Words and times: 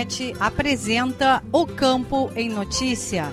Radiosul.net 0.00 0.34
apresenta 0.40 1.42
O 1.52 1.66
Campo 1.66 2.30
em 2.34 2.48
Notícia. 2.48 3.30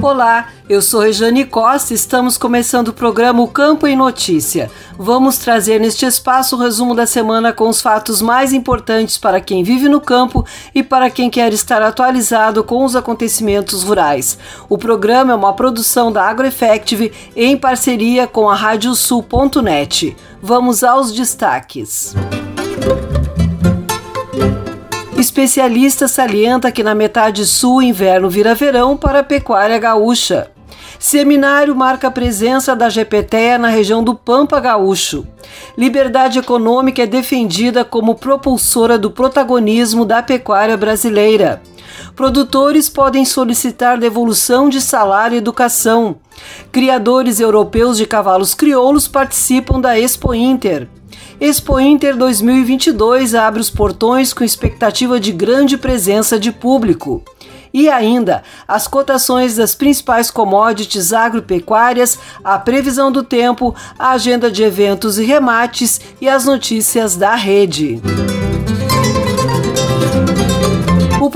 Olá, 0.00 0.48
eu 0.68 0.80
sou 0.80 1.00
Rejane 1.00 1.44
Costa 1.44 1.92
e 1.92 1.96
estamos 1.96 2.38
começando 2.38 2.88
o 2.88 2.92
programa 2.94 3.42
O 3.42 3.48
Campo 3.48 3.86
em 3.86 3.94
Notícia. 3.94 4.70
Vamos 5.00 5.38
trazer 5.38 5.78
neste 5.78 6.04
espaço 6.04 6.56
o 6.56 6.58
resumo 6.58 6.92
da 6.92 7.06
semana 7.06 7.52
com 7.52 7.68
os 7.68 7.80
fatos 7.80 8.20
mais 8.20 8.52
importantes 8.52 9.16
para 9.16 9.40
quem 9.40 9.62
vive 9.62 9.88
no 9.88 10.00
campo 10.00 10.44
e 10.74 10.82
para 10.82 11.08
quem 11.08 11.30
quer 11.30 11.52
estar 11.52 11.80
atualizado 11.80 12.64
com 12.64 12.84
os 12.84 12.96
acontecimentos 12.96 13.84
rurais. 13.84 14.36
O 14.68 14.76
programa 14.76 15.32
é 15.32 15.36
uma 15.36 15.52
produção 15.52 16.10
da 16.10 16.24
AgroEffective 16.24 17.12
em 17.36 17.56
parceria 17.56 18.26
com 18.26 18.50
a 18.50 18.56
Radiosul.net. 18.56 20.16
Vamos 20.42 20.82
aos 20.82 21.12
destaques. 21.12 22.16
Especialista 25.16 26.08
salienta 26.08 26.72
que 26.72 26.82
na 26.82 26.94
metade 26.94 27.46
sul 27.46 27.80
inverno 27.82 28.28
vira 28.28 28.52
verão 28.52 28.96
para 28.96 29.20
a 29.20 29.24
pecuária 29.24 29.78
gaúcha. 29.78 30.50
Seminário 30.98 31.76
marca 31.76 32.08
a 32.08 32.10
presença 32.10 32.74
da 32.74 32.88
GPTEA 32.88 33.56
na 33.56 33.68
região 33.68 34.02
do 34.02 34.16
Pampa 34.16 34.58
Gaúcho. 34.58 35.24
Liberdade 35.76 36.40
econômica 36.40 37.02
é 37.02 37.06
defendida 37.06 37.84
como 37.84 38.16
propulsora 38.16 38.98
do 38.98 39.08
protagonismo 39.08 40.04
da 40.04 40.22
pecuária 40.22 40.76
brasileira. 40.76 41.62
Produtores 42.16 42.88
podem 42.88 43.24
solicitar 43.24 43.96
devolução 43.96 44.68
de 44.68 44.80
salário 44.80 45.36
e 45.36 45.38
educação. 45.38 46.16
Criadores 46.72 47.38
europeus 47.38 47.96
de 47.96 48.04
cavalos 48.04 48.52
crioulos 48.52 49.06
participam 49.06 49.80
da 49.80 49.96
Expo 49.96 50.34
Inter. 50.34 50.88
Expo 51.40 51.78
Inter 51.78 52.16
2022 52.16 53.36
abre 53.36 53.60
os 53.60 53.70
portões 53.70 54.32
com 54.32 54.42
expectativa 54.42 55.20
de 55.20 55.30
grande 55.30 55.78
presença 55.78 56.40
de 56.40 56.50
público. 56.50 57.22
E 57.72 57.88
ainda, 57.88 58.42
as 58.66 58.86
cotações 58.86 59.56
das 59.56 59.74
principais 59.74 60.30
commodities 60.30 61.12
agropecuárias, 61.12 62.18
a 62.42 62.58
previsão 62.58 63.10
do 63.12 63.22
tempo, 63.22 63.74
a 63.98 64.10
agenda 64.10 64.50
de 64.50 64.62
eventos 64.62 65.18
e 65.18 65.24
remates 65.24 66.00
e 66.20 66.28
as 66.28 66.44
notícias 66.44 67.16
da 67.16 67.34
rede. 67.34 68.00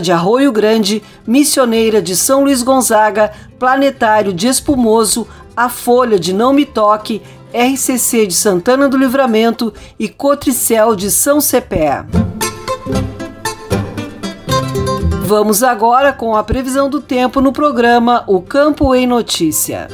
de 0.00 0.10
Arroio 0.10 0.50
Grande, 0.50 1.02
Missioneira 1.26 2.00
de 2.00 2.16
São 2.16 2.42
Luís 2.42 2.62
Gonzaga, 2.62 3.30
Planetário 3.58 4.32
de 4.32 4.46
Espumoso, 4.48 5.26
A 5.56 5.68
Folha 5.68 6.18
de 6.18 6.32
Não 6.32 6.52
Me 6.52 6.64
Toque, 6.64 7.22
RCC 7.52 8.26
de 8.26 8.34
Santana 8.34 8.88
do 8.88 8.96
Livramento 8.96 9.72
e 9.98 10.08
Cotricel 10.08 10.96
de 10.96 11.10
São 11.10 11.40
Cepé. 11.40 12.04
Vamos 15.24 15.62
agora 15.62 16.12
com 16.12 16.34
a 16.36 16.42
previsão 16.42 16.90
do 16.90 17.00
tempo 17.00 17.40
no 17.40 17.52
programa 17.52 18.24
O 18.26 18.42
Campo 18.42 18.94
em 18.94 19.06
Notícia. 19.06 19.88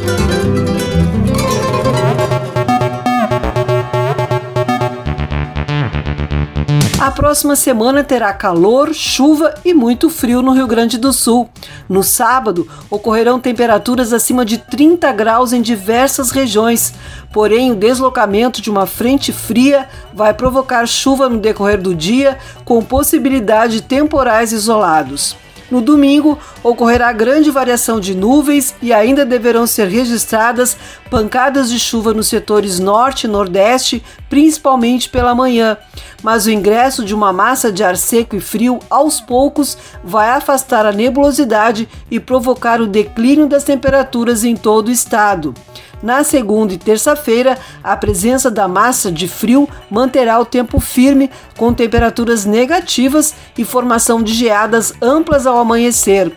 A 7.11 7.13
próxima 7.13 7.57
semana 7.57 8.05
terá 8.05 8.33
calor, 8.33 8.95
chuva 8.95 9.53
e 9.65 9.75
muito 9.75 10.09
frio 10.09 10.43
no 10.43 10.53
Rio 10.53 10.69
Grande 10.69 10.97
do 10.97 11.13
Sul. 11.13 11.51
No 11.89 12.05
sábado, 12.05 12.69
ocorrerão 12.89 13.41
temperaturas 13.41 14.13
acima 14.13 14.45
de 14.45 14.59
30 14.59 15.11
graus 15.11 15.53
em 15.53 15.61
diversas 15.61 16.31
regiões. 16.31 16.95
Porém, 17.33 17.73
o 17.73 17.75
deslocamento 17.75 18.63
de 18.63 18.71
uma 18.71 18.87
frente 18.87 19.33
fria 19.33 19.89
vai 20.15 20.33
provocar 20.33 20.87
chuva 20.87 21.29
no 21.29 21.39
decorrer 21.39 21.83
do 21.83 21.97
dia, 21.97 22.39
com 22.65 22.81
possibilidade 22.81 23.79
de 23.79 23.83
temporais 23.83 24.53
isolados. 24.53 25.35
No 25.71 25.81
domingo, 25.81 26.39
ocorrerá 26.65 27.13
grande 27.13 27.51
variação 27.51 28.01
de 28.01 28.15
nuvens 28.15 28.75
e 28.83 28.93
ainda 28.93 29.25
deverão 29.25 29.67
ser 29.67 29.87
registradas 29.87 30.77
pancadas 31.09 31.71
de 31.71 31.79
chuva 31.79 32.13
nos 32.13 32.27
setores 32.27 32.79
norte 32.79 33.25
e 33.25 33.29
nordeste, 33.29 34.03
principalmente 34.29 35.09
pela 35.09 35.35
manhã. 35.35 35.77
Mas 36.23 36.47
o 36.47 36.51
ingresso 36.51 37.05
de 37.05 37.15
uma 37.15 37.33
massa 37.33 37.71
de 37.71 37.85
ar 37.85 37.97
seco 37.97 38.37
e 38.37 38.41
frio 38.41 38.81
aos 38.91 39.21
poucos 39.21 39.79
vai 40.03 40.31
afastar 40.31 40.85
a 40.85 40.93
nebulosidade 40.93 41.89
e 42.11 42.19
provocar 42.19 42.81
o 42.81 42.87
declínio 42.87 43.47
das 43.47 43.65
temperaturas 43.65 44.45
em 44.45 44.57
todo 44.57 44.89
o 44.89 44.93
estado. 44.93 45.55
Na 46.03 46.25
segunda 46.25 46.73
e 46.73 46.79
terça-feira, 46.79 47.59
a 47.85 47.95
presença 47.97 48.51
da 48.51 48.67
massa 48.67 49.13
de 49.13 49.29
frio 49.29 49.69
manterá 49.91 50.39
o 50.39 50.47
tempo 50.47 50.81
firme, 50.81 51.31
com 51.59 51.75
temperaturas 51.75 52.47
negativas 52.47 53.35
e 53.57 53.65
formação 53.65 54.23
de 54.23 54.33
geadas 54.33 54.95
amplas 55.03 55.47
ao 55.47 55.59
amanhecer. 55.59 56.33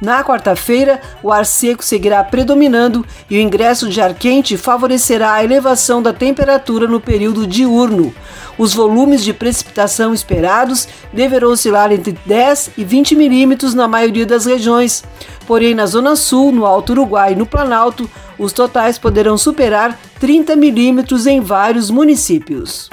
Na 0.00 0.24
quarta-feira, 0.24 0.98
o 1.22 1.30
ar 1.30 1.44
seco 1.44 1.84
seguirá 1.84 2.24
predominando 2.24 3.04
e 3.28 3.36
o 3.36 3.40
ingresso 3.40 3.88
de 3.88 4.00
ar 4.00 4.14
quente 4.14 4.56
favorecerá 4.56 5.34
a 5.34 5.44
elevação 5.44 6.02
da 6.02 6.12
temperatura 6.12 6.86
no 6.86 6.98
período 6.98 7.46
diurno. 7.46 8.14
Os 8.56 8.72
volumes 8.72 9.22
de 9.22 9.34
precipitação 9.34 10.14
esperados 10.14 10.88
deverão 11.12 11.50
oscilar 11.50 11.92
entre 11.92 12.12
10 12.24 12.70
e 12.78 12.84
20 12.84 13.14
milímetros 13.14 13.74
na 13.74 13.86
maioria 13.86 14.24
das 14.24 14.46
regiões. 14.46 15.04
Porém, 15.50 15.74
na 15.74 15.84
Zona 15.84 16.14
Sul, 16.14 16.52
no 16.52 16.64
Alto 16.64 16.92
Uruguai 16.92 17.32
e 17.32 17.34
no 17.34 17.44
Planalto, 17.44 18.08
os 18.38 18.52
totais 18.52 19.00
poderão 19.00 19.36
superar 19.36 19.98
30 20.20 20.54
milímetros 20.54 21.26
em 21.26 21.40
vários 21.40 21.90
municípios. 21.90 22.88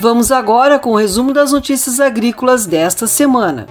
Vamos 0.00 0.32
agora 0.32 0.78
com 0.78 0.92
o 0.92 0.96
resumo 0.96 1.34
das 1.34 1.52
notícias 1.52 2.00
agrícolas 2.00 2.64
desta 2.64 3.06
semana. 3.06 3.66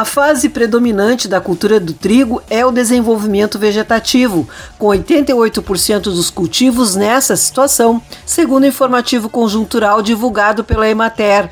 A 0.00 0.04
fase 0.06 0.48
predominante 0.48 1.28
da 1.28 1.42
cultura 1.42 1.78
do 1.78 1.92
trigo 1.92 2.42
é 2.48 2.64
o 2.64 2.72
desenvolvimento 2.72 3.58
vegetativo, 3.58 4.48
com 4.78 4.86
88% 4.86 6.04
dos 6.04 6.30
cultivos 6.30 6.94
nessa 6.94 7.36
situação, 7.36 8.00
segundo 8.24 8.62
o 8.62 8.66
informativo 8.66 9.28
conjuntural 9.28 10.00
divulgado 10.00 10.64
pela 10.64 10.88
Emater. 10.88 11.50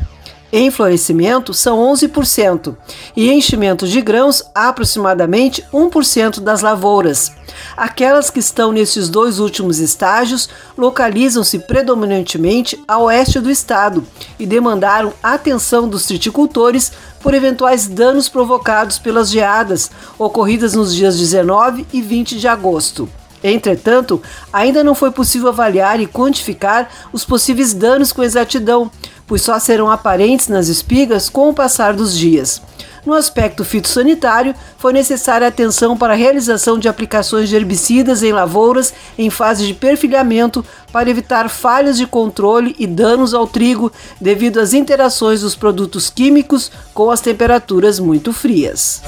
Em 0.50 0.71
florescimento, 0.71 1.53
são 1.53 1.77
11%, 1.93 2.75
e 3.15 3.31
enchimento 3.31 3.87
de 3.87 4.00
grãos, 4.00 4.43
aproximadamente 4.55 5.62
1% 5.71 6.41
das 6.41 6.62
lavouras. 6.62 7.31
Aquelas 7.77 8.31
que 8.31 8.39
estão 8.39 8.73
nesses 8.73 9.11
dois 9.11 9.41
últimos 9.41 9.79
estágios 9.79 10.49
localizam-se 10.77 11.59
predominantemente 11.59 12.83
a 12.89 12.99
oeste 12.99 13.41
do 13.41 13.50
estado 13.50 14.06
e 14.39 14.47
demandaram 14.47 15.12
atenção 15.23 15.87
dos 15.87 16.06
triticultores 16.06 16.93
por 17.20 17.35
eventuais 17.35 17.87
danos 17.87 18.29
provocados 18.29 18.99
pelas 18.99 19.31
geadas 19.31 19.91
ocorridas 20.19 20.75
nos 20.75 20.94
dias 20.94 21.19
19 21.19 21.87
e 21.93 22.00
20 22.00 22.38
de 22.38 22.49
agosto. 22.49 23.09
Entretanto, 23.43 24.20
ainda 24.53 24.82
não 24.82 24.94
foi 24.94 25.11
possível 25.11 25.49
avaliar 25.49 26.00
e 26.00 26.06
quantificar 26.06 26.88
os 27.12 27.25
possíveis 27.25 27.73
danos 27.73 28.12
com 28.12 28.23
exatidão, 28.23 28.91
pois 29.26 29.43
só 29.43 29.59
serão 29.59 29.91
aparentes 29.91 30.49
nas 30.49 30.69
espigas 30.69 31.29
com 31.29 31.49
o 31.49 31.55
passar 31.55 31.94
dos 31.94 32.17
dias. 32.17 32.61
No 33.09 33.15
aspecto 33.15 33.65
fitossanitário, 33.65 34.55
foi 34.77 34.93
necessária 34.93 35.49
atenção 35.49 35.97
para 35.97 36.13
a 36.13 36.17
realização 36.17 36.79
de 36.79 36.91
aplicações 36.91 37.49
de 37.49 37.57
herbicidas 37.57 38.23
em 38.23 38.33
lavouras 38.33 38.93
em 39.17 39.31
fase 39.31 39.67
de 39.67 39.73
perfilhamento 39.73 40.63
para 40.93 41.09
evitar 41.09 41.49
falhas 41.49 41.97
de 41.97 42.07
controle 42.07 42.77
e 42.79 42.87
danos 42.87 43.33
ao 43.33 43.47
trigo 43.47 43.91
devido 44.21 44.61
às 44.61 44.75
interações 44.75 45.41
dos 45.41 45.57
produtos 45.57 46.11
químicos 46.11 46.71
com 46.93 47.11
as 47.11 47.23
temperaturas 47.23 47.99
muito 47.99 48.31
frias. 48.31 49.01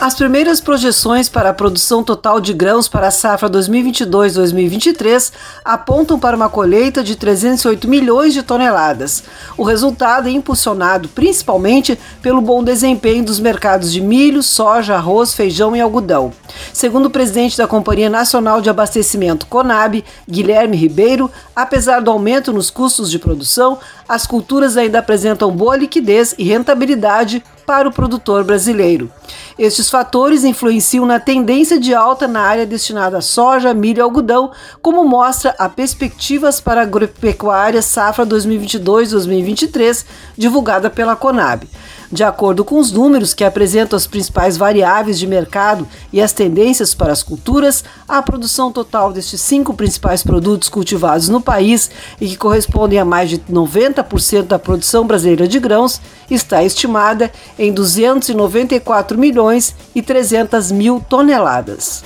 As 0.00 0.14
primeiras 0.14 0.60
projeções 0.60 1.28
para 1.28 1.50
a 1.50 1.52
produção 1.52 2.04
total 2.04 2.40
de 2.40 2.52
grãos 2.52 2.86
para 2.86 3.08
a 3.08 3.10
safra 3.10 3.50
2022-2023 3.50 5.32
apontam 5.64 6.20
para 6.20 6.36
uma 6.36 6.48
colheita 6.48 7.02
de 7.02 7.16
308 7.16 7.88
milhões 7.88 8.32
de 8.32 8.44
toneladas. 8.44 9.24
O 9.56 9.64
resultado 9.64 10.28
é 10.28 10.30
impulsionado 10.30 11.08
principalmente 11.08 11.98
pelo 12.22 12.40
bom 12.40 12.62
desempenho 12.62 13.24
dos 13.24 13.40
mercados 13.40 13.92
de 13.92 14.00
milho, 14.00 14.40
soja, 14.40 14.94
arroz, 14.94 15.34
feijão 15.34 15.74
e 15.74 15.80
algodão. 15.80 16.32
Segundo 16.72 17.06
o 17.06 17.10
presidente 17.10 17.58
da 17.58 17.66
Companhia 17.66 18.08
Nacional 18.08 18.60
de 18.60 18.70
Abastecimento 18.70 19.46
Conab, 19.46 20.04
Guilherme 20.30 20.76
Ribeiro, 20.76 21.28
apesar 21.56 22.00
do 22.00 22.10
aumento 22.12 22.52
nos 22.52 22.70
custos 22.70 23.10
de 23.10 23.18
produção, 23.18 23.78
as 24.08 24.26
culturas 24.26 24.76
ainda 24.76 24.98
apresentam 24.98 25.50
boa 25.50 25.76
liquidez 25.76 26.34
e 26.38 26.44
rentabilidade 26.44 27.44
para 27.66 27.86
o 27.86 27.92
produtor 27.92 28.44
brasileiro. 28.44 29.12
Estes 29.58 29.90
fatores 29.90 30.42
influenciam 30.42 31.04
na 31.04 31.20
tendência 31.20 31.78
de 31.78 31.92
alta 31.92 32.26
na 32.26 32.40
área 32.40 32.64
destinada 32.64 33.18
a 33.18 33.20
soja, 33.20 33.74
milho 33.74 33.98
e 33.98 34.00
algodão, 34.00 34.52
como 34.80 35.04
mostra 35.04 35.54
a 35.58 35.68
Perspectivas 35.68 36.60
para 36.60 36.80
a 36.80 36.84
Agropecuária 36.84 37.82
Safra 37.82 38.24
2022-2023, 38.24 40.06
divulgada 40.36 40.88
pela 40.88 41.14
Conab. 41.14 41.68
De 42.10 42.24
acordo 42.24 42.64
com 42.64 42.78
os 42.78 42.90
números 42.90 43.34
que 43.34 43.44
apresentam 43.44 43.96
as 43.96 44.06
principais 44.06 44.56
variáveis 44.56 45.18
de 45.18 45.26
mercado 45.26 45.86
e 46.10 46.22
as 46.22 46.32
tendências 46.32 46.94
para 46.94 47.12
as 47.12 47.22
culturas, 47.22 47.84
a 48.08 48.22
produção 48.22 48.72
total 48.72 49.12
destes 49.12 49.42
cinco 49.42 49.74
principais 49.74 50.22
produtos 50.22 50.70
cultivados 50.70 51.28
no 51.28 51.40
país 51.40 51.90
e 52.18 52.26
que 52.26 52.36
correspondem 52.36 52.98
a 52.98 53.04
mais 53.04 53.28
de 53.28 53.38
90% 53.38 54.44
da 54.44 54.58
produção 54.58 55.06
brasileira 55.06 55.46
de 55.46 55.58
grãos 55.58 56.00
está 56.30 56.64
estimada 56.64 57.30
em 57.58 57.72
294 57.72 59.18
milhões 59.18 59.74
e 59.94 60.00
300 60.00 60.72
mil 60.72 61.04
toneladas. 61.08 62.02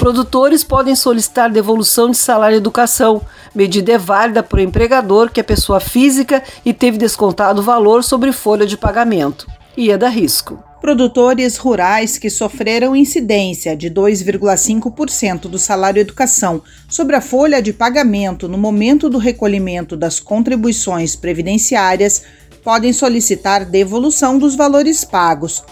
Produtores 0.00 0.64
podem 0.64 0.96
solicitar 0.96 1.50
devolução 1.50 2.10
de 2.10 2.16
salário 2.16 2.54
e 2.54 2.56
educação. 2.56 3.20
Medida 3.54 3.92
é 3.92 3.98
válida 3.98 4.42
para 4.42 4.56
o 4.56 4.62
empregador 4.62 5.30
que 5.30 5.40
é 5.40 5.42
pessoa 5.42 5.78
física 5.78 6.42
e 6.64 6.72
teve 6.72 6.96
descontado 6.96 7.60
o 7.60 7.62
valor 7.62 8.02
sobre 8.02 8.32
folha 8.32 8.64
de 8.64 8.78
pagamento. 8.78 9.46
E 9.76 9.90
é 9.90 9.98
da 9.98 10.08
risco. 10.08 10.58
Produtores 10.80 11.58
rurais 11.58 12.16
que 12.16 12.30
sofreram 12.30 12.96
incidência 12.96 13.76
de 13.76 13.90
2,5% 13.90 15.42
do 15.42 15.58
salário 15.58 16.00
educação 16.00 16.62
sobre 16.88 17.14
a 17.14 17.20
folha 17.20 17.60
de 17.60 17.74
pagamento 17.74 18.48
no 18.48 18.56
momento 18.56 19.10
do 19.10 19.18
recolhimento 19.18 19.98
das 19.98 20.18
contribuições 20.18 21.14
previdenciárias 21.14 22.22
podem 22.64 22.94
solicitar 22.94 23.66
devolução 23.66 24.38
dos 24.38 24.54
valores 24.54 25.04
pagos. 25.04 25.62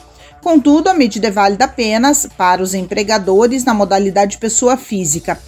Contudo, 0.42 0.88
a 0.88 0.94
medida 0.94 1.28
é 1.28 1.30
válida 1.30 1.64
apenas 1.64 2.26
para 2.36 2.62
os 2.62 2.74
empregadores 2.74 3.64
na 3.64 3.74
modalidade 3.74 4.38
pessoa 4.38 4.76
física. 4.76 5.38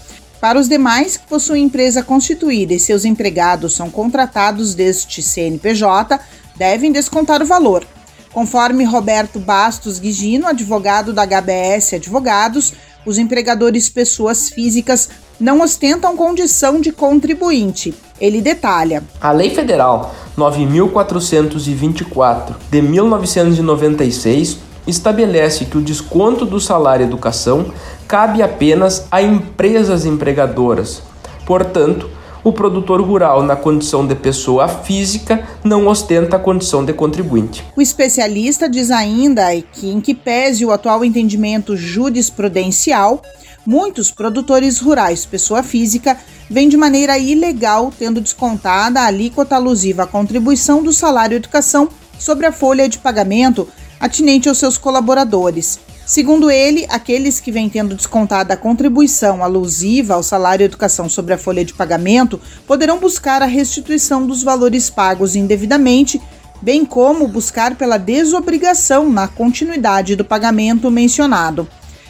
Para 0.40 0.58
os 0.58 0.68
demais 0.68 1.16
que 1.16 1.26
possuem 1.26 1.64
empresa 1.64 2.02
constituída 2.02 2.72
e 2.72 2.80
seus 2.80 3.04
empregados 3.04 3.74
são 3.74 3.90
contratados 3.90 4.74
deste 4.74 5.22
CNPJ, 5.22 6.18
devem 6.56 6.90
descontar 6.90 7.42
o 7.42 7.46
valor. 7.46 7.86
Conforme 8.32 8.84
Roberto 8.84 9.38
Bastos 9.38 9.98
Guigino, 9.98 10.46
advogado 10.46 11.12
da 11.12 11.26
HBS 11.26 11.94
Advogados, 11.94 12.72
os 13.04 13.18
empregadores 13.18 13.88
pessoas 13.88 14.48
físicas 14.48 15.10
não 15.38 15.60
ostentam 15.62 16.16
condição 16.16 16.80
de 16.80 16.92
contribuinte. 16.92 17.94
Ele 18.20 18.40
detalha: 18.40 19.02
A 19.20 19.32
Lei 19.32 19.50
Federal 19.50 20.14
9424 20.36 22.56
de 22.70 22.82
1996 22.82 24.69
estabelece 24.90 25.64
que 25.64 25.78
o 25.78 25.82
desconto 25.82 26.44
do 26.44 26.60
salário 26.60 27.06
educação 27.06 27.72
cabe 28.06 28.42
apenas 28.42 29.06
a 29.10 29.22
empresas 29.22 30.04
empregadoras. 30.04 31.02
Portanto, 31.46 32.10
o 32.42 32.52
produtor 32.52 33.00
rural, 33.02 33.42
na 33.42 33.54
condição 33.54 34.06
de 34.06 34.14
pessoa 34.14 34.66
física, 34.66 35.46
não 35.62 35.86
ostenta 35.86 36.36
a 36.36 36.40
condição 36.40 36.84
de 36.84 36.92
contribuinte. 36.92 37.64
O 37.76 37.82
especialista 37.82 38.68
diz 38.68 38.90
ainda 38.90 39.44
que, 39.60 39.90
em 39.90 40.00
que 40.00 40.14
pese 40.14 40.64
o 40.64 40.72
atual 40.72 41.04
entendimento 41.04 41.76
jurisprudencial, 41.76 43.22
muitos 43.66 44.10
produtores 44.10 44.80
rurais, 44.80 45.26
pessoa 45.26 45.62
física, 45.62 46.16
vêm 46.48 46.68
de 46.68 46.76
maneira 46.76 47.18
ilegal 47.18 47.92
tendo 47.96 48.20
descontada 48.20 49.00
a 49.00 49.06
alíquota 49.06 49.54
alusiva 49.54 50.04
à 50.04 50.06
contribuição 50.06 50.82
do 50.82 50.92
salário 50.92 51.36
educação 51.36 51.88
sobre 52.18 52.46
a 52.46 52.52
folha 52.52 52.88
de 52.88 52.98
pagamento 52.98 53.68
atinente 54.00 54.48
aos 54.48 54.58
seus 54.58 54.78
colaboradores. 54.78 55.78
Segundo 56.06 56.50
ele, 56.50 56.86
aqueles 56.88 57.38
que 57.38 57.52
vêm 57.52 57.68
tendo 57.68 57.94
descontada 57.94 58.54
a 58.54 58.56
contribuição 58.56 59.44
alusiva 59.44 60.14
ao 60.14 60.22
salário 60.24 60.64
e 60.64 60.66
educação 60.66 61.08
sobre 61.08 61.34
a 61.34 61.38
folha 61.38 61.64
de 61.64 61.74
pagamento 61.74 62.40
poderão 62.66 62.98
buscar 62.98 63.42
a 63.42 63.46
restituição 63.46 64.26
dos 64.26 64.42
valores 64.42 64.90
pagos 64.90 65.36
indevidamente, 65.36 66.20
bem 66.60 66.84
como 66.84 67.28
buscar 67.28 67.76
pela 67.76 67.96
desobrigação 67.96 69.08
na 69.08 69.28
continuidade 69.28 70.16
do 70.16 70.24
pagamento 70.24 70.90
mencionado. 70.90 71.68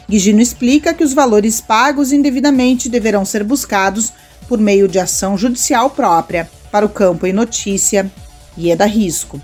Guigino 0.09 0.41
explica 0.41 0.93
que 0.93 1.03
os 1.03 1.13
valores 1.13 1.61
pagos 1.61 2.11
indevidamente 2.11 2.89
deverão 2.89 3.23
ser 3.23 3.43
buscados 3.43 4.11
por 4.47 4.57
meio 4.59 4.87
de 4.87 4.97
ação 4.97 5.37
judicial 5.37 5.91
própria. 5.91 6.49
Para 6.71 6.85
o 6.85 6.89
campo 6.89 7.27
e 7.27 7.33
notícia, 7.33 8.11
Ieda 8.57 8.85
Risco. 8.85 9.39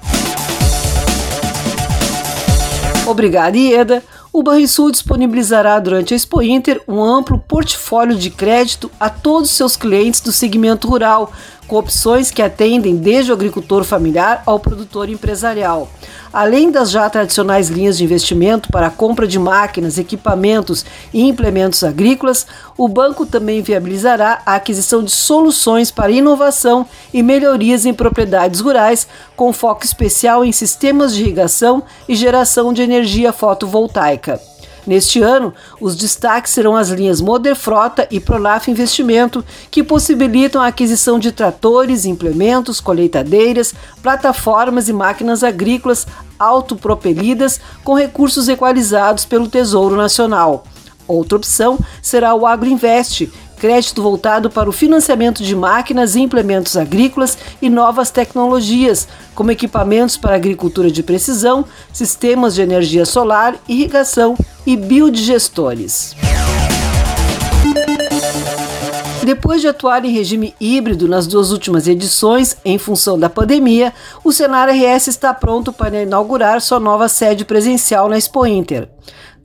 Obrigada, 3.08 3.58
Ieda 3.58 4.04
o 4.38 4.44
Banrisul 4.44 4.92
disponibilizará 4.92 5.80
durante 5.80 6.14
a 6.14 6.16
Expo 6.16 6.44
Inter 6.44 6.80
um 6.88 7.02
amplo 7.02 7.40
portfólio 7.40 8.16
de 8.16 8.30
crédito 8.30 8.92
a 9.00 9.10
todos 9.10 9.50
seus 9.50 9.76
clientes 9.76 10.22
do 10.22 10.32
segmento 10.32 10.88
rural, 10.88 11.32
com 11.68 11.76
opções 11.76 12.30
que 12.30 12.44
atendem 12.44 12.98
desde 12.98 13.32
o 13.32 13.34
agricultor 13.34 13.84
familiar 13.84 14.44
ao 14.46 14.60
produtor 14.60 15.10
empresarial. 15.10 15.90
Além 16.32 16.70
das 16.70 16.92
já 16.92 17.10
tradicionais 17.10 17.70
linhas 17.70 17.98
de 17.98 18.04
investimento 18.04 18.70
para 18.70 18.88
a 18.88 18.92
compra 18.92 19.28
de 19.28 19.40
máquinas, 19.40 19.98
equipamentos 19.98 20.86
e 21.14 21.22
implementos 21.22 21.84
agrícolas, 21.84 22.46
o 22.78 22.88
banco 22.88 23.26
também 23.26 23.62
viabilizará 23.62 24.42
a 24.46 24.56
aquisição 24.56 25.04
de 25.04 25.12
soluções 25.12 25.90
para 25.90 26.12
inovação 26.12 26.86
e 27.14 27.24
melhorias 27.24 27.86
em 27.86 27.94
propriedades 27.94 28.60
rurais, 28.60 29.08
com 29.36 29.54
foco 29.54 29.86
especial 29.86 30.44
em 30.44 30.52
sistemas 30.52 31.16
de 31.16 31.22
irrigação 31.22 31.84
e 32.08 32.16
geração 32.16 32.74
de 32.74 32.82
energia 32.82 33.32
fotovoltaica. 33.32 34.57
Neste 34.88 35.22
ano, 35.22 35.54
os 35.82 35.98
destaques 35.98 36.54
serão 36.54 36.74
as 36.74 36.88
linhas 36.88 37.20
Moderfrota 37.20 38.08
e 38.10 38.22
Pronaf 38.22 38.72
Investimento, 38.72 39.44
que 39.70 39.84
possibilitam 39.84 40.62
a 40.62 40.68
aquisição 40.68 41.20
de 41.20 41.30
tratores, 41.30 42.06
implementos, 42.06 42.80
colheitadeiras, 42.80 43.76
plataformas 44.02 44.88
e 44.88 44.94
máquinas 44.94 45.44
agrícolas 45.44 46.08
autopropelidas 46.40 47.60
com 47.84 47.96
recursos 47.96 48.48
equalizados 48.48 49.26
pelo 49.26 49.50
Tesouro 49.50 49.98
Nacional. 49.98 50.64
Outra 51.06 51.38
opção 51.38 51.78
será 52.02 52.34
o 52.34 52.46
Agroinvest, 52.46 53.30
crédito 53.60 54.02
voltado 54.02 54.50
para 54.50 54.70
o 54.70 54.74
financiamento 54.74 55.44
de 55.44 55.56
máquinas 55.56 56.16
e 56.16 56.22
implementos 56.22 56.78
agrícolas 56.78 57.38
e 57.62 57.70
novas 57.70 58.12
tecnologias, 58.12 59.08
como 59.34 59.52
equipamentos 59.52 60.18
para 60.18 60.36
agricultura 60.36 60.90
de 60.90 61.04
precisão, 61.04 61.66
sistemas 61.92 62.56
de 62.56 62.62
energia 62.62 63.06
solar, 63.06 63.56
irrigação 63.68 64.38
e 64.66 64.76
biodigestores. 64.76 66.16
Depois 69.24 69.60
de 69.60 69.68
atuar 69.68 70.06
em 70.06 70.14
regime 70.14 70.56
híbrido 70.58 71.06
nas 71.06 71.28
duas 71.28 71.52
últimas 71.52 71.86
edições, 71.86 72.56
em 72.64 72.78
função 72.78 73.20
da 73.20 73.30
pandemia, 73.30 73.94
o 74.24 74.32
Senar 74.32 74.70
RS 74.70 75.08
está 75.08 75.34
pronto 75.34 75.74
para 75.74 76.04
inaugurar 76.04 76.62
sua 76.62 76.80
nova 76.80 77.10
sede 77.10 77.44
presencial 77.44 78.08
na 78.08 78.18
Expo 78.18 78.46
Inter. 78.46 78.88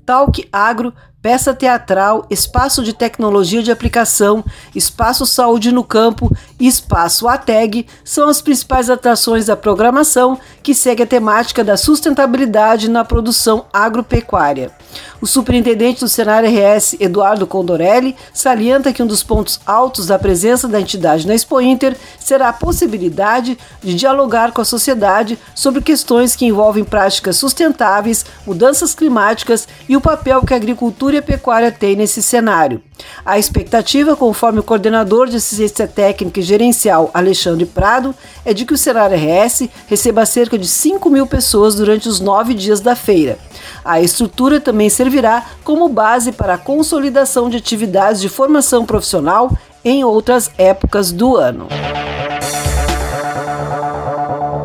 Talk 0.07 0.47
Agro 0.53 0.93
peça 1.23 1.55
teatral, 1.55 2.27
espaço 2.29 2.83
de 2.83 2.93
tecnologia 2.93 3.63
de 3.63 3.71
aplicação, 3.71 4.45
espaço 4.75 5.25
saúde 5.25 5.71
no 5.71 5.85
campo 5.85 6.29
e 6.59 6.67
espaço 6.67 7.29
ATEG 7.29 7.87
são 8.05 8.29
as 8.29 8.43
principais 8.43 8.91
atrações 8.91 9.47
da 9.47 9.57
programação 9.57 10.37
que 10.65 10.75
segue 10.75 11.05
a 11.05 11.07
temática 11.07 11.63
da 11.63 11.77
sustentabilidade 11.77 12.91
na 12.91 13.05
produção 13.05 13.67
agropecuária. 13.73 14.73
O 15.21 15.27
superintendente 15.27 16.01
do 16.01 16.09
Senar 16.09 16.45
RS, 16.45 16.97
Eduardo 16.99 17.47
Condorelli, 17.47 18.17
salienta 18.35 18.93
que 18.93 19.03
um 19.03 19.07
dos 19.07 19.23
pontos 19.23 19.61
altos 19.65 20.09
da 20.09 20.19
presença 20.19 20.67
da 20.67 20.81
entidade 20.81 21.27
na 21.27 21.35
Expo 21.35 21.61
Inter 21.61 21.97
será 22.19 22.49
a 22.49 22.53
possibilidade 22.53 23.57
de 23.81 23.95
dialogar 23.95 24.51
com 24.51 24.61
a 24.61 24.65
sociedade 24.65 25.39
sobre 25.55 25.81
questões 25.81 26.35
que 26.35 26.45
envolvem 26.45 26.83
práticas 26.85 27.37
sustentáveis, 27.37 28.27
mudanças 28.45 28.95
climáticas 28.95 29.69
e 29.89 29.97
o 29.97 30.01
papel 30.01 30.43
que 30.43 30.53
a 30.53 30.57
agricultura 30.57 31.12
e 31.15 31.19
a 31.19 31.23
pecuária 31.23 31.71
têm 31.71 31.97
nesse 31.97 32.23
cenário. 32.23 32.81
A 33.25 33.39
expectativa, 33.39 34.17
conforme 34.17 34.61
o 34.61 34.63
coordenador 34.63 35.29
de 35.29 35.37
assistência 35.37 35.87
técnica 35.87 36.41
e 36.41 36.43
gerencial 36.43 37.11
Alexandre 37.13 37.67
Prado, 37.67 38.15
é 38.45 38.53
de 38.55 38.65
que 38.65 38.75
o 38.75 38.79
Senar 38.79 39.11
RS 39.13 39.69
receba 39.87 40.25
cerca 40.27 40.59
de 40.59 40.67
5 40.67 41.09
mil 41.11 41.27
pessoas 41.27 41.75
durante 41.75 42.09
os 42.09 42.21
nove 42.21 42.55
dias 42.55 42.81
da 42.81 42.97
feira. 42.97 43.39
A 43.85 44.01
estrutura 44.01 44.61
também 44.61 44.89
servirá 44.89 45.45
como 45.65 45.89
base 45.89 46.33
para 46.33 46.55
a 46.55 46.59
consolidação 46.59 47.51
de 47.51 47.57
atividades 47.57 48.21
de 48.21 48.29
formação 48.29 48.85
profissional 48.85 49.57
em 49.85 50.05
outras 50.05 50.51
épocas 50.57 51.11
do 51.11 51.37
ano. 51.37 51.69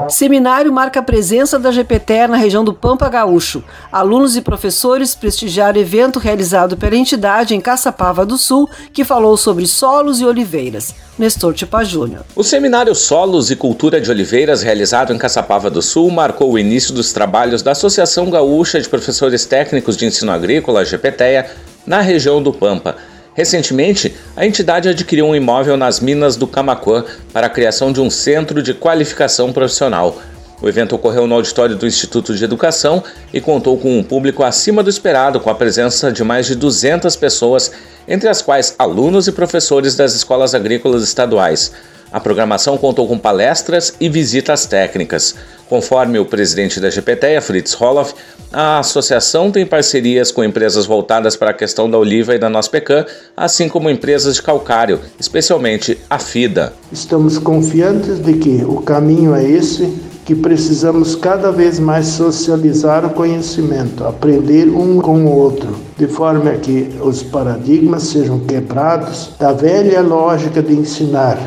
Seminário 0.10 0.72
marca 0.72 1.00
a 1.00 1.04
presença 1.04 1.60
da 1.60 1.72
GPT 1.72 2.28
na 2.28 2.38
região 2.38 2.64
do 2.64 2.74
Pampa 2.74 3.10
Gaúcho. 3.10 3.64
Alunos 3.92 4.36
e 4.36 4.42
professores 4.42 5.14
prestigiaram 5.14 5.78
o 5.78 5.82
evento 5.82 6.20
realizado 6.20 6.78
pela 6.78 6.96
entidade 6.96 7.56
em 7.56 7.62
Caçapava 7.62 8.26
do 8.26 8.38
Sul, 8.38 8.70
que 8.94 9.04
falou 9.04 9.36
sobre 9.36 9.68
solos 9.68 10.20
e 10.20 10.26
oliveiras. 10.26 10.96
Nestor 11.18 11.54
Tipa 11.54 11.84
Júnior. 11.84 12.24
O 12.36 12.44
seminário 12.44 12.94
Solos 12.94 13.50
e 13.50 13.56
Cultura 13.56 14.00
de 14.00 14.10
Oliveiras, 14.10 14.62
realizado 14.62 15.14
em 15.14 15.18
Caçapava 15.18 15.70
do 15.70 15.82
Sul, 15.82 16.12
marcou 16.12 16.52
o 16.52 16.60
início 16.60 16.94
dos 16.94 17.12
trabalhos 17.12 17.62
da 17.62 17.72
Associação 17.72 18.30
Gaúcha 18.30 18.80
de 18.80 18.88
Professores 18.88 19.46
Técnicos 19.46 19.98
de 19.98 20.06
Ensino 20.06 20.32
Agrícola, 20.32 20.86
GPTEA, 20.86 21.50
na 21.86 22.02
região 22.02 22.42
do 22.42 22.54
Pampa. 22.54 22.96
Recentemente, 23.38 24.16
a 24.36 24.48
entidade 24.48 24.90
adquiriu 24.90 25.28
um 25.28 25.36
imóvel 25.36 25.78
nas 25.78 26.00
minas 26.00 26.36
do 26.36 26.48
Camacuã 26.48 27.06
para 27.32 27.46
a 27.46 27.50
criação 27.52 27.94
de 27.94 28.02
um 28.02 28.10
centro 28.10 28.64
de 28.64 28.74
qualificação 28.74 29.54
profissional. 29.54 30.20
O 30.60 30.68
evento 30.68 30.96
ocorreu 30.96 31.28
no 31.28 31.36
auditório 31.36 31.76
do 31.76 31.86
Instituto 31.86 32.36
de 32.36 32.44
Educação 32.44 33.04
e 33.32 33.40
contou 33.40 33.78
com 33.78 33.96
um 33.96 34.02
público 34.02 34.44
acima 34.44 34.82
do 34.82 34.90
esperado, 34.90 35.40
com 35.40 35.52
a 35.52 35.56
presença 35.56 36.12
de 36.12 36.24
mais 36.24 36.48
de 36.48 36.56
200 36.56 37.16
pessoas, 37.16 37.72
entre 38.08 38.28
as 38.28 38.42
quais 38.42 38.74
alunos 38.80 39.28
e 39.28 39.32
professores 39.32 39.96
das 39.96 40.16
escolas 40.16 40.56
agrícolas 40.56 41.04
estaduais. 41.04 41.72
A 42.12 42.20
programação 42.20 42.78
contou 42.78 43.08
com 43.08 43.18
palestras 43.18 43.94
e 44.00 44.08
visitas 44.08 44.66
técnicas. 44.66 45.36
Conforme 45.68 46.18
o 46.18 46.26
presidente 46.26 46.80
da 46.80 46.90
GPTEA, 46.90 47.42
Fritz 47.42 47.74
Roloff, 47.74 48.14
a 48.52 48.80
associação 48.80 49.52
tem 49.52 49.66
parcerias 49.66 50.32
com 50.32 50.42
empresas 50.42 50.86
voltadas 50.86 51.36
para 51.36 51.50
a 51.50 51.54
questão 51.54 51.90
da 51.90 51.98
oliva 51.98 52.34
e 52.34 52.40
da 52.40 52.50
noz 52.50 52.70
pecan, 52.70 53.06
assim 53.36 53.68
como 53.68 53.90
empresas 53.90 54.36
de 54.36 54.42
calcário, 54.42 55.02
especialmente 55.20 55.98
a 56.10 56.18
FIDA. 56.18 56.72
Estamos 56.92 57.38
confiantes 57.38 58.20
de 58.20 58.34
que 58.36 58.64
o 58.64 58.82
caminho 58.82 59.36
é 59.36 59.44
esse, 59.44 59.94
que 60.24 60.34
precisamos 60.34 61.16
cada 61.16 61.52
vez 61.52 61.80
mais 61.80 62.08
socializar 62.08 63.06
o 63.06 63.10
conhecimento, 63.10 64.06
aprender 64.06 64.70
um 64.70 65.00
com 65.02 65.26
o 65.26 65.32
outro, 65.32 65.78
de 65.98 66.08
forma 66.08 66.52
que 66.52 66.90
os 67.02 67.24
paradigmas 67.24 68.04
sejam 68.04 68.40
quebrados 68.40 69.32
da 69.38 69.52
velha 69.52 70.02
lógica 70.02 70.62
de 70.62 70.74
ensinar, 70.74 71.38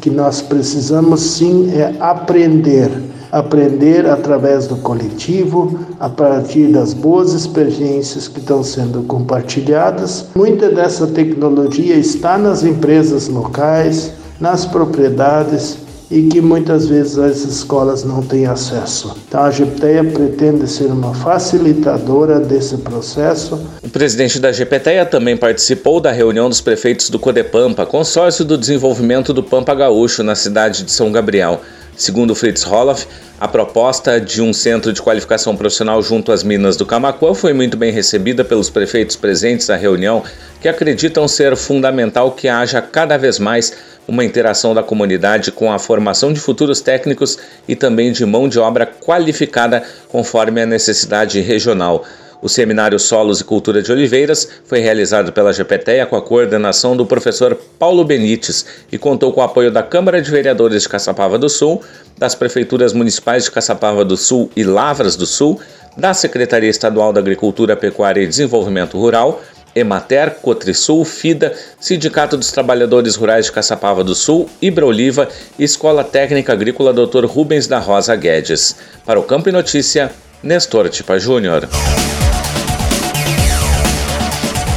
que 0.00 0.10
nós 0.10 0.40
precisamos 0.42 1.20
sim 1.20 1.70
é 1.72 1.94
aprender 2.00 2.90
aprender 3.30 4.06
através 4.06 4.66
do 4.66 4.76
coletivo, 4.76 5.78
a 6.00 6.08
partir 6.08 6.68
das 6.68 6.94
boas 6.94 7.32
experiências 7.32 8.26
que 8.26 8.40
estão 8.40 8.62
sendo 8.64 9.02
compartilhadas. 9.02 10.26
Muita 10.34 10.70
dessa 10.70 11.06
tecnologia 11.06 11.96
está 11.96 12.38
nas 12.38 12.64
empresas 12.64 13.28
locais, 13.28 14.12
nas 14.40 14.64
propriedades 14.64 15.76
e 16.10 16.22
que 16.22 16.40
muitas 16.40 16.86
vezes 16.86 17.18
as 17.18 17.38
escolas 17.44 18.04
não 18.04 18.22
têm 18.22 18.46
acesso. 18.46 19.14
Então 19.28 19.42
a 19.42 19.50
GPTEA 19.50 20.04
pretende 20.04 20.66
ser 20.68 20.86
uma 20.86 21.14
facilitadora 21.14 22.40
desse 22.40 22.78
processo. 22.78 23.60
O 23.82 23.88
presidente 23.90 24.38
da 24.38 24.50
GPTEA 24.50 25.04
também 25.04 25.36
participou 25.36 26.00
da 26.00 26.10
reunião 26.10 26.48
dos 26.48 26.60
prefeitos 26.60 27.10
do 27.10 27.18
Codepampa, 27.18 27.84
consórcio 27.84 28.44
do 28.44 28.56
desenvolvimento 28.56 29.32
do 29.32 29.42
Pampa 29.42 29.74
Gaúcho 29.74 30.22
na 30.22 30.34
cidade 30.34 30.82
de 30.82 30.90
São 30.90 31.12
Gabriel. 31.12 31.60
Segundo 31.98 32.32
Fritz 32.32 32.62
Roloff, 32.62 33.08
a 33.40 33.48
proposta 33.48 34.20
de 34.20 34.40
um 34.40 34.52
centro 34.52 34.92
de 34.92 35.02
qualificação 35.02 35.56
profissional 35.56 36.00
junto 36.00 36.30
às 36.30 36.44
minas 36.44 36.76
do 36.76 36.86
Camacuã 36.86 37.34
foi 37.34 37.52
muito 37.52 37.76
bem 37.76 37.90
recebida 37.90 38.44
pelos 38.44 38.70
prefeitos 38.70 39.16
presentes 39.16 39.66
na 39.66 39.74
reunião, 39.74 40.22
que 40.60 40.68
acreditam 40.68 41.26
ser 41.26 41.56
fundamental 41.56 42.30
que 42.30 42.46
haja 42.46 42.80
cada 42.80 43.16
vez 43.16 43.40
mais 43.40 43.72
uma 44.06 44.24
interação 44.24 44.72
da 44.74 44.82
comunidade 44.82 45.50
com 45.50 45.72
a 45.72 45.78
formação 45.78 46.32
de 46.32 46.38
futuros 46.38 46.80
técnicos 46.80 47.36
e 47.66 47.74
também 47.74 48.12
de 48.12 48.24
mão 48.24 48.48
de 48.48 48.60
obra 48.60 48.86
qualificada 48.86 49.82
conforme 50.08 50.62
a 50.62 50.66
necessidade 50.66 51.40
regional. 51.40 52.04
O 52.40 52.48
seminário 52.48 52.98
Solos 52.98 53.40
e 53.40 53.44
Cultura 53.44 53.82
de 53.82 53.90
Oliveiras 53.90 54.48
foi 54.64 54.78
realizado 54.78 55.32
pela 55.32 55.52
GPTEA 55.52 56.06
com 56.06 56.14
a 56.14 56.22
coordenação 56.22 56.96
do 56.96 57.04
professor 57.04 57.58
Paulo 57.78 58.04
Benites 58.04 58.64
e 58.92 58.98
contou 58.98 59.32
com 59.32 59.40
o 59.40 59.44
apoio 59.44 59.72
da 59.72 59.82
Câmara 59.82 60.22
de 60.22 60.30
Vereadores 60.30 60.82
de 60.82 60.88
Caçapava 60.88 61.36
do 61.36 61.48
Sul, 61.48 61.82
das 62.16 62.36
prefeituras 62.36 62.92
municipais 62.92 63.44
de 63.44 63.50
Caçapava 63.50 64.04
do 64.04 64.16
Sul 64.16 64.50
e 64.54 64.62
Lavras 64.62 65.16
do 65.16 65.26
Sul, 65.26 65.60
da 65.96 66.14
Secretaria 66.14 66.70
Estadual 66.70 67.12
da 67.12 67.18
Agricultura, 67.18 67.76
Pecuária 67.76 68.22
e 68.22 68.26
Desenvolvimento 68.26 68.96
Rural, 68.96 69.42
Emater, 69.74 70.36
Cotrisul, 70.40 71.04
FIDA, 71.04 71.52
Sindicato 71.80 72.36
dos 72.36 72.52
Trabalhadores 72.52 73.16
Rurais 73.16 73.46
de 73.46 73.52
Caçapava 73.52 74.04
do 74.04 74.14
Sul, 74.14 74.48
Ibroliva 74.62 75.28
e 75.58 75.64
Escola 75.64 76.04
Técnica 76.04 76.52
Agrícola 76.52 76.92
Dr. 76.92 77.24
Rubens 77.26 77.66
da 77.66 77.80
Rosa 77.80 78.14
Guedes. 78.14 78.76
Para 79.04 79.18
o 79.18 79.24
Campo 79.24 79.48
e 79.48 79.52
Notícia, 79.52 80.10
Nestor 80.42 80.88
Tipa 80.88 81.18
Júnior. 81.18 81.68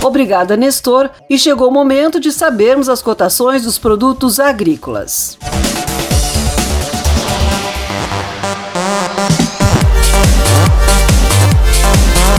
Obrigada, 0.03 0.58
Nestor. 0.58 1.10
E 1.29 1.38
chegou 1.38 1.70
o 1.70 1.74
momento 1.74 2.20
de 2.20 2.31
sabermos 2.31 2.89
as 2.89 3.01
cotações 3.01 3.63
dos 3.63 3.77
produtos 3.77 4.39
agrícolas. 4.39 5.38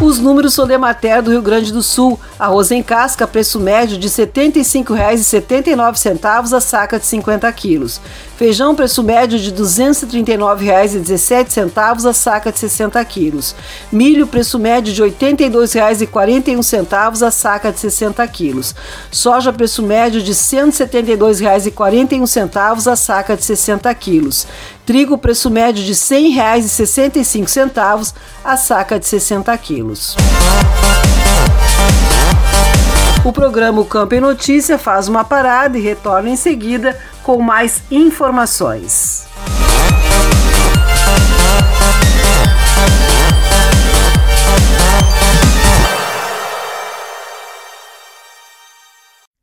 Os 0.03 0.19
números 0.19 0.53
são 0.53 0.67
de 0.67 0.75
Emater 0.75 1.23
do 1.23 1.31
Rio 1.31 1.41
Grande 1.41 1.73
do 1.73 1.83
Sul. 1.83 2.19
Arroz 2.37 2.73
em 2.73 2.83
casca, 2.83 3.25
preço 3.27 3.61
médio 3.61 3.97
de 3.97 4.09
R$ 4.09 4.27
75,79 4.27 6.57
a 6.57 6.61
saca 6.61 6.99
de 6.99 7.07
50 7.07 7.51
quilos. 7.53 8.01
Feijão, 8.37 8.75
preço 8.75 9.03
médio 9.03 9.39
de 9.39 9.51
R$ 9.51 9.57
239,17 9.57 12.09
a 12.09 12.13
saca 12.13 12.51
de 12.51 12.59
60 12.59 13.05
quilos. 13.05 13.55
Milho, 13.91 14.27
preço 14.27 14.59
médio 14.59 14.91
de 14.93 15.03
R$ 15.03 15.11
82,41 15.11 17.27
a 17.27 17.31
saca 17.31 17.71
de 17.71 17.79
60 17.79 18.27
quilos. 18.29 18.75
Soja, 19.11 19.53
preço 19.53 19.83
médio 19.83 20.23
de 20.23 20.33
R$ 20.33 20.37
172,41 20.37 22.91
a 22.91 22.97
saca 22.97 23.37
de 23.37 23.45
60 23.45 23.95
quilos. 23.95 24.47
Trigo, 24.87 25.19
preço 25.19 25.51
médio 25.51 25.85
de 25.85 25.93
R$ 25.93 25.99
100,65 25.99 28.15
a 28.43 28.57
saca 28.57 28.99
de 28.99 29.07
60 29.07 29.55
quilos. 29.59 30.17
O 33.25 33.33
programa 33.33 33.85
Campo 33.85 34.17
em 34.17 34.21
Notícia 34.21 34.77
faz 34.77 35.07
uma 35.07 35.23
parada 35.23 35.79
e 35.79 35.81
retorna 35.81 36.29
em 36.29 36.35
seguida 36.35 36.99
com 37.23 37.41
mais 37.41 37.83
informações. 37.91 39.29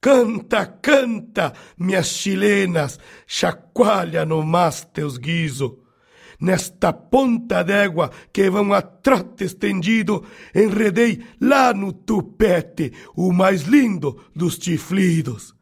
Canta, 0.02 0.66
canta, 0.66 1.54
minhas 1.78 2.08
chilenas, 2.08 2.98
chacoalha 3.28 4.26
no 4.26 4.44
mais 4.44 4.86
teus 4.94 5.18
guiso. 5.18 5.80
Nesta 6.40 6.94
ponta 6.94 7.64
d'égua 7.64 8.10
que 8.32 8.50
vão 8.50 8.72
a 8.72 8.82
trote 8.82 9.44
estendido, 9.44 10.24
enredei 10.56 11.22
lá 11.42 11.74
no 11.74 11.92
tupete 11.92 12.94
o 13.14 13.34
mais 13.34 13.64
lindo 13.64 14.24
dos 14.34 14.56
chiflidos. 14.56 15.54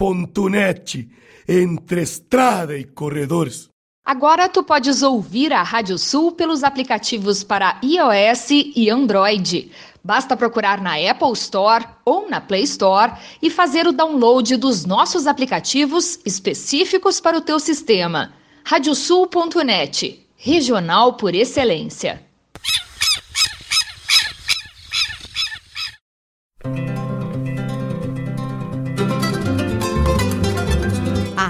Radiosul.net, 0.00 1.08
entre 1.46 2.00
estrada 2.00 2.76
e 2.76 2.84
corredores. 2.84 3.68
Agora 4.02 4.48
tu 4.48 4.64
podes 4.64 5.02
ouvir 5.02 5.52
a 5.52 5.62
Rádio 5.62 5.98
Sul 5.98 6.32
pelos 6.32 6.64
aplicativos 6.64 7.44
para 7.44 7.78
iOS 7.82 8.50
e 8.50 8.88
Android. 8.88 9.70
Basta 10.02 10.34
procurar 10.34 10.80
na 10.80 10.94
Apple 10.94 11.32
Store 11.34 11.86
ou 12.04 12.28
na 12.30 12.40
Play 12.40 12.62
Store 12.62 13.12
e 13.42 13.50
fazer 13.50 13.86
o 13.86 13.92
download 13.92 14.56
dos 14.56 14.86
nossos 14.86 15.26
aplicativos 15.26 16.18
específicos 16.24 17.20
para 17.20 17.36
o 17.36 17.42
teu 17.42 17.60
sistema. 17.60 18.32
Radiosul.net, 18.64 20.26
regional 20.36 21.12
por 21.12 21.34
excelência. 21.34 22.29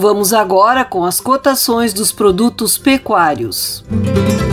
Vamos 0.00 0.32
agora 0.32 0.82
com 0.82 1.04
as 1.04 1.20
cotações 1.20 1.92
dos 1.92 2.10
produtos 2.10 2.78
pecuários. 2.78 3.84
Os 3.86 4.49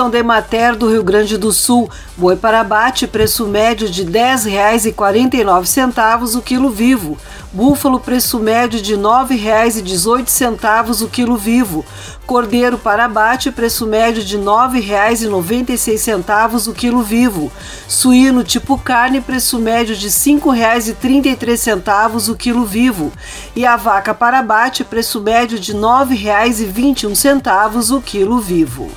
são 0.00 0.08
de 0.08 0.22
Mater 0.22 0.74
do 0.76 0.88
Rio 0.88 1.04
Grande 1.04 1.36
do 1.36 1.52
Sul. 1.52 1.90
Boi 2.16 2.34
para 2.34 2.60
abate, 2.60 3.06
preço 3.06 3.46
médio 3.46 3.90
de 3.90 4.02
R$ 4.02 4.10
10,49 4.10 6.38
o 6.38 6.42
quilo 6.42 6.70
vivo. 6.70 7.18
Búfalo, 7.52 8.00
preço 8.00 8.38
médio 8.38 8.80
de 8.80 8.94
R$ 8.94 9.02
9,18 9.02 11.02
o 11.02 11.08
quilo 11.08 11.36
vivo. 11.36 11.84
Cordeiro 12.24 12.78
para 12.78 13.04
abate, 13.04 13.50
preço 13.50 13.86
médio 13.86 14.24
de 14.24 14.38
R$ 14.38 14.42
9,96 14.42 16.66
o 16.66 16.72
quilo 16.72 17.02
vivo. 17.02 17.52
Suíno 17.86 18.42
tipo 18.42 18.78
carne, 18.78 19.20
preço 19.20 19.58
médio 19.58 19.94
de 19.94 20.06
R$ 20.06 20.12
5,33 20.12 22.30
o 22.30 22.36
quilo 22.36 22.64
vivo. 22.64 23.12
E 23.54 23.66
a 23.66 23.76
vaca 23.76 24.14
para 24.14 24.38
abate, 24.38 24.82
preço 24.82 25.20
médio 25.20 25.58
de 25.58 25.72
R$ 25.72 25.78
9,21 25.78 27.94
o 27.94 28.00
quilo 28.00 28.40
vivo. 28.40 28.90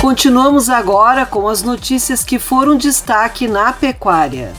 Continuamos 0.00 0.70
agora 0.70 1.26
com 1.26 1.46
as 1.46 1.62
notícias 1.62 2.24
que 2.24 2.38
foram 2.38 2.74
destaque 2.74 3.46
na 3.46 3.70
pecuária. 3.70 4.50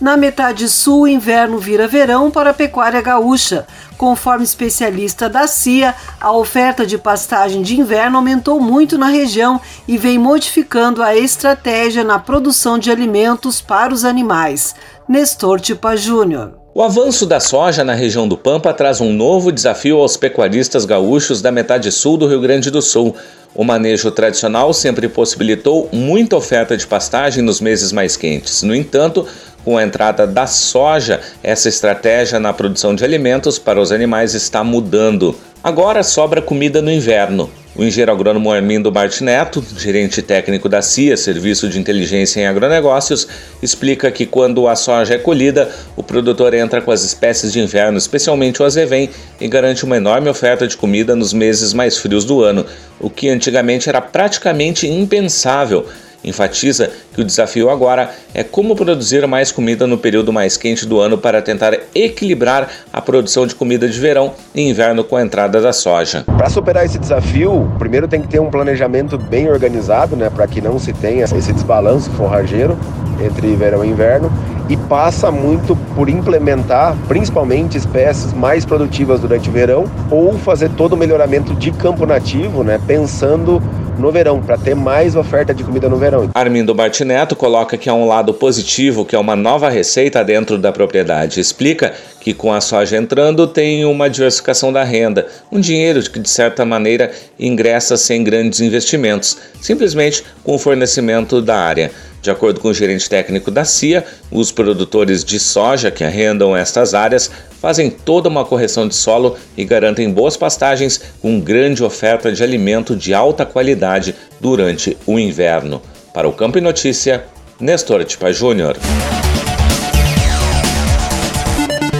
Na 0.00 0.16
metade 0.16 0.68
sul, 0.68 1.06
inverno 1.06 1.58
vira 1.58 1.86
verão 1.86 2.28
para 2.28 2.50
a 2.50 2.54
pecuária 2.54 3.00
gaúcha. 3.00 3.68
Conforme 3.96 4.42
especialista 4.42 5.28
da 5.28 5.46
CIA, 5.46 5.94
a 6.20 6.32
oferta 6.32 6.84
de 6.84 6.98
pastagem 6.98 7.62
de 7.62 7.78
inverno 7.78 8.16
aumentou 8.16 8.60
muito 8.60 8.98
na 8.98 9.06
região 9.06 9.60
e 9.86 9.96
vem 9.96 10.18
modificando 10.18 11.04
a 11.04 11.14
estratégia 11.14 12.02
na 12.02 12.18
produção 12.18 12.80
de 12.80 12.90
alimentos 12.90 13.60
para 13.60 13.94
os 13.94 14.04
animais. 14.04 14.74
Nestor 15.08 15.60
Tipa 15.60 15.96
Júnior. 15.96 16.63
O 16.76 16.82
avanço 16.82 17.24
da 17.24 17.38
soja 17.38 17.84
na 17.84 17.94
região 17.94 18.26
do 18.26 18.36
Pampa 18.36 18.74
traz 18.74 19.00
um 19.00 19.12
novo 19.12 19.52
desafio 19.52 19.98
aos 19.98 20.16
pecuaristas 20.16 20.84
gaúchos 20.84 21.40
da 21.40 21.52
metade 21.52 21.92
sul 21.92 22.16
do 22.16 22.26
Rio 22.26 22.40
Grande 22.40 22.68
do 22.68 22.82
Sul. 22.82 23.14
O 23.54 23.62
manejo 23.62 24.10
tradicional 24.10 24.74
sempre 24.74 25.08
possibilitou 25.08 25.88
muita 25.92 26.34
oferta 26.34 26.76
de 26.76 26.84
pastagem 26.84 27.44
nos 27.44 27.60
meses 27.60 27.92
mais 27.92 28.16
quentes. 28.16 28.64
No 28.64 28.74
entanto, 28.74 29.24
com 29.64 29.78
a 29.78 29.82
entrada 29.82 30.26
da 30.26 30.46
soja, 30.46 31.20
essa 31.42 31.68
estratégia 31.68 32.38
na 32.38 32.52
produção 32.52 32.94
de 32.94 33.04
alimentos 33.04 33.58
para 33.58 33.80
os 33.80 33.90
animais 33.90 34.34
está 34.34 34.62
mudando. 34.62 35.34
Agora 35.62 36.02
sobra 36.02 36.42
comida 36.42 36.82
no 36.82 36.92
inverno. 36.92 37.50
O 37.76 37.82
engenheiro 37.82 38.12
agrônomo 38.12 38.52
Armindo 38.52 38.92
Martineto, 38.92 39.64
gerente 39.76 40.22
técnico 40.22 40.68
da 40.68 40.80
CIA, 40.80 41.16
Serviço 41.16 41.68
de 41.68 41.76
Inteligência 41.76 42.40
em 42.40 42.46
Agronegócios, 42.46 43.26
explica 43.60 44.12
que 44.12 44.26
quando 44.26 44.68
a 44.68 44.76
soja 44.76 45.14
é 45.14 45.18
colhida, 45.18 45.68
o 45.96 46.02
produtor 46.02 46.54
entra 46.54 46.80
com 46.80 46.92
as 46.92 47.02
espécies 47.02 47.52
de 47.52 47.58
inverno, 47.58 47.98
especialmente 47.98 48.62
o 48.62 48.64
azevém, 48.64 49.10
e 49.40 49.48
garante 49.48 49.84
uma 49.84 49.96
enorme 49.96 50.28
oferta 50.28 50.68
de 50.68 50.76
comida 50.76 51.16
nos 51.16 51.32
meses 51.32 51.72
mais 51.72 51.98
frios 51.98 52.24
do 52.24 52.44
ano, 52.44 52.64
o 53.00 53.10
que 53.10 53.28
antigamente 53.28 53.88
era 53.88 54.00
praticamente 54.00 54.86
impensável 54.86 55.86
Enfatiza 56.24 56.90
que 57.12 57.20
o 57.20 57.24
desafio 57.24 57.68
agora 57.68 58.10
é 58.32 58.42
como 58.42 58.74
produzir 58.74 59.26
mais 59.26 59.52
comida 59.52 59.86
no 59.86 59.98
período 59.98 60.32
mais 60.32 60.56
quente 60.56 60.86
do 60.86 60.98
ano 61.00 61.18
para 61.18 61.42
tentar 61.42 61.78
equilibrar 61.94 62.68
a 62.92 63.00
produção 63.00 63.46
de 63.46 63.54
comida 63.54 63.86
de 63.88 63.98
verão 64.00 64.32
e 64.54 64.62
inverno 64.62 65.04
com 65.04 65.16
a 65.16 65.22
entrada 65.22 65.60
da 65.60 65.72
soja. 65.72 66.24
Para 66.36 66.48
superar 66.48 66.84
esse 66.84 66.98
desafio, 66.98 67.70
primeiro 67.78 68.08
tem 68.08 68.22
que 68.22 68.28
ter 68.28 68.40
um 68.40 68.50
planejamento 68.50 69.18
bem 69.18 69.48
organizado, 69.48 70.16
né, 70.16 70.30
para 70.30 70.46
que 70.46 70.60
não 70.60 70.78
se 70.78 70.92
tenha 70.92 71.24
esse 71.24 71.52
desbalanço 71.52 72.10
forrageiro 72.12 72.78
entre 73.24 73.54
verão 73.54 73.84
e 73.84 73.88
inverno 73.88 74.32
e 74.68 74.76
passa 74.76 75.30
muito 75.30 75.76
por 75.94 76.08
implementar 76.08 76.96
principalmente 77.06 77.76
espécies 77.76 78.32
mais 78.32 78.64
produtivas 78.64 79.20
durante 79.20 79.48
o 79.48 79.52
verão 79.52 79.84
ou 80.10 80.32
fazer 80.38 80.70
todo 80.70 80.94
o 80.94 80.96
melhoramento 80.96 81.54
de 81.54 81.70
campo 81.70 82.06
nativo, 82.06 82.64
né, 82.64 82.80
pensando 82.86 83.62
no 83.98 84.10
verão, 84.10 84.40
para 84.40 84.56
ter 84.56 84.74
mais 84.74 85.16
oferta 85.16 85.54
de 85.54 85.62
comida 85.64 85.88
no 85.88 85.96
verão. 85.96 86.30
Armindo 86.34 86.74
Martineto 86.74 87.36
coloca 87.36 87.76
que 87.76 87.88
há 87.88 87.94
um 87.94 88.06
lado 88.06 88.34
positivo, 88.34 89.04
que 89.04 89.16
é 89.16 89.18
uma 89.18 89.36
nova 89.36 89.68
receita 89.68 90.24
dentro 90.24 90.58
da 90.58 90.72
propriedade. 90.72 91.40
Explica 91.40 91.92
que 92.20 92.32
com 92.32 92.52
a 92.52 92.60
soja 92.60 92.96
entrando 92.96 93.46
tem 93.46 93.84
uma 93.84 94.08
diversificação 94.08 94.72
da 94.72 94.82
renda, 94.82 95.26
um 95.50 95.60
dinheiro 95.60 96.02
que 96.02 96.18
de 96.18 96.30
certa 96.30 96.64
maneira 96.64 97.10
ingressa 97.38 97.96
sem 97.96 98.24
grandes 98.24 98.60
investimentos, 98.60 99.36
simplesmente 99.60 100.24
com 100.42 100.54
o 100.54 100.58
fornecimento 100.58 101.40
da 101.40 101.56
área. 101.56 101.90
De 102.24 102.30
acordo 102.30 102.58
com 102.58 102.68
o 102.68 102.74
gerente 102.74 103.06
técnico 103.06 103.50
da 103.50 103.66
CIA, 103.66 104.02
os 104.30 104.50
produtores 104.50 105.22
de 105.22 105.38
soja 105.38 105.90
que 105.90 106.02
arrendam 106.02 106.56
estas 106.56 106.94
áreas 106.94 107.30
fazem 107.60 107.90
toda 107.90 108.30
uma 108.30 108.46
correção 108.46 108.88
de 108.88 108.94
solo 108.94 109.36
e 109.54 109.62
garantem 109.62 110.10
boas 110.10 110.34
pastagens 110.34 110.98
com 111.20 111.38
grande 111.38 111.84
oferta 111.84 112.32
de 112.32 112.42
alimento 112.42 112.96
de 112.96 113.12
alta 113.12 113.44
qualidade 113.44 114.14
durante 114.40 114.96
o 115.04 115.18
inverno. 115.18 115.82
Para 116.14 116.26
o 116.26 116.32
Campo 116.32 116.56
e 116.56 116.62
Notícia, 116.62 117.26
Nestor 117.60 118.02
Tipa 118.06 118.32
Júnior. 118.32 118.78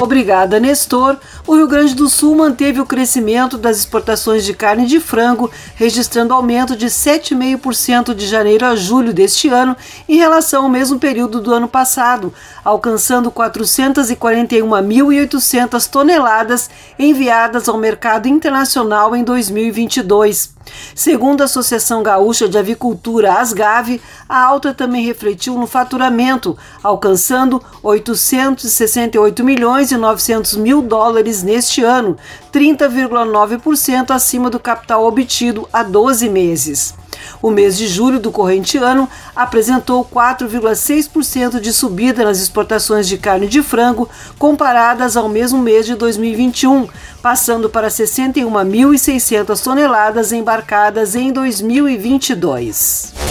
Obrigada, 0.01 0.59
Nestor. 0.59 1.19
O 1.47 1.57
Rio 1.57 1.69
Grande 1.69 1.95
do 1.95 2.09
Sul 2.09 2.35
manteve 2.35 2.81
o 2.81 2.87
crescimento 2.87 3.59
das 3.59 3.77
exportações 3.77 4.47
de 4.47 4.55
carne 4.55 4.87
de 4.87 4.99
frango, 4.99 5.51
registrando 5.75 6.33
aumento 6.33 6.75
de 6.75 6.87
7,5% 6.87 8.15
de 8.15 8.27
janeiro 8.27 8.65
a 8.65 8.75
julho 8.75 9.13
deste 9.13 9.51
ano 9.51 9.77
em 10.09 10.17
relação 10.17 10.63
ao 10.63 10.71
mesmo 10.71 10.99
período 10.99 11.43
do 11.43 11.53
ano 11.53 11.69
passado, 11.69 12.33
alcançando 12.65 13.31
441.800 13.31 15.87
toneladas 15.87 16.71
enviadas 16.99 17.69
ao 17.69 17.77
mercado 17.77 18.27
internacional 18.27 19.15
em 19.15 19.23
2022. 19.23 20.55
Segundo 20.95 21.43
a 21.43 21.45
Associação 21.45 22.03
Gaúcha 22.03 22.49
de 22.49 22.57
Avicultura, 22.57 23.35
Asgave, 23.35 24.01
a 24.27 24.43
alta 24.43 24.73
também 24.73 25.05
refletiu 25.05 25.59
no 25.59 25.67
faturamento, 25.67 26.57
alcançando 26.83 27.63
868 27.83 29.45
milhões 29.45 29.93
e 29.93 29.97
900 29.97 30.57
mil 30.57 30.81
dólares 30.81 31.34
neste 31.43 31.83
ano, 31.83 32.17
30,9% 32.53 34.11
acima 34.11 34.49
do 34.49 34.61
capital 34.61 35.05
obtido 35.05 35.69
há 35.73 35.83
12 35.83 36.29
meses. 36.29 36.95
O 37.41 37.51
mês 37.51 37.77
de 37.77 37.87
julho 37.87 38.19
do 38.19 38.31
corrente 38.31 38.79
ano 38.79 39.09
apresentou 39.35 40.05
4,6% 40.05 41.61
de 41.61 41.73
subida 41.73 42.25
nas 42.25 42.41
exportações 42.41 43.07
de 43.07 43.19
carne 43.19 43.47
de 43.47 43.63
frango 43.63 44.09
comparadas 44.39 45.17
ao 45.17 45.29
mesmo 45.29 45.61
mês 45.61 45.87
de 45.87 45.95
2021, 45.95 46.89
passando 47.23 47.69
para 47.69 47.89
61.600 47.89 49.63
toneladas 49.63 50.33
embarcadas 50.33 51.15
em 51.15 51.33
2022. 51.33 53.24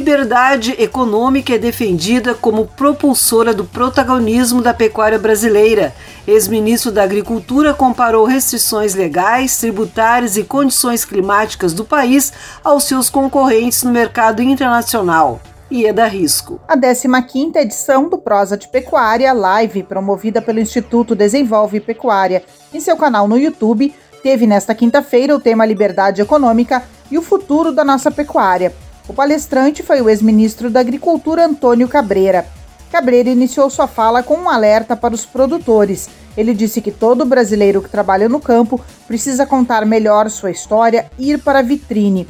Liberdade 0.00 0.74
econômica 0.78 1.54
é 1.54 1.58
defendida 1.58 2.32
como 2.32 2.66
propulsora 2.66 3.52
do 3.52 3.66
protagonismo 3.66 4.62
da 4.62 4.72
pecuária 4.72 5.18
brasileira. 5.18 5.94
Ex-ministro 6.26 6.90
da 6.90 7.02
Agricultura 7.02 7.74
comparou 7.74 8.24
restrições 8.24 8.94
legais, 8.94 9.58
tributárias 9.58 10.38
e 10.38 10.42
condições 10.42 11.04
climáticas 11.04 11.74
do 11.74 11.84
país 11.84 12.32
aos 12.64 12.84
seus 12.84 13.10
concorrentes 13.10 13.82
no 13.82 13.92
mercado 13.92 14.40
internacional. 14.40 15.38
Ieda 15.70 16.06
Risco. 16.06 16.58
A 16.66 16.78
15ª 16.78 17.56
edição 17.56 18.08
do 18.08 18.16
Prosa 18.16 18.56
de 18.56 18.68
Pecuária 18.68 19.34
Live, 19.34 19.82
promovida 19.82 20.40
pelo 20.40 20.60
Instituto 20.60 21.14
Desenvolve 21.14 21.78
Pecuária 21.78 22.42
em 22.72 22.80
seu 22.80 22.96
canal 22.96 23.28
no 23.28 23.36
YouTube, 23.36 23.94
teve 24.22 24.46
nesta 24.46 24.74
quinta-feira 24.74 25.36
o 25.36 25.40
tema 25.40 25.66
Liberdade 25.66 26.22
Econômica 26.22 26.82
e 27.10 27.18
o 27.18 27.22
futuro 27.22 27.70
da 27.70 27.84
nossa 27.84 28.10
pecuária. 28.10 28.72
O 29.10 29.12
palestrante 29.12 29.82
foi 29.82 30.00
o 30.00 30.08
ex-ministro 30.08 30.70
da 30.70 30.78
Agricultura 30.78 31.44
Antônio 31.44 31.88
Cabreira. 31.88 32.46
Cabreira 32.92 33.28
iniciou 33.28 33.68
sua 33.68 33.88
fala 33.88 34.22
com 34.22 34.34
um 34.36 34.48
alerta 34.48 34.94
para 34.94 35.12
os 35.12 35.26
produtores. 35.26 36.08
Ele 36.36 36.54
disse 36.54 36.80
que 36.80 36.92
todo 36.92 37.24
brasileiro 37.24 37.82
que 37.82 37.88
trabalha 37.88 38.28
no 38.28 38.38
campo 38.38 38.80
precisa 39.08 39.44
contar 39.44 39.84
melhor 39.84 40.30
sua 40.30 40.52
história 40.52 41.10
e 41.18 41.32
ir 41.32 41.40
para 41.40 41.58
a 41.58 41.62
vitrine. 41.62 42.28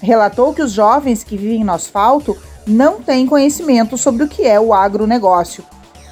Relatou 0.00 0.54
que 0.54 0.62
os 0.62 0.72
jovens 0.72 1.22
que 1.22 1.36
vivem 1.36 1.64
no 1.64 1.72
asfalto 1.74 2.34
não 2.66 3.02
têm 3.02 3.26
conhecimento 3.26 3.98
sobre 3.98 4.24
o 4.24 4.28
que 4.28 4.46
é 4.46 4.58
o 4.58 4.72
agronegócio. 4.72 5.62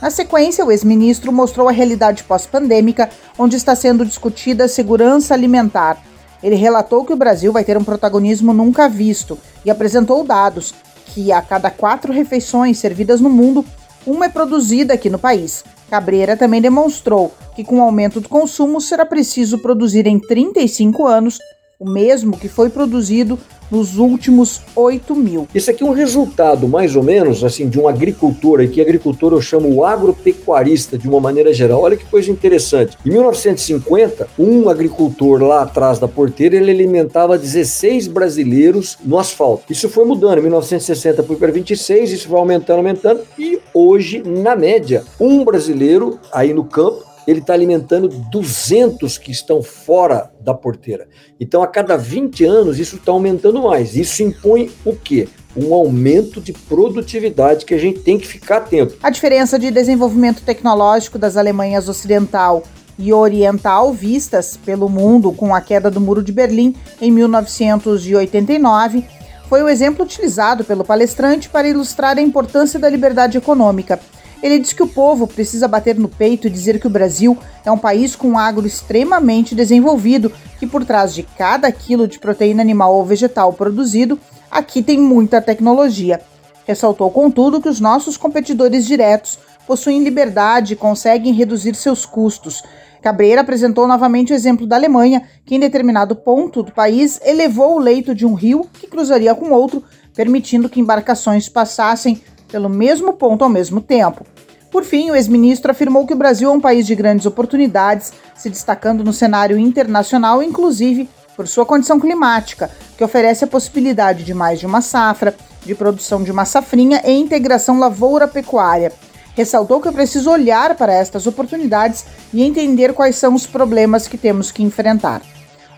Na 0.03 0.11
sequência, 0.11 0.67
o 0.67 0.71
ex-ministro 0.71 1.33
mostrou 1.33 1.67
a 1.67 1.73
realidade 1.73 2.25
pós-pandêmica, 2.25 3.09
onde 3.39 3.57
está 3.57 3.75
sendo 3.75 4.05
discutida 4.05 4.65
a 4.65 4.69
segurança 4.69 5.33
alimentar. 5.33 6.10
Ele 6.43 6.57
relatou 6.57 7.05
que 7.05 7.13
o 7.13 7.17
Brasil 7.17 7.53
vai 7.53 7.65
ter 7.65 7.77
um 7.77 7.85
protagonismo 7.85 8.53
nunca 8.53 8.89
visto 8.89 9.39
e 9.65 9.71
apresentou 9.71 10.25
dados 10.25 10.75
que 11.07 11.33
a 11.33 11.43
cada 11.43 11.71
quatro 11.71 12.13
refeições 12.13 12.79
servidas 12.79 13.21
no 13.21 13.29
mundo, 13.29 13.65
uma 14.07 14.27
é 14.27 14.29
produzida 14.29 14.95
aqui 14.95 15.11
no 15.11 15.19
país. 15.19 15.65
Cabreira 15.91 16.37
também 16.37 16.61
demonstrou 16.61 17.35
que, 17.55 17.65
com 17.65 17.79
o 17.79 17.83
aumento 17.83 18.21
do 18.21 18.29
consumo, 18.29 18.81
será 18.81 19.05
preciso 19.05 19.59
produzir 19.59 20.07
em 20.07 20.19
35 20.19 21.07
anos 21.07 21.39
o 21.81 21.89
mesmo 21.89 22.37
que 22.37 22.47
foi 22.47 22.69
produzido 22.69 23.39
nos 23.71 23.97
últimos 23.97 24.61
8 24.77 25.15
mil. 25.15 25.49
Isso 25.55 25.71
aqui 25.71 25.83
é 25.83 25.87
um 25.87 25.93
resultado, 25.93 26.69
mais 26.69 26.95
ou 26.95 27.03
menos, 27.03 27.43
assim, 27.43 27.69
de 27.69 27.81
um 27.81 27.89
agricultor, 27.89 28.61
aqui 28.61 28.81
agricultor 28.81 29.33
eu 29.33 29.41
chamo 29.41 29.73
o 29.73 29.85
agropecuarista 29.85 30.99
de 30.99 31.09
uma 31.09 31.21
maneira 31.21 31.55
geral. 31.55 31.81
Olha 31.81 31.97
que 31.97 32.05
coisa 32.05 32.31
interessante. 32.31 32.99
Em 33.07 33.11
1950, 33.11 34.29
um 34.39 34.69
agricultor 34.69 35.43
lá 35.43 35.63
atrás 35.63 35.99
da 35.99 36.09
porteira, 36.09 36.57
ele 36.57 36.71
alimentava 36.71 37.39
16 37.39 38.09
brasileiros 38.09 38.99
no 39.03 39.19
asfalto. 39.19 39.73
Isso 39.73 39.89
foi 39.89 40.05
mudando. 40.05 40.39
Em 40.39 40.43
1960 40.43 41.23
foi 41.23 41.37
para 41.37 41.53
26, 41.53 42.13
isso 42.13 42.29
vai 42.29 42.41
aumentando, 42.41 42.79
aumentando, 42.79 43.21
e 43.39 43.59
hoje, 43.73 44.23
na 44.27 44.55
média, 44.55 45.05
um 45.19 45.45
brasileiro 45.45 46.19
aí 46.33 46.53
no 46.53 46.65
campo 46.65 47.10
ele 47.31 47.41
está 47.41 47.53
alimentando 47.53 48.09
200 48.09 49.17
que 49.17 49.31
estão 49.31 49.63
fora 49.63 50.31
da 50.41 50.53
porteira. 50.53 51.07
Então, 51.39 51.63
a 51.63 51.67
cada 51.67 51.97
20 51.97 52.45
anos, 52.45 52.79
isso 52.79 52.97
está 52.97 53.13
aumentando 53.13 53.63
mais. 53.63 53.95
Isso 53.95 54.23
impõe 54.23 54.71
o 54.85 54.97
quê? 54.97 55.29
Um 55.57 55.73
aumento 55.73 56.41
de 56.41 56.53
produtividade 56.53 57.65
que 57.65 57.75
a 57.75 57.79
gente 57.79 58.01
tem 58.01 58.19
que 58.19 58.27
ficar 58.27 58.59
atento. 58.59 58.97
A 59.03 59.11
diferença 59.11 59.59
de 59.59 59.71
desenvolvimento 59.71 60.43
tecnológico 60.43 61.19
das 61.19 61.37
Alemanhas 61.37 61.89
Ocidental 61.89 62.65
e 62.99 63.13
Oriental 63.13 63.93
vistas 63.93 64.57
pelo 64.57 64.89
mundo 64.89 65.33
com 65.33 65.55
a 65.55 65.61
queda 65.61 65.91
do 65.91 66.01
Muro 66.01 66.23
de 66.23 66.33
Berlim 66.33 66.75
em 67.01 67.11
1989 67.11 69.05
foi 69.49 69.63
o 69.63 69.69
exemplo 69.69 70.05
utilizado 70.05 70.65
pelo 70.65 70.85
palestrante 70.85 71.49
para 71.49 71.69
ilustrar 71.69 72.19
a 72.19 72.23
importância 72.23 72.79
da 72.79 72.89
liberdade 72.89 73.39
econômica 73.39 73.99
ele 74.43 74.59
diz 74.59 74.73
que 74.73 74.83
o 74.83 74.89
povo 74.89 75.27
precisa 75.27 75.69
bater 75.69 75.97
no 75.97 76.09
peito 76.09 76.47
e 76.47 76.51
dizer 76.51 76.81
que 76.81 76.87
o 76.87 76.91
Brasil 76.91 77.37
é 77.65 77.71
um 77.71 77.79
país 77.79 78.17
com 78.17 78.39
agro 78.39 78.67
extremamente 78.67 79.55
desenvolvido, 79.55 80.33
que 80.59 80.67
por 80.67 80.85
trás 80.85 81.15
de 81.15 81.23
cada 81.23 81.71
quilo 81.71 82.09
de 82.09 82.19
proteína 82.19 82.63
animal 82.63 82.95
ou 82.95 83.05
vegetal 83.05 83.53
produzido, 83.53 84.19
aqui 84.51 84.83
tem 84.83 84.99
muita 84.99 85.43
tecnologia. 85.43 86.21
Ressaltou, 86.67 87.11
contudo, 87.11 87.61
que 87.61 87.69
os 87.69 87.81
nossos 87.81 88.17
competidores 88.17 88.87
diretos 88.87 89.39
possuem 89.67 90.03
liberdade 90.03 90.73
e 90.73 90.77
conseguem 90.77 91.33
reduzir 91.33 91.75
seus 91.75 92.07
custos. 92.07 92.63
Cabreira 93.03 93.41
apresentou 93.41 93.87
novamente 93.87 94.33
o 94.33 94.37
exemplo 94.37 94.67
da 94.67 94.77
Alemanha, 94.77 95.23
que 95.45 95.55
em 95.55 95.61
determinado 95.61 96.15
ponto 96.15 96.63
do 96.63 96.73
país 96.73 97.21
elevou 97.25 97.77
o 97.77 97.79
leito 97.79 98.15
de 98.15 98.27
um 98.27 98.35
rio 98.35 98.69
que 98.73 98.87
cruzaria 98.87 99.35
com 99.35 99.51
outro, 99.53 99.83
permitindo 100.15 100.69
que 100.69 100.81
embarcações 100.81 101.49
passassem 101.49 102.23
pelo 102.51 102.69
mesmo 102.69 103.13
ponto 103.15 103.43
ao 103.43 103.51
mesmo 103.51 103.81
tempo. 103.81 104.27
Por 104.71 104.85
fim, 104.85 105.11
o 105.11 105.17
ex-ministro 105.17 105.73
afirmou 105.73 106.07
que 106.07 106.15
o 106.15 106.17
Brasil 106.17 106.49
é 106.49 106.53
um 106.53 106.61
país 106.61 106.87
de 106.87 106.95
grandes 106.95 107.27
oportunidades, 107.27 108.13
se 108.37 108.49
destacando 108.49 109.03
no 109.03 109.13
cenário 109.13 109.59
internacional, 109.59 110.43
inclusive 110.43 111.09
por 111.37 111.49
sua 111.49 111.67
condição 111.67 111.99
climática, 111.99 112.71
que 112.97 113.03
oferece 113.03 113.45
a 113.45 113.49
possibilidade 113.49 114.23
de 114.23 114.33
mais 114.33 114.61
de 114.61 114.67
uma 114.67 114.81
safra, 114.81 115.35
de 115.65 115.75
produção 115.75 116.23
de 116.23 116.31
uma 116.31 116.45
safrinha 116.45 117.03
e 117.05 117.11
integração 117.11 117.79
lavoura-pecuária. 117.81 118.93
Ressaltou 119.35 119.81
que 119.81 119.89
é 119.89 119.93
preciso 119.93 120.31
olhar 120.31 120.77
para 120.77 120.93
estas 120.93 121.27
oportunidades 121.27 122.05
e 122.33 122.43
entender 122.43 122.93
quais 122.93 123.17
são 123.17 123.35
os 123.35 123.47
problemas 123.47 124.07
que 124.07 124.19
temos 124.19 124.53
que 124.53 124.63
enfrentar. 124.63 125.23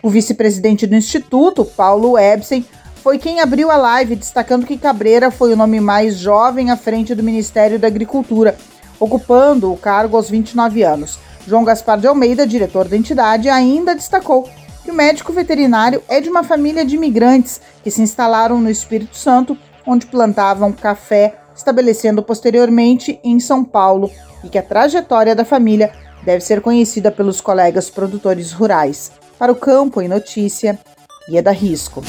O 0.02 0.10
vice-presidente 0.10 0.86
do 0.86 0.96
Instituto, 0.96 1.64
Paulo 1.64 2.18
Ebsen, 2.18 2.66
foi 3.02 3.18
quem 3.18 3.40
abriu 3.40 3.70
a 3.70 3.76
live, 3.76 4.16
destacando 4.16 4.66
que 4.66 4.76
Cabreira 4.76 5.30
foi 5.30 5.52
o 5.52 5.56
nome 5.56 5.80
mais 5.80 6.18
jovem 6.18 6.70
à 6.70 6.76
frente 6.76 7.14
do 7.14 7.22
Ministério 7.22 7.78
da 7.78 7.86
Agricultura, 7.86 8.56
ocupando 9.02 9.72
o 9.72 9.76
cargo 9.76 10.16
aos 10.16 10.30
29 10.30 10.84
anos. 10.84 11.18
João 11.46 11.64
Gaspar 11.64 11.98
de 11.98 12.06
Almeida, 12.06 12.46
diretor 12.46 12.86
da 12.86 12.96
entidade, 12.96 13.48
ainda 13.48 13.96
destacou 13.96 14.48
que 14.84 14.90
o 14.92 14.94
médico 14.94 15.32
veterinário 15.32 16.00
é 16.08 16.20
de 16.20 16.28
uma 16.28 16.44
família 16.44 16.84
de 16.84 16.94
imigrantes 16.94 17.60
que 17.82 17.90
se 17.90 18.00
instalaram 18.00 18.60
no 18.60 18.70
Espírito 18.70 19.16
Santo, 19.16 19.58
onde 19.84 20.06
plantavam 20.06 20.70
café, 20.70 21.34
estabelecendo 21.54 22.22
posteriormente 22.22 23.18
em 23.24 23.40
São 23.40 23.64
Paulo, 23.64 24.08
e 24.44 24.48
que 24.48 24.58
a 24.58 24.62
trajetória 24.62 25.34
da 25.34 25.44
família 25.44 25.92
deve 26.22 26.44
ser 26.44 26.60
conhecida 26.60 27.10
pelos 27.10 27.40
colegas 27.40 27.90
produtores 27.90 28.52
rurais. 28.52 29.10
Para 29.36 29.50
o 29.50 29.56
Campo 29.56 30.00
em 30.00 30.06
Notícia, 30.06 30.78
Ieda 31.28 31.50
Risco. 31.50 32.04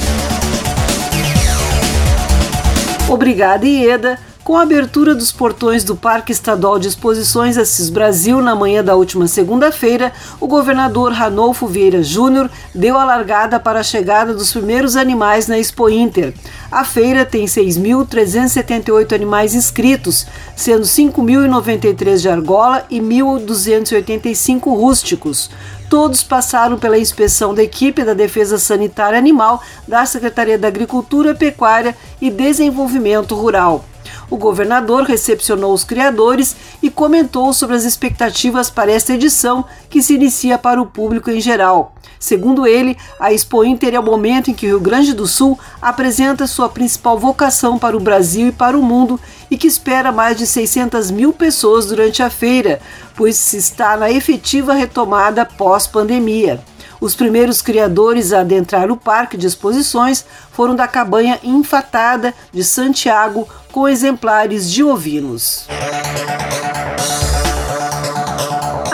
Obrigada, 3.08 3.66
Ieda. 3.66 4.18
Com 4.44 4.58
a 4.58 4.62
abertura 4.62 5.14
dos 5.14 5.32
portões 5.32 5.84
do 5.84 5.96
Parque 5.96 6.30
Estadual 6.30 6.78
de 6.78 6.86
Exposições 6.86 7.56
Assis 7.56 7.88
Brasil 7.88 8.42
na 8.42 8.54
manhã 8.54 8.84
da 8.84 8.94
última 8.94 9.26
segunda-feira, 9.26 10.12
o 10.38 10.46
governador 10.46 11.12
Ranolfo 11.12 11.66
Vieira 11.66 12.02
Júnior 12.02 12.50
deu 12.74 12.98
a 12.98 13.06
largada 13.06 13.58
para 13.58 13.80
a 13.80 13.82
chegada 13.82 14.34
dos 14.34 14.52
primeiros 14.52 14.96
animais 14.96 15.48
na 15.48 15.58
Expo 15.58 15.88
Inter. 15.88 16.34
A 16.70 16.84
feira 16.84 17.24
tem 17.24 17.46
6.378 17.46 19.14
animais 19.14 19.54
inscritos, 19.54 20.26
sendo 20.54 20.82
5.093 20.82 22.18
de 22.18 22.28
argola 22.28 22.84
e 22.90 23.00
1.285 23.00 24.64
rústicos. 24.76 25.50
Todos 25.88 26.22
passaram 26.22 26.78
pela 26.78 26.98
inspeção 26.98 27.54
da 27.54 27.62
equipe 27.62 28.04
da 28.04 28.12
Defesa 28.12 28.58
Sanitária 28.58 29.18
Animal 29.18 29.62
da 29.88 30.04
Secretaria 30.04 30.58
da 30.58 30.68
Agricultura, 30.68 31.34
Pecuária 31.34 31.96
e 32.20 32.30
Desenvolvimento 32.30 33.34
Rural. 33.34 33.86
O 34.30 34.36
governador 34.36 35.04
recepcionou 35.04 35.72
os 35.72 35.84
criadores 35.84 36.56
e 36.82 36.90
comentou 36.90 37.52
sobre 37.52 37.76
as 37.76 37.84
expectativas 37.84 38.70
para 38.70 38.92
esta 38.92 39.14
edição, 39.14 39.64
que 39.88 40.02
se 40.02 40.14
inicia 40.14 40.58
para 40.58 40.80
o 40.80 40.86
público 40.86 41.30
em 41.30 41.40
geral. 41.40 41.94
Segundo 42.18 42.66
ele, 42.66 42.96
a 43.20 43.32
Expo 43.32 43.64
Inter 43.64 43.94
é 43.94 44.00
o 44.00 44.02
momento 44.02 44.50
em 44.50 44.54
que 44.54 44.66
o 44.66 44.70
Rio 44.70 44.80
Grande 44.80 45.12
do 45.12 45.26
Sul 45.26 45.58
apresenta 45.80 46.46
sua 46.46 46.68
principal 46.70 47.18
vocação 47.18 47.78
para 47.78 47.96
o 47.96 48.00
Brasil 48.00 48.48
e 48.48 48.52
para 48.52 48.78
o 48.78 48.82
mundo 48.82 49.20
e 49.50 49.58
que 49.58 49.66
espera 49.66 50.10
mais 50.10 50.38
de 50.38 50.46
600 50.46 51.10
mil 51.10 51.32
pessoas 51.32 51.86
durante 51.86 52.22
a 52.22 52.30
feira, 52.30 52.80
pois 53.14 53.36
se 53.36 53.58
está 53.58 53.96
na 53.96 54.10
efetiva 54.10 54.72
retomada 54.72 55.44
pós-pandemia. 55.44 56.64
Os 57.00 57.14
primeiros 57.14 57.60
criadores 57.60 58.32
a 58.32 58.40
adentrar 58.40 58.90
o 58.90 58.96
parque 58.96 59.36
de 59.36 59.46
exposições 59.46 60.24
foram 60.52 60.74
da 60.74 60.86
cabanha 60.86 61.38
Infatada 61.42 62.32
de 62.52 62.64
Santiago, 62.64 63.48
com 63.72 63.88
exemplares 63.88 64.70
de 64.70 64.84
ovinos. 64.84 65.66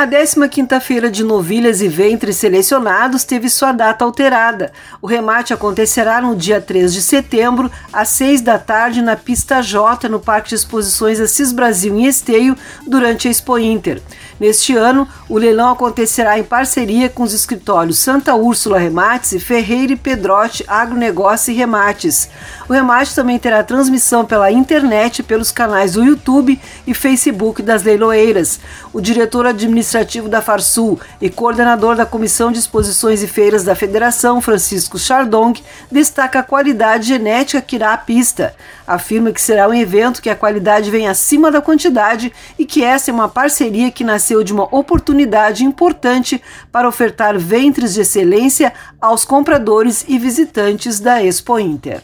A 0.01 0.07
15ª-feira 0.07 1.11
de 1.11 1.23
novilhas 1.23 1.83
e 1.83 1.89
ventres 1.89 2.39
selecionados 2.39 3.23
teve 3.23 3.51
sua 3.51 3.71
data 3.71 4.03
alterada. 4.03 4.73
O 5.03 5.07
remate 5.07 5.53
acontecerá 5.53 6.23
no 6.23 6.35
dia 6.35 6.59
3 6.59 6.95
de 6.95 7.03
setembro, 7.03 7.71
às 7.93 8.09
6 8.09 8.41
da 8.41 8.59
tarde, 8.59 9.03
na 9.03 9.15
pista 9.15 9.61
J, 9.61 10.09
no 10.09 10.19
Parque 10.19 10.49
de 10.49 10.55
Exposições 10.55 11.21
Assis 11.21 11.53
Brasil 11.53 11.95
em 11.95 12.07
Esteio, 12.07 12.57
durante 12.87 13.29
a 13.29 13.31
Expo 13.31 13.59
Inter. 13.59 14.01
Neste 14.41 14.75
ano, 14.75 15.07
o 15.29 15.37
leilão 15.37 15.71
acontecerá 15.71 16.39
em 16.39 16.43
parceria 16.43 17.11
com 17.11 17.23
os 17.23 17.35
escritórios 17.35 17.99
Santa 17.99 18.35
Úrsula 18.35 18.79
Remates 18.79 19.33
e 19.33 19.39
Ferreira 19.39 19.93
e 19.93 19.97
Pedrote 19.97 20.65
Agronegócio 20.67 21.53
e 21.53 21.55
Remates. 21.55 22.31
O 22.67 22.73
remate 22.73 23.15
também 23.15 23.39
terá 23.39 23.63
transmissão 23.63 24.25
pela 24.25 24.51
internet 24.51 25.23
pelos 25.23 25.53
canais 25.53 25.93
do 25.93 26.03
YouTube 26.03 26.59
e 26.87 26.95
Facebook 26.95 27.61
das 27.61 27.83
leiloeiras. 27.83 28.59
O 28.95 29.01
diretor 29.01 29.45
administrativo 29.45 30.27
da 30.27 30.41
Farsul 30.41 30.99
e 31.21 31.29
coordenador 31.29 31.95
da 31.95 32.07
Comissão 32.07 32.51
de 32.51 32.61
Exposições 32.61 33.23
e 33.23 33.27
Feiras 33.27 33.63
da 33.63 33.75
Federação, 33.75 34.41
Francisco 34.41 34.99
Chardong, 34.99 35.61
destaca 35.93 36.39
a 36.39 36.45
qualidade 36.45 37.09
genética 37.09 37.61
que 37.61 37.77
irá 37.77 37.93
à 37.93 37.99
pista. 37.99 38.55
Afirma 38.87 39.33
que 39.33 39.41
será 39.41 39.69
um 39.69 39.75
evento 39.75 40.23
que 40.23 40.31
a 40.31 40.37
qualidade 40.37 40.91
vem 40.91 41.09
acima 41.09 41.51
da 41.51 41.61
quantidade 41.61 42.33
e 42.59 42.65
que 42.65 42.83
essa 42.83 43.11
é 43.11 43.15
uma 43.15 43.29
parceria 43.29 43.91
que 43.91 44.03
nasceu 44.03 44.30
de 44.45 44.53
uma 44.53 44.73
oportunidade 44.75 45.65
importante 45.65 46.41
para 46.71 46.89
ofertar 46.89 47.37
ventres 47.37 47.95
de 47.95 48.03
excelência 48.03 48.73
aos 49.01 49.25
compradores 49.25 50.05
e 50.07 50.19
visitantes 50.19 51.01
da 51.01 51.23
Expo 51.23 51.59
Inter. 51.59 52.01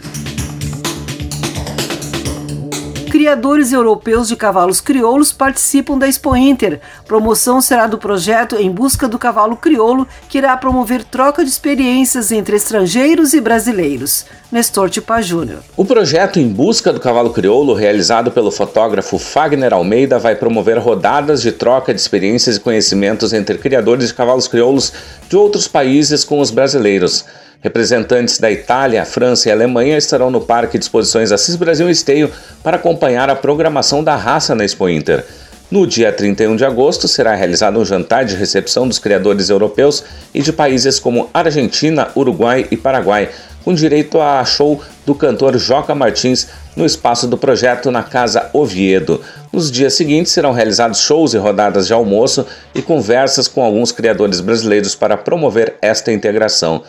Criadores 3.27 3.73
europeus 3.73 4.29
de 4.29 4.37
cavalos 4.37 4.81
crioulos 4.81 5.33
participam 5.33 5.99
da 5.99 6.07
Expo 6.07 6.37
Inter. 6.37 6.81
Promoção 7.09 7.61
será 7.61 7.89
do 7.89 7.99
projeto 7.99 8.55
Em 8.55 8.71
Busca 8.71 9.09
do 9.09 9.19
Cavalo 9.19 9.57
Crioulo, 9.57 10.07
que 10.29 10.39
irá 10.39 10.57
promover 10.57 11.03
troca 11.03 11.43
de 11.43 11.51
experiências 11.51 12.31
entre 12.31 12.55
estrangeiros 12.55 13.35
e 13.35 13.41
brasileiros. 13.41 14.27
Nestor 14.53 14.89
Tipa 14.91 15.21
Júnior. 15.21 15.59
O 15.77 15.85
projeto 15.85 16.39
Em 16.39 16.49
Busca 16.49 16.93
do 16.93 17.01
Cavalo 17.01 17.31
Crioulo, 17.31 17.75
realizado 17.75 18.31
pelo 18.31 18.53
fotógrafo 18.53 19.19
Fagner 19.19 19.75
Almeida, 19.75 20.21
vai 20.21 20.37
promover 20.37 20.79
rodadas 20.79 21.43
de 21.43 21.51
troca 21.51 21.93
de 21.93 22.01
experiências 22.01 22.55
e 22.55 22.61
conhecimentos 22.61 23.33
entre 23.33 23.59
criadores 23.59 24.07
de 24.07 24.15
cavalos 24.15 24.47
crioulos 24.47 24.93
de 25.29 25.37
outros 25.37 25.67
países 25.67 26.23
com 26.23 26.39
os 26.39 26.53
brasileiros. 26.53 27.25
Representantes 27.67 28.39
da 28.39 28.49
Itália, 28.49 29.05
França 29.05 29.49
e 29.49 29.53
Alemanha 29.53 29.99
estarão 29.99 30.31
no 30.31 30.41
Parque 30.41 30.79
de 30.79 30.85
Exposições 30.85 31.33
Assis 31.33 31.57
Brasil 31.57 31.91
Esteio 31.91 32.31
para 32.63 32.77
acompanhar 32.77 33.29
a 33.29 33.35
programação 33.35 34.05
da 34.05 34.15
raça 34.15 34.55
na 34.55 34.65
Expo 34.65 34.89
Inter. 34.89 35.25
No 35.69 35.85
dia 35.85 36.13
31 36.13 36.55
de 36.55 36.65
agosto 36.65 37.09
será 37.09 37.35
realizado 37.35 37.81
um 37.81 37.85
jantar 37.85 38.25
de 38.25 38.37
recepção 38.37 38.87
dos 38.87 39.01
criadores 39.01 39.51
europeus 39.51 40.05
e 40.33 40.41
de 40.41 40.53
países 40.53 41.01
como 41.01 41.29
Argentina, 41.35 42.07
Uruguai 42.15 42.69
e 42.71 42.77
Paraguai, 42.77 43.31
com 43.65 43.75
direito 43.75 44.21
a 44.21 44.45
show 44.45 44.81
do 45.05 45.13
cantor 45.13 45.59
Joca 45.59 45.93
Martins 45.93 46.47
no 46.77 46.87
espaço 46.87 47.27
do 47.27 47.37
projeto 47.37 47.91
na 47.91 48.05
Casa 48.05 48.49
Oviedo. 48.53 49.21
Nos 49.53 49.73
dias 49.73 49.95
seguintes 49.95 50.31
serão 50.31 50.53
realizados 50.53 51.01
shows 51.01 51.35
e 51.35 51.37
rodadas 51.37 51.89
de 51.89 51.93
almoço 51.93 52.47
e 52.73 52.81
conversas 52.81 53.49
com 53.49 53.65
alguns 53.65 53.91
criadores 53.91 54.41
brasileiros 54.41 54.95
para 54.95 55.17
promover 55.17 55.75
esta 55.83 56.13
integração. 56.13 56.85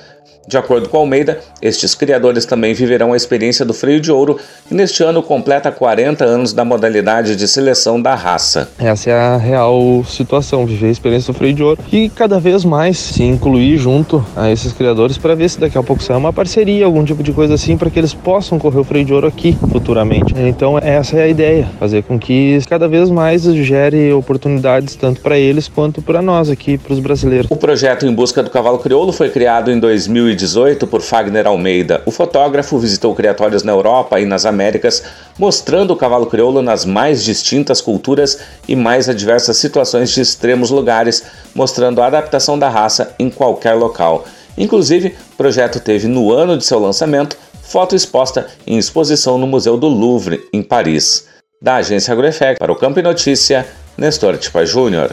De 0.48 0.58
acordo 0.58 0.88
com 0.88 0.96
Almeida, 0.96 1.40
estes 1.62 1.94
criadores 1.94 2.46
também 2.46 2.74
viverão 2.74 3.12
a 3.12 3.18
experiência 3.18 3.66
do 3.66 3.74
freio 3.74 4.00
de 4.00 4.10
ouro, 4.10 4.40
que 4.66 4.74
neste 4.74 5.04
ano 5.04 5.22
completa 5.22 5.70
40 5.70 6.24
anos 6.24 6.54
da 6.54 6.64
modalidade 6.64 7.36
de 7.36 7.46
seleção 7.50 8.02
da 8.02 8.16
raça. 8.16 8.70
Essa 8.80 9.10
é 9.10 9.14
a 9.14 9.36
real 9.36 10.06
situação, 10.08 10.66
viver 10.66 10.88
a 10.88 10.92
experiência 10.92 11.34
do 11.34 11.38
freio 11.38 11.54
de 11.54 11.62
ouro 11.62 11.82
e 11.92 12.08
cada 12.08 12.40
vez 12.40 12.64
mais 12.64 12.98
se 12.98 13.24
incluir 13.24 13.78
junto 13.78 14.26
a 14.38 14.50
esses 14.50 14.72
criadores 14.72 15.18
para 15.18 15.36
ver 15.36 15.50
se 15.50 15.60
daqui 15.60 15.78
a 15.78 15.84
pouco 15.84 16.02
sai 16.02 16.16
uma 16.16 16.32
parceria, 16.32 16.86
algum 16.86 17.04
tipo 17.04 17.22
de 17.22 17.34
coisa 17.34 17.56
assim, 17.56 17.76
para 17.76 17.90
que 17.90 18.00
eles 18.00 18.14
possam 18.14 18.58
correr 18.58 18.80
o 18.80 18.86
freio 18.86 19.04
de 19.04 19.14
ouro 19.14 19.28
aqui 19.28 19.58
futuramente. 19.70 20.34
Então, 20.38 20.78
essa 20.78 21.18
é 21.18 21.24
a 21.24 21.28
ideia, 21.28 21.68
fazer 21.78 22.04
com 22.04 22.18
que 22.18 22.58
cada 22.70 22.88
vez 22.88 23.10
mais 23.10 23.44
gere 23.44 24.14
oportunidades 24.14 24.96
tanto 24.96 25.20
para 25.20 25.38
eles 25.38 25.68
quanto 25.68 26.02
para 26.02 26.22
nós 26.22 26.50
aqui, 26.50 26.78
para 26.78 26.94
os 26.94 27.02
brasileiros. 27.02 27.48
O 27.52 27.58
projeto 27.58 28.06
Em 28.06 28.14
Busca 28.14 28.42
do 28.42 28.50
Cavalo 28.50 28.80
Crioulo 28.80 29.12
foi 29.12 29.30
criado 29.30 29.70
em 29.70 29.78
2000 29.78 30.37
2018 30.38 30.88
por 30.88 31.02
Fagner 31.02 31.48
Almeida. 31.48 32.02
O 32.06 32.12
fotógrafo 32.12 32.78
visitou 32.78 33.14
criatórios 33.16 33.64
na 33.64 33.72
Europa 33.72 34.20
e 34.20 34.26
nas 34.26 34.46
Américas, 34.46 35.04
mostrando 35.38 35.92
o 35.92 35.96
cavalo 35.96 36.28
crioulo 36.28 36.62
nas 36.62 36.86
mais 36.86 37.24
distintas 37.24 37.82
culturas 37.82 38.40
e 38.68 38.76
mais 38.76 39.10
adversas 39.10 39.58
situações 39.58 40.12
de 40.12 40.22
extremos 40.22 40.70
lugares, 40.70 41.24
mostrando 41.56 42.02
a 42.02 42.08
adaptação 42.08 42.58
da 42.58 42.70
raça 42.70 43.14
em 43.18 43.30
qualquer 43.30 43.74
local. 43.74 44.26
Inclusive, 44.58 45.16
o 45.34 45.36
projeto 45.36 45.80
teve 45.80 46.08
no 46.08 46.32
ano 46.32 46.58
de 46.58 46.66
seu 46.66 46.80
lançamento 46.80 47.38
foto 47.62 47.96
exposta 47.96 48.48
em 48.66 48.78
exposição 48.78 49.38
no 49.38 49.46
Museu 49.46 49.76
do 49.76 49.88
Louvre, 49.88 50.42
em 50.54 50.64
Paris. 50.64 51.28
Da 51.62 51.76
agência 51.76 52.14
AgroEffect 52.14 52.60
para 52.60 52.72
o 52.72 52.76
Campo 52.76 53.00
e 53.00 53.04
Notícia, 53.04 53.68
Nestor 53.98 54.38
Tipa 54.38 54.66
Júnior. 54.66 55.12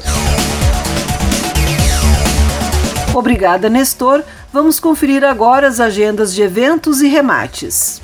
Obrigada, 3.15 3.71
Nestor. 3.71 4.23
Vamos 4.55 4.79
conferir 4.79 5.25
agora 5.25 5.67
as 5.67 5.81
agendas 5.81 6.33
de 6.33 6.41
eventos 6.41 7.03
e 7.03 7.09
remates. 7.09 8.01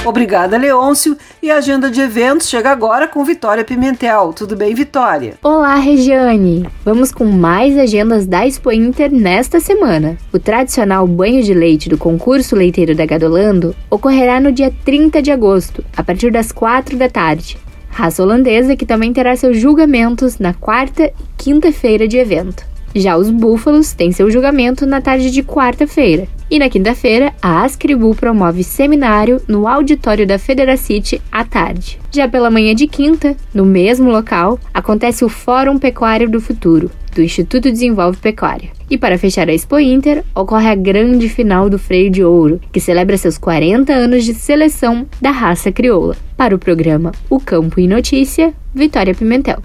Obrigada, 0.07 0.57
Leôncio. 0.57 1.17
E 1.43 1.51
a 1.51 1.57
agenda 1.57 1.91
de 1.91 1.99
eventos 1.99 2.47
chega 2.47 2.71
agora 2.71 3.09
com 3.09 3.25
Vitória 3.25 3.65
Pimentel. 3.65 4.31
Tudo 4.31 4.55
bem, 4.55 4.73
Vitória? 4.73 5.33
Olá, 5.43 5.75
Regiane. 5.75 6.65
Vamos 6.85 7.11
com 7.11 7.25
mais 7.25 7.77
agendas 7.77 8.25
da 8.25 8.47
Expo 8.47 8.71
Inter 8.71 9.11
nesta 9.11 9.59
semana. 9.59 10.17
O 10.31 10.39
tradicional 10.39 11.05
banho 11.05 11.43
de 11.43 11.53
leite 11.53 11.89
do 11.89 11.97
concurso 11.97 12.55
leiteiro 12.55 12.95
da 12.95 13.05
Gadolando 13.05 13.75
ocorrerá 13.89 14.39
no 14.39 14.49
dia 14.49 14.73
30 14.85 15.21
de 15.21 15.29
agosto, 15.29 15.83
a 15.97 16.01
partir 16.01 16.31
das 16.31 16.53
4 16.53 16.95
da 16.95 17.09
tarde. 17.09 17.57
Raça 17.89 18.23
holandesa 18.23 18.77
que 18.77 18.85
também 18.85 19.11
terá 19.11 19.35
seus 19.35 19.59
julgamentos 19.59 20.39
na 20.39 20.53
quarta 20.53 21.03
e 21.03 21.13
quinta-feira 21.37 22.07
de 22.07 22.17
evento. 22.17 22.63
Já 22.95 23.17
os 23.17 23.29
búfalos 23.29 23.91
têm 23.91 24.13
seu 24.13 24.31
julgamento 24.31 24.85
na 24.85 25.01
tarde 25.01 25.29
de 25.29 25.43
quarta-feira. 25.43 26.29
E 26.49 26.57
na 26.57 26.69
quinta-feira, 26.69 27.33
a 27.41 27.63
Ascribu 27.63 28.15
promove 28.15 28.63
seminário 28.63 29.41
no 29.47 29.67
auditório 29.67 30.25
da 30.25 30.39
Federacity 30.39 31.21
à 31.29 31.43
tarde. 31.43 31.99
Já 32.09 32.27
pela 32.27 32.49
manhã 32.49 32.73
de 32.73 32.87
quinta, 32.87 33.35
no 33.53 33.65
mesmo 33.65 34.09
local, 34.09 34.57
acontece 34.73 35.25
o 35.25 35.29
Fórum 35.29 35.77
Pecuário 35.77 36.29
do 36.29 36.39
Futuro, 36.39 36.89
do 37.13 37.21
Instituto 37.21 37.69
Desenvolve 37.69 38.17
Pecuária. 38.17 38.69
E 38.89 38.97
para 38.97 39.17
fechar 39.17 39.49
a 39.49 39.53
Expo 39.53 39.77
Inter, 39.77 40.23
ocorre 40.33 40.69
a 40.69 40.75
grande 40.75 41.27
final 41.27 41.69
do 41.69 41.77
Freio 41.77 42.09
de 42.09 42.23
Ouro, 42.23 42.61
que 42.71 42.79
celebra 42.79 43.17
seus 43.17 43.37
40 43.37 43.91
anos 43.91 44.23
de 44.23 44.33
seleção 44.33 45.05
da 45.21 45.31
raça 45.31 45.69
crioula. 45.69 46.15
Para 46.37 46.55
o 46.55 46.59
programa 46.59 47.11
O 47.29 47.41
Campo 47.41 47.79
e 47.81 47.87
Notícia, 47.87 48.53
Vitória 48.73 49.13
Pimentel. 49.13 49.61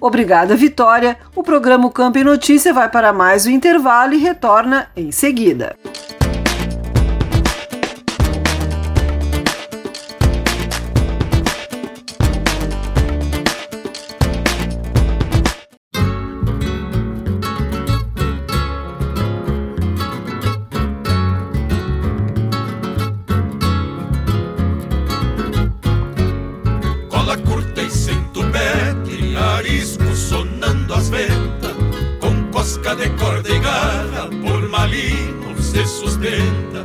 Obrigada, 0.00 0.56
Vitória. 0.56 1.18
O 1.34 1.42
programa 1.42 1.90
Campo 1.90 2.18
e 2.18 2.24
Notícia 2.24 2.72
vai 2.72 2.88
para 2.88 3.12
mais 3.12 3.46
um 3.46 3.50
intervalo 3.50 4.14
e 4.14 4.18
retorna 4.18 4.88
em 4.96 5.12
seguida. 5.12 5.76
rico 35.00 35.62
se 35.62 35.86
sustenta 35.86 36.84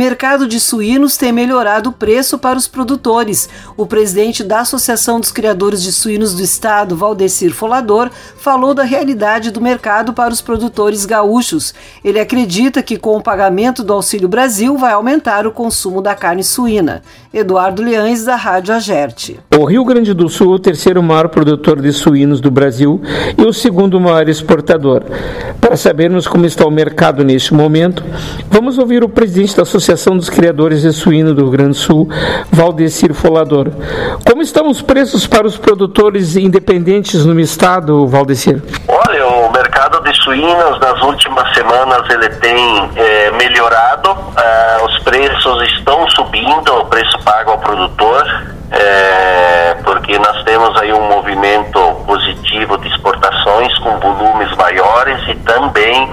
mercado 0.00 0.48
de 0.48 0.58
suínos 0.58 1.18
tem 1.18 1.30
melhorado 1.30 1.90
o 1.90 1.92
preço 1.92 2.38
para 2.38 2.56
os 2.56 2.66
produtores. 2.66 3.50
O 3.76 3.84
presidente 3.84 4.42
da 4.42 4.60
Associação 4.60 5.20
dos 5.20 5.30
Criadores 5.30 5.82
de 5.82 5.92
Suínos 5.92 6.32
do 6.32 6.42
Estado, 6.42 6.96
Valdecir 6.96 7.52
Folador, 7.52 8.08
falou 8.38 8.72
da 8.72 8.82
realidade 8.82 9.50
do 9.50 9.60
mercado 9.60 10.14
para 10.14 10.32
os 10.32 10.40
produtores 10.40 11.04
gaúchos. 11.04 11.74
Ele 12.02 12.18
acredita 12.18 12.82
que 12.82 12.96
com 12.96 13.18
o 13.18 13.22
pagamento 13.22 13.84
do 13.84 13.92
Auxílio 13.92 14.26
Brasil 14.26 14.74
vai 14.78 14.94
aumentar 14.94 15.46
o 15.46 15.52
consumo 15.52 16.00
da 16.00 16.14
carne 16.14 16.42
suína. 16.42 17.02
Eduardo 17.30 17.82
Leães, 17.82 18.24
da 18.24 18.36
Rádio 18.36 18.74
Agerte. 18.74 19.38
O 19.54 19.66
Rio 19.66 19.84
Grande 19.84 20.14
do 20.14 20.30
Sul 20.30 20.54
é 20.54 20.56
o 20.56 20.58
terceiro 20.58 21.02
maior 21.02 21.28
produtor 21.28 21.78
de 21.78 21.92
suínos 21.92 22.40
do 22.40 22.50
Brasil 22.50 23.02
e 23.36 23.42
o 23.42 23.52
segundo 23.52 24.00
maior 24.00 24.26
exportador. 24.30 25.04
Para 25.60 25.76
sabermos 25.76 26.26
como 26.26 26.46
está 26.46 26.66
o 26.66 26.70
mercado 26.70 27.22
neste 27.22 27.52
momento, 27.52 28.02
vamos 28.50 28.78
ouvir 28.78 29.04
o 29.04 29.08
presidente 29.08 29.54
da 29.54 29.62
Associação 29.62 29.89
dos 29.90 30.30
Criadores 30.30 30.82
de 30.82 30.92
Suíno 30.92 31.34
do 31.34 31.42
Rio 31.42 31.50
Grande 31.50 31.70
do 31.70 31.74
Sul, 31.74 32.08
Valdecir 32.48 33.12
Folador. 33.12 33.72
Como 34.24 34.40
estão 34.40 34.68
os 34.68 34.80
preços 34.80 35.26
para 35.26 35.44
os 35.44 35.58
produtores 35.58 36.36
independentes 36.36 37.24
no 37.24 37.40
estado, 37.40 38.06
Valdecir? 38.06 38.62
Olha, 38.86 39.26
o 39.26 39.52
mercado 39.52 40.00
de 40.04 40.14
suínos 40.22 40.78
nas 40.78 41.02
últimas 41.02 41.52
semanas 41.54 42.08
ele 42.08 42.28
tem 42.36 42.88
é, 42.94 43.32
melhorado, 43.32 44.16
é, 44.38 44.84
os 44.84 44.96
preços 45.00 45.60
estão 45.72 46.08
subindo, 46.10 46.72
o 46.72 46.84
preço 46.84 47.18
pago 47.24 47.50
ao 47.50 47.58
produtor, 47.58 48.24
é, 48.70 49.76
porque 49.82 50.16
nós 50.20 50.44
temos 50.44 50.80
aí 50.80 50.92
um 50.92 51.08
movimento 51.08 51.80
positivo 52.06 52.78
de 52.78 52.86
exportações 52.86 53.76
com 53.78 53.98
volumes 53.98 54.56
maiores 54.56 55.20
e 55.28 55.34
também 55.34 56.08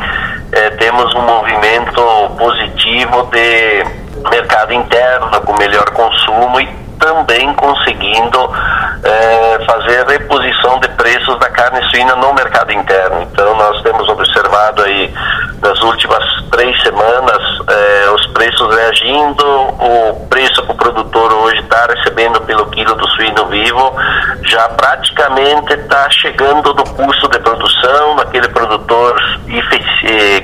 é, 0.68 0.70
temos 0.72 1.14
um 1.16 1.22
movimento 1.22 2.02
positivo 2.38 3.24
de 3.32 3.86
mercado 4.30 4.74
interno 4.74 5.42
com 5.42 5.54
melhor 5.58 5.90
consumo 5.92 6.60
e 6.60 6.68
também 7.00 7.54
conseguindo 7.54 8.52
é, 9.04 9.66
fazer 9.66 10.06
reposição 10.08 10.80
de 10.80 10.90
preços 10.90 11.40
da 11.40 11.50
carne 11.50 11.82
suína 11.90 12.16
no 12.16 12.34
mercado 12.34 12.72
interno. 12.74 13.22
Então 13.22 13.56
nós 13.56 13.82
temos 13.82 14.08
observado 14.10 14.84
aí 14.84 15.14
nas 15.62 15.82
últimas 15.82 16.24
três 16.52 16.82
semanas 16.82 17.42
é, 17.68 18.10
os 18.12 18.28
preços 18.28 18.76
reagindo, 18.76 19.46
o 19.46 20.28
preço 20.30 20.62
que 20.64 20.72
o 20.72 20.76
produtor 20.76 21.34
hoje 21.34 21.60
está 21.60 21.86
recebendo 21.88 22.40
pelo 22.42 22.66
quilo 22.68 22.96
do 22.96 23.08
suíno 23.10 23.46
vivo 23.48 23.94
já 24.44 24.70
praticamente 24.70 25.74
está 25.74 26.10
chegando 26.10 26.74
no 26.74 26.84
custo 26.84 27.28
de 27.30 27.40
produção, 27.40 28.16
naquele 28.16 28.48
produtor 28.50 29.16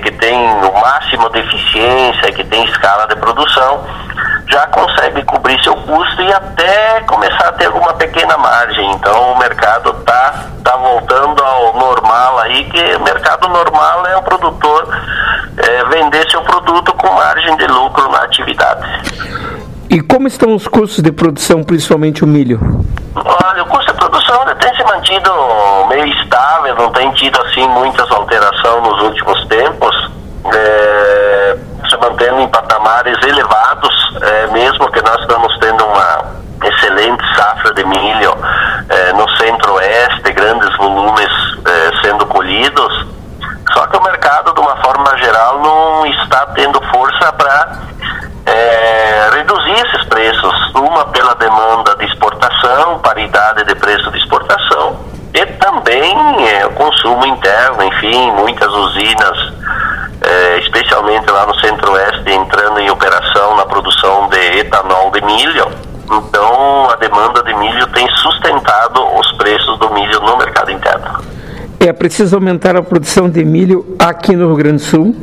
que 0.04 0.12
tem 0.12 0.36
o 0.36 0.82
máximo 0.82 1.30
de 1.30 1.40
eficiência, 1.40 2.32
que 2.34 2.44
tem 2.44 2.66
escala 2.66 3.08
de 3.08 3.16
produção 3.16 3.84
já 4.54 4.68
consegue 4.68 5.24
cobrir 5.26 5.62
seu 5.64 5.76
custo 5.76 6.22
e 6.22 6.32
até 6.32 7.02
começar 7.08 7.50
a 7.50 7.52
ter 7.54 7.66
alguma 7.66 7.92
pequena 7.94 8.38
margem. 8.38 8.92
Então 8.92 9.34
o 9.34 9.40
mercado 9.40 9.90
está 10.00 10.46
tá 10.64 10.78
voltando 10.78 11.44
ao 11.44 11.74
normal 11.74 12.38
aí, 12.40 12.64
que 12.66 12.96
o 12.96 13.04
mercado 13.04 13.48
normal 13.50 14.06
é 14.06 14.16
o 14.16 14.22
produtor 14.22 14.88
é, 15.58 15.84
vender 15.86 16.30
seu 16.30 16.42
produto 16.44 16.94
com 16.94 17.12
margem 17.14 17.58
de 17.58 17.66
lucro 17.66 18.08
na 18.12 18.20
atividade. 18.20 18.88
E 19.90 20.00
como 20.02 20.28
estão 20.28 20.54
os 20.54 20.68
custos 20.68 21.04
de 21.04 21.12
produção, 21.12 21.64
principalmente 21.64 22.24
o 22.24 22.28
milho? 22.28 22.60
Olha, 23.16 23.64
o 23.64 23.66
custo 23.66 23.92
de 23.92 23.98
produção 23.98 24.46
tem 24.60 24.76
se 24.76 24.84
mantido 24.84 25.32
meio 25.90 26.06
estável, 26.22 26.76
não 26.76 26.92
tem 26.92 27.12
tido 27.14 27.42
assim 27.42 27.68
muitas 27.70 28.10
alterações 28.12 28.84
nos 28.84 29.02
últimos 29.02 29.48
tempos. 29.48 30.12
É, 30.54 31.58
se 31.94 31.98
mantendo 31.98 32.42
em 32.42 32.48
patamares 32.48 33.18
elevados, 33.24 34.18
é, 34.22 34.48
mesmo 34.48 34.92
que 34.92 35.02
nós 35.02 35.20
estamos 35.22 35.58
tendo 35.60 35.86
uma 35.86 36.26
excelente 36.64 37.24
safra 37.36 37.74
de 37.74 37.86
milho 37.86 38.36
é, 38.90 39.14
no 39.14 39.30
centro-oeste, 39.38 40.32
grandes 40.32 40.76
volumes 40.78 41.30
é, 41.66 42.02
sendo 42.02 42.26
colhidos, 42.28 43.08
só 43.74 43.86
que 43.88 43.98
o 43.98 44.04
mercado, 44.04 44.54
de 44.54 44.62
uma 44.62 44.76
forma 44.78 45.18
geral, 45.18 45.60
não 45.60 46.06
está 46.06 46.46
tendo 46.48 46.82
força 46.92 47.32
para 47.34 47.94
reduzir 49.34 49.72
esses 49.72 50.04
preços. 50.06 50.74
Uma 50.76 51.06
pela 51.06 51.34
demanda 51.36 51.96
de 51.96 52.06
exportação, 52.06 53.00
paridade 53.00 53.64
de 53.64 53.74
preço 53.76 54.12
de 54.12 54.18
exportação, 54.20 55.00
e 55.34 55.46
também 55.46 56.16
o 56.66 56.72
consumo 56.72 57.26
interno, 57.26 57.84
enfim, 57.84 58.32
muitas 58.34 58.72
usinas 58.72 59.54
é, 60.34 60.60
especialmente 60.60 61.30
lá 61.30 61.46
no 61.46 61.54
centro-oeste, 61.60 62.32
entrando 62.32 62.80
em 62.80 62.90
operação 62.90 63.56
na 63.56 63.66
produção 63.66 64.28
de 64.30 64.60
etanol 64.60 65.12
de 65.12 65.22
milho. 65.22 65.68
Então, 66.06 66.90
a 66.90 66.96
demanda 66.96 67.44
de 67.44 67.54
milho 67.54 67.86
tem 67.88 68.08
sustentado 68.16 69.02
os 69.20 69.32
preços 69.34 69.78
do 69.80 69.90
milho 69.92 70.20
no 70.22 70.38
mercado 70.38 70.72
interno. 70.72 71.24
É 71.80 71.94
preciso 71.94 72.36
aumentar 72.36 72.76
a 72.76 72.82
produção 72.82 73.30
de 73.30 73.46
milho 73.46 73.96
aqui 74.00 74.36
no 74.36 74.48
Rio 74.48 74.56
Grande 74.56 74.78
do 74.78 74.90
Sul? 74.90 75.16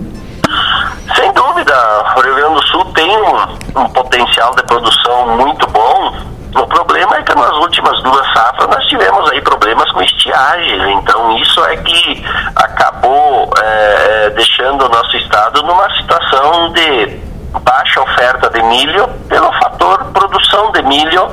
Sem 1.16 1.32
dúvida, 1.32 1.74
o 2.16 2.20
Rio 2.20 2.34
Grande 2.36 2.54
do 2.54 2.66
Sul 2.68 2.84
tem 2.94 3.10
um, 3.10 3.80
um 3.80 3.88
potencial 3.88 4.54
de 4.54 4.62
produção 4.62 5.36
muito 5.36 5.66
bom. 5.68 6.29
O 6.54 6.66
problema 6.66 7.16
é 7.16 7.22
que 7.22 7.34
nas 7.34 7.56
últimas 7.58 8.02
duas 8.02 8.26
safras 8.32 8.68
nós 8.68 8.84
tivemos 8.86 9.30
aí 9.30 9.40
problemas 9.42 9.90
com 9.92 10.02
estiagens, 10.02 10.82
então 10.98 11.36
isso 11.38 11.64
é 11.66 11.76
que 11.76 12.24
acabou 12.56 13.50
é, 13.56 14.30
deixando 14.30 14.84
o 14.84 14.88
nosso 14.88 15.16
estado 15.16 15.62
numa 15.62 15.88
situação 15.96 16.72
de 16.72 17.20
baixa 17.58 18.00
oferta 18.00 18.48
de 18.50 18.62
milho 18.62 19.08
pelo 19.28 19.52
fator 19.54 20.04
produção 20.12 20.70
de 20.72 20.82
milho 20.82 21.28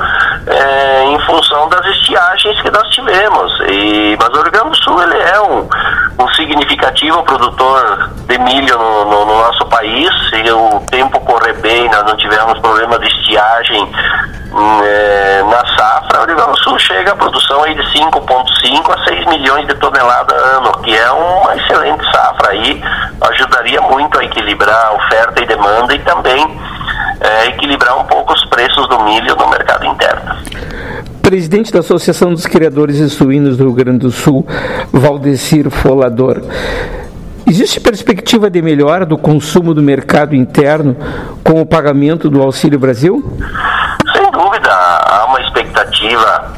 é, 0.48 1.04
em 1.06 1.20
função 1.22 1.70
das 1.70 1.86
estiagens 1.88 2.60
que 2.62 2.72
nós 2.72 2.88
tivemos. 2.90 3.60
E, 3.68 4.18
mas 4.20 4.30
o 4.30 4.42
Rio 4.42 4.52
Grande 4.52 4.70
do 4.70 4.76
Sul 4.78 5.02
ele 5.04 5.18
é 5.18 5.42
um, 5.42 5.70
um 6.20 6.28
significativo 6.34 7.24
produtor 7.24 8.12
de 8.28 8.38
milho 8.40 8.78
no, 8.78 9.06
no, 9.06 9.26
no 9.26 9.38
nosso 9.38 9.66
país. 9.68 10.10
Se 10.30 10.52
o 10.52 10.80
tempo 10.90 11.20
correr 11.22 11.54
bem, 11.54 11.90
nós 11.90 12.06
não 12.06 12.18
tivermos 12.18 12.60
problema 12.60 12.98
de 13.00 13.08
estiagem 13.08 13.92
é, 14.84 15.44
na 15.44 15.66
safra, 15.76 16.24
o 16.24 16.52
do 16.52 16.58
Sul 16.58 16.80
chega 16.80 17.12
a 17.12 17.16
produção 17.16 17.64
aí 17.64 17.76
de 17.76 17.82
5,5 17.82 18.94
a 18.94 19.04
6 19.04 19.26
milhões 19.28 19.68
de 19.68 19.76
toneladas 19.76 20.36
ano, 20.36 20.72
que 20.84 20.96
é 20.96 21.12
uma 21.12 21.56
excelente 21.56 22.04
safra 22.12 22.50
aí, 22.50 22.82
ajudaria 23.22 23.82
muito 23.82 24.20
a 24.20 24.24
equilibrar 24.24 24.96
oferta 24.96 25.44
e 25.44 25.46
demanda 25.46 25.94
e 25.94 26.00
também 26.00 26.60
é, 27.20 27.48
equilibrar 27.48 28.00
um 28.00 28.06
pouco 28.06 28.34
os 28.34 28.46
preços 28.46 28.88
do 28.90 29.00
milho 29.04 29.36
no 29.36 29.48
mercado 29.48 29.86
interno. 29.86 30.36
Presidente 31.22 31.74
da 31.74 31.80
Associação 31.80 32.32
dos 32.32 32.46
Criadores 32.46 32.98
de 32.98 33.10
Suínos 33.10 33.58
do 33.58 33.66
Rio 33.66 33.74
Grande 33.74 34.00
do 34.00 34.12
Sul, 34.12 34.48
Valdecir 34.92 35.70
Folador. 35.70 36.42
Existe 37.46 37.80
perspectiva 37.80 38.50
de 38.50 38.62
melhora 38.62 39.06
do 39.06 39.18
consumo 39.18 39.74
do 39.74 39.82
mercado 39.82 40.36
interno 40.36 40.98
com 41.44 41.62
o 41.62 41.66
pagamento 41.66 42.30
do 42.30 42.42
Auxílio 42.42 42.78
Brasil? 42.78 43.24
Sem 44.14 44.32
dúvida, 44.32 44.70
há 44.70 45.26
uma 45.30 45.40
expectativa 46.08 46.52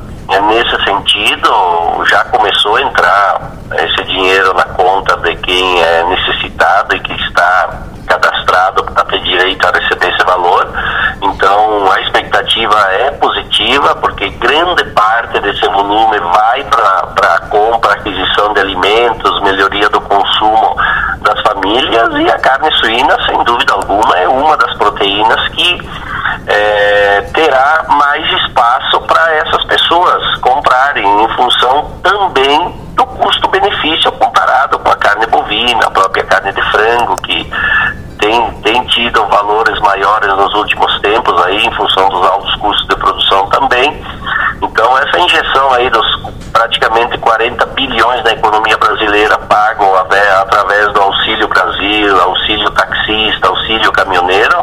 nesse 0.47 0.83
sentido. 0.83 2.05
Já 2.05 2.23
começou 2.25 2.75
a 2.75 2.81
entrar 2.81 3.51
esse 3.73 4.03
dinheiro 4.03 4.53
na 4.53 4.65
conta 4.65 5.17
de 5.17 5.35
quem 5.37 5.81
é 5.81 6.03
necessitado 6.03 6.95
e 6.95 6.99
que 6.99 7.13
está 7.13 7.69
cadastrado 8.07 8.83
para 8.83 9.03
ter 9.05 9.21
direito 9.21 9.65
a 9.67 9.71
receber 9.71 10.09
esse 10.13 10.23
valor. 10.23 10.67
Então 11.21 11.91
a 11.91 12.01
expectativa 12.01 12.75
é 12.93 13.11
positiva, 13.11 13.95
porque 13.95 14.29
grande 14.29 14.83
parte 14.91 15.39
desse 15.39 15.67
volume 15.67 16.19
vai 16.19 16.63
para 16.63 17.35
a 17.35 17.39
compra, 17.49 17.93
aquisição 17.93 18.53
de 18.53 18.61
alimentos, 18.61 19.41
melhoria 19.41 19.89
do 19.89 20.01
consumo 20.01 20.75
famílias 21.59 22.09
e 22.19 22.31
a 22.31 22.39
carne 22.39 22.71
suína, 22.77 23.17
sem 23.25 23.43
dúvida 23.43 23.73
alguma, 23.73 24.17
é 24.17 24.27
uma 24.27 24.55
das 24.57 24.73
proteínas 24.77 25.47
que 25.49 25.89
é, 26.47 27.21
terá 27.33 27.85
mais 27.89 28.25
espaço 28.43 29.01
para 29.01 29.35
essas 29.35 29.63
pessoas 29.65 30.35
comprarem, 30.37 31.05
em 31.05 31.29
função 31.35 31.91
também 32.01 32.75
do 32.95 33.05
custo-benefício 33.05 34.11
comparado 34.13 34.79
com 34.79 34.89
a 34.89 34.95
carne 34.95 35.25
bovina, 35.27 35.85
a 35.85 35.91
própria 35.91 36.23
carne 36.23 36.51
de 36.53 36.61
frango, 36.71 37.15
que 37.21 37.51
tem, 38.19 38.51
tem 38.61 38.83
tido 38.87 39.25
valores 39.27 39.79
maiores 39.79 40.29
nos 40.35 40.53
últimos 40.55 40.99
tempos 40.99 41.41
aí 41.43 41.65
em 41.65 41.71
função 41.73 42.09
dos 42.09 42.25
altos 42.25 42.55
custos 42.55 42.87
de 42.87 42.95
produção 42.95 43.47
também. 43.47 44.01
Então 44.61 44.97
essa 44.97 45.19
injeção 45.19 45.73
aí 45.73 45.89
dos 45.89 46.19
praticamente 46.51 47.17
40 47.17 47.65
bilhões 47.67 48.23
da 48.23 48.31
economia 48.33 48.77
brasileira 48.77 49.37
pago 49.37 49.95
através 49.95 50.91
do 50.93 50.98
Brasil, 51.49 52.21
Auxílio 52.21 52.69
Taxista, 52.71 53.47
Auxílio 53.47 53.91
Caminhoneiro, 53.91 54.55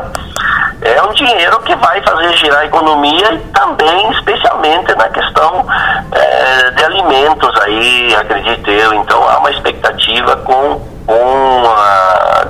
é 0.82 1.02
um 1.02 1.12
dinheiro 1.12 1.58
que 1.60 1.74
vai 1.76 2.00
fazer 2.02 2.36
girar 2.36 2.60
a 2.60 2.66
economia 2.66 3.32
e 3.32 3.38
também, 3.52 4.10
especialmente 4.12 4.94
na 4.94 5.08
questão 5.08 5.66
é, 6.12 6.70
de 6.70 6.84
alimentos 6.84 7.60
aí, 7.62 8.14
acredito 8.14 8.70
eu. 8.70 8.94
Então 8.94 9.28
há 9.28 9.38
uma 9.38 9.50
expectativa 9.50 10.36
com, 10.36 10.80
com, 11.06 11.62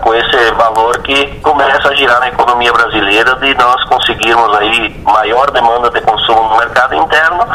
com 0.02 0.14
esse 0.14 0.50
valor 0.52 0.98
que 1.02 1.26
começa 1.40 1.88
a 1.88 1.94
girar 1.94 2.20
na 2.20 2.28
economia 2.28 2.72
brasileira 2.72 3.36
de 3.36 3.54
nós 3.54 3.82
conseguirmos 3.84 4.54
aí 4.56 5.00
maior 5.04 5.50
demanda 5.52 5.88
de 5.90 6.00
consumo 6.00 6.42
no 6.48 6.56
mercado 6.58 6.94
interno, 6.94 7.46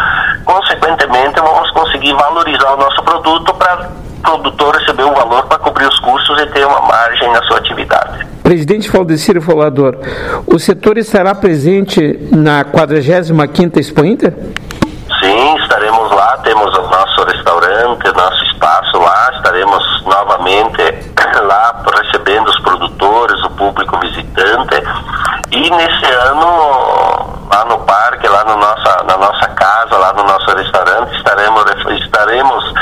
consequentemente 0.45 1.39
vamos 1.39 1.69
conseguir 1.71 2.13
valorizar 2.13 2.73
o 2.73 2.77
nosso 2.77 3.03
produto 3.03 3.53
para 3.55 4.00
produtor 4.21 4.75
receber 4.75 5.03
o 5.03 5.13
valor 5.13 5.43
para 5.47 5.59
cobrir 5.59 5.87
os 5.87 5.99
custos 5.99 6.41
e 6.41 6.45
ter 6.47 6.65
uma 6.65 6.81
margem 6.81 7.31
na 7.31 7.43
sua 7.43 7.57
atividade. 7.57 8.27
Presidente 8.43 8.89
Valdecir 8.89 9.41
Folador, 9.41 9.97
o 10.45 10.59
setor 10.59 10.97
estará 10.97 11.33
presente 11.33 12.19
na 12.31 12.65
45ª 12.65 13.77
Expo 13.77 14.05
Inter? 14.05 14.33
Sim, 15.21 15.55
estaremos 15.57 16.11
lá, 16.11 16.37
temos 16.43 16.75
o 16.75 16.81
nosso 16.81 17.23
restaurante, 17.25 18.11
nosso 18.11 18.43
espaço 18.45 18.97
lá, 18.97 19.31
estaremos 19.35 20.03
novamente 20.05 20.81
lá 21.47 21.83
recebendo 22.03 22.49
os 22.49 22.59
produtores, 22.61 23.43
o 23.43 23.49
público 23.51 23.99
visitante. 23.99 24.81
E 25.51 25.69
nesse 25.69 26.05
ano, 26.27 27.39
lá 27.51 27.65
no 27.65 27.77
parque, 27.79 28.27
lá 28.27 28.43
no 28.45 28.57
nossa, 28.57 29.03
na 29.03 29.17
nossa 29.17 29.47
casa, 29.49 29.97
lá 29.97 30.13
no 30.13 30.23
nosso 30.23 30.55
restaurante, 30.55 31.15
estaremos, 31.17 31.65
estaremos 32.03 32.73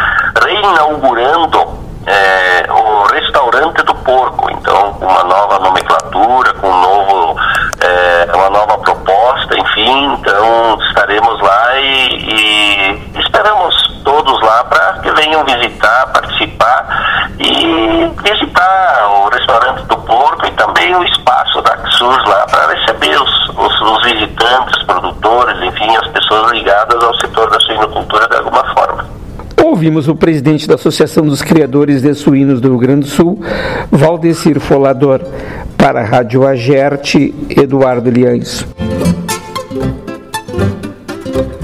reinaugurando 0.90 1.80
é, 2.06 2.72
o 2.72 3.04
restaurante 3.14 3.84
do 3.84 3.94
porco, 3.96 4.50
então 4.52 4.94
com 4.94 5.06
uma 5.06 5.24
nova 5.24 5.60
nomenclatura, 5.60 6.54
com 6.56 6.68
um 6.68 6.82
novo, 6.82 7.40
é, 7.82 8.36
uma 8.36 8.50
nova 8.50 8.78
proposta, 8.80 9.58
enfim, 9.58 10.14
então 10.14 10.80
estaremos 10.88 11.40
lá 11.42 11.80
e, 11.80 13.12
e 13.14 13.20
esperamos 13.20 14.02
todos 14.04 14.42
lá 14.42 14.64
para 14.64 14.94
que 15.00 15.12
venham 15.12 15.44
visitar, 15.46 16.08
participar 16.08 17.36
e 17.40 18.12
visitar 18.24 19.08
o 19.12 19.30
restaurante 19.30 19.84
do 19.84 19.98
porco 19.98 20.48
e 20.48 20.52
também 20.52 20.96
o 20.96 21.04
espaço 21.04 21.62
da 21.62 21.78
XUS 21.90 22.26
lá 22.26 22.46
para 22.50 22.74
receber 22.74 23.22
os, 23.22 23.50
os, 23.50 23.82
os 23.82 24.04
visitantes, 24.04 24.84
produtores, 24.84 25.62
enfim, 25.62 25.96
as 25.98 26.08
pessoas 26.08 26.52
ligadas 26.52 27.04
ao 27.04 27.16
setor 27.20 27.50
da 27.52 27.60
suinocultura 27.60 28.28
de 28.28 28.38
alguma 28.38 28.64
forma. 28.74 29.19
Ouvimos 29.70 30.08
o 30.08 30.16
presidente 30.16 30.68
da 30.68 30.74
Associação 30.74 31.24
dos 31.24 31.44
Criadores 31.44 32.02
de 32.02 32.12
Suínos 32.16 32.60
do 32.60 32.70
Rio 32.70 32.80
Grande 32.80 33.02
do 33.02 33.08
Sul, 33.08 33.40
Valdecir 33.92 34.60
Folador. 34.60 35.22
Para 35.78 36.02
a 36.02 36.04
Rádio 36.04 36.46
Agerte, 36.46 37.36
Eduardo 37.48 38.10
Liães. 38.10 38.66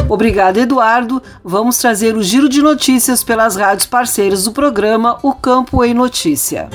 Obrigado, 0.07 0.59
Eduardo. 0.59 1.21
Vamos 1.43 1.79
trazer 1.79 2.15
o 2.15 2.21
giro 2.21 2.47
de 2.47 2.61
notícias 2.61 3.23
pelas 3.23 3.55
rádios 3.55 3.87
parceiras 3.87 4.43
do 4.43 4.51
programa 4.51 5.17
O 5.23 5.33
Campo 5.33 5.83
em 5.83 5.95
Notícia. 5.95 6.69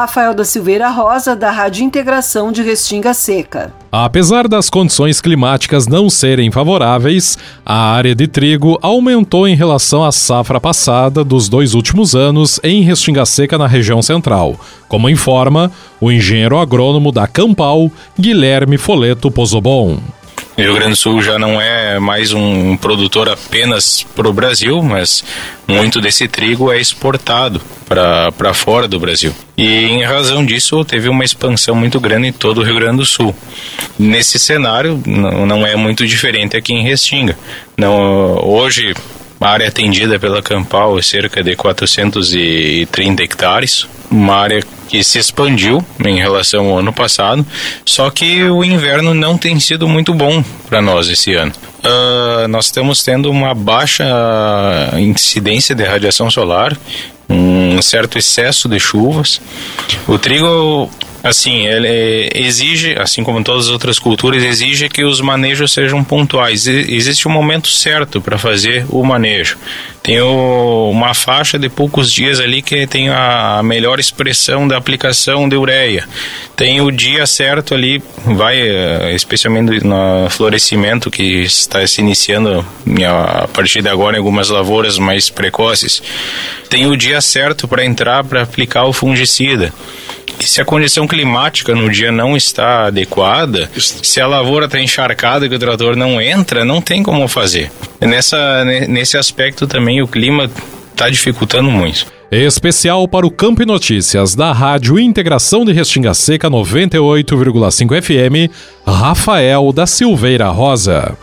Rafael 0.00 0.32
da 0.32 0.46
Silveira 0.46 0.88
Rosa, 0.88 1.36
da 1.36 1.50
Rádio 1.50 1.84
Integração 1.84 2.50
de 2.50 2.62
Restinga 2.62 3.12
Seca. 3.12 3.70
Apesar 3.92 4.48
das 4.48 4.70
condições 4.70 5.20
climáticas 5.20 5.86
não 5.86 6.08
serem 6.08 6.50
favoráveis, 6.50 7.36
a 7.66 7.92
área 7.92 8.14
de 8.14 8.26
trigo 8.26 8.78
aumentou 8.80 9.46
em 9.46 9.54
relação 9.54 10.02
à 10.02 10.10
safra 10.10 10.58
passada 10.58 11.22
dos 11.22 11.50
dois 11.50 11.74
últimos 11.74 12.14
anos 12.14 12.58
em 12.64 12.80
Restinga 12.80 13.26
Seca, 13.26 13.58
na 13.58 13.66
região 13.66 14.00
central, 14.00 14.58
como 14.88 15.10
informa 15.10 15.70
o 16.00 16.10
engenheiro 16.10 16.56
agrônomo 16.56 17.12
da 17.12 17.26
Campal, 17.26 17.90
Guilherme 18.18 18.78
Foleto 18.78 19.30
Pozobon. 19.30 19.98
O 20.60 20.62
Rio 20.62 20.74
Grande 20.74 20.90
do 20.90 20.96
Sul 20.96 21.22
já 21.22 21.38
não 21.38 21.58
é 21.58 21.98
mais 21.98 22.34
um 22.34 22.76
produtor 22.76 23.30
apenas 23.30 24.02
para 24.14 24.28
o 24.28 24.32
Brasil, 24.32 24.82
mas 24.82 25.24
muito 25.66 26.02
desse 26.02 26.28
trigo 26.28 26.70
é 26.70 26.78
exportado 26.78 27.62
para 27.88 28.52
fora 28.52 28.86
do 28.86 29.00
Brasil. 29.00 29.34
E 29.56 29.86
em 29.86 30.04
razão 30.04 30.44
disso, 30.44 30.84
teve 30.84 31.08
uma 31.08 31.24
expansão 31.24 31.74
muito 31.74 31.98
grande 31.98 32.28
em 32.28 32.32
todo 32.32 32.60
o 32.60 32.62
Rio 32.62 32.74
Grande 32.74 32.98
do 32.98 33.06
Sul. 33.06 33.34
Nesse 33.98 34.38
cenário, 34.38 35.02
não 35.06 35.66
é 35.66 35.74
muito 35.76 36.06
diferente 36.06 36.58
aqui 36.58 36.74
em 36.74 36.82
Restinga. 36.82 37.38
Não, 37.74 38.38
hoje, 38.44 38.92
a 39.40 39.48
área 39.48 39.68
atendida 39.68 40.18
pela 40.18 40.42
Campal 40.42 40.98
é 40.98 41.02
cerca 41.02 41.42
de 41.42 41.56
430 41.56 43.22
hectares, 43.22 43.88
uma 44.10 44.34
área 44.34 44.62
que 44.88 45.02
se 45.02 45.18
expandiu 45.18 45.84
em 46.04 46.18
relação 46.18 46.66
ao 46.68 46.78
ano 46.78 46.92
passado, 46.92 47.46
só 47.86 48.10
que 48.10 48.44
o 48.44 48.62
inverno 48.62 49.14
não 49.14 49.38
tem 49.38 49.58
sido 49.58 49.88
muito 49.88 50.12
bom 50.12 50.44
para 50.68 50.82
nós 50.82 51.08
esse 51.08 51.32
ano. 51.32 51.52
Uh, 51.78 52.48
nós 52.48 52.66
estamos 52.66 53.02
tendo 53.02 53.30
uma 53.30 53.54
baixa 53.54 54.04
incidência 54.98 55.74
de 55.74 55.84
radiação 55.84 56.30
solar, 56.30 56.76
um 57.28 57.80
certo 57.80 58.18
excesso 58.18 58.68
de 58.68 58.78
chuvas. 58.78 59.40
O 60.06 60.18
trigo 60.18 60.90
Assim, 61.22 61.66
ele 61.66 62.30
exige, 62.34 62.96
assim 62.98 63.22
como 63.22 63.44
todas 63.44 63.66
as 63.66 63.70
outras 63.70 63.98
culturas, 63.98 64.42
exige 64.42 64.88
que 64.88 65.04
os 65.04 65.20
manejos 65.20 65.72
sejam 65.72 66.02
pontuais. 66.02 66.66
Existe 66.66 67.28
um 67.28 67.30
momento 67.30 67.68
certo 67.68 68.20
para 68.22 68.38
fazer 68.38 68.86
o 68.88 69.04
manejo. 69.04 69.58
Tem 70.02 70.18
o, 70.22 70.88
uma 70.90 71.12
faixa 71.12 71.58
de 71.58 71.68
poucos 71.68 72.10
dias 72.10 72.40
ali 72.40 72.62
que 72.62 72.86
tem 72.86 73.10
a 73.10 73.60
melhor 73.62 74.00
expressão 74.00 74.66
da 74.66 74.78
aplicação 74.78 75.46
de 75.46 75.56
ureia. 75.56 76.08
Tem 76.56 76.80
o 76.80 76.90
dia 76.90 77.26
certo 77.26 77.74
ali, 77.74 78.02
vai 78.24 78.58
eh, 78.58 79.12
especialmente 79.14 79.84
no 79.84 80.28
florescimento 80.30 81.10
que 81.10 81.42
está 81.42 81.86
se 81.86 82.00
iniciando 82.00 82.64
a 83.06 83.46
partir 83.48 83.82
de 83.82 83.90
agora 83.90 84.16
em 84.16 84.18
algumas 84.18 84.48
lavouras 84.48 84.96
mais 84.96 85.28
precoces. 85.28 86.02
Tem 86.70 86.86
o 86.86 86.96
dia 86.96 87.20
certo 87.20 87.68
para 87.68 87.84
entrar 87.84 88.24
para 88.24 88.42
aplicar 88.42 88.86
o 88.86 88.92
fungicida. 88.94 89.70
E 90.40 90.46
se 90.46 90.60
a 90.60 90.64
condição 90.64 91.06
climática 91.06 91.74
no 91.74 91.90
dia 91.90 92.10
não 92.10 92.34
está 92.34 92.86
adequada, 92.86 93.70
se 93.76 94.20
a 94.20 94.26
lavoura 94.26 94.64
está 94.64 94.80
encharcada 94.80 95.44
e 95.44 95.54
o 95.54 95.58
trator 95.58 95.94
não 95.94 96.20
entra, 96.20 96.64
não 96.64 96.80
tem 96.80 97.02
como 97.02 97.28
fazer. 97.28 97.70
Nessa, 98.00 98.64
nesse 98.64 99.18
aspecto 99.18 99.66
também 99.66 100.00
o 100.00 100.08
clima 100.08 100.50
está 100.92 101.10
dificultando 101.10 101.70
muito. 101.70 102.06
Especial 102.30 103.06
para 103.08 103.26
o 103.26 103.30
Campo 103.30 103.62
e 103.62 103.66
Notícias 103.66 104.34
da 104.34 104.52
Rádio 104.52 104.98
Integração 104.98 105.64
de 105.64 105.72
Restinga 105.72 106.14
Seca 106.14 106.48
98,5 106.48 108.00
FM, 108.00 108.52
Rafael 108.86 109.72
da 109.72 109.86
Silveira 109.86 110.48
Rosa. 110.48 111.16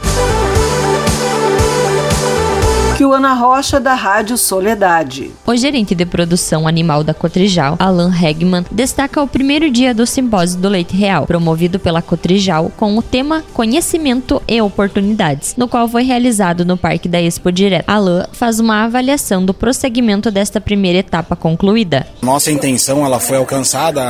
Ana 3.06 3.34
Rocha, 3.34 3.80
da 3.80 3.94
Rádio 3.94 4.38
Soledade. 4.38 5.32
O 5.46 5.56
gerente 5.56 5.94
de 5.94 6.06
produção 6.06 6.68
animal 6.68 7.04
da 7.04 7.14
Cotrijal, 7.14 7.76
Alan 7.80 8.12
Hegman, 8.12 8.66
destaca 8.72 9.22
o 9.22 9.28
primeiro 9.28 9.70
dia 9.70 9.94
do 9.94 10.06
Simpósio 10.06 10.60
do 10.60 10.68
Leite 10.68 10.96
Real, 10.96 11.26
promovido 11.26 11.80
pela 11.80 12.02
Cotrijal 12.02 12.72
com 12.76 12.98
o 12.98 13.02
tema 13.02 13.44
Conhecimento 13.54 14.42
e 14.48 14.62
Oportunidades, 14.62 15.56
no 15.56 15.68
qual 15.68 15.88
foi 15.88 16.04
realizado 16.04 16.66
no 16.66 16.76
Parque 16.76 17.08
da 17.08 17.22
Expo 17.22 17.52
Direto. 17.52 17.88
Alan 17.88 18.26
faz 18.34 18.60
uma 18.60 18.84
avaliação 18.86 19.46
do 19.46 19.54
prosseguimento 19.54 20.32
desta 20.32 20.60
primeira 20.60 21.00
etapa 21.00 21.36
concluída. 21.36 22.08
Nossa 22.22 22.52
intenção 22.52 23.06
ela 23.06 23.20
foi 23.20 23.38
alcançada, 23.38 24.02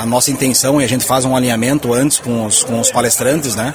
a 0.00 0.04
nossa 0.06 0.30
intenção 0.30 0.80
e 0.80 0.84
a 0.84 0.88
gente 0.88 1.04
faz 1.04 1.24
um 1.24 1.36
alinhamento 1.36 1.92
antes 1.92 2.18
com 2.18 2.46
os, 2.46 2.64
com 2.64 2.80
os 2.80 2.90
palestrantes, 2.90 3.54
né? 3.54 3.74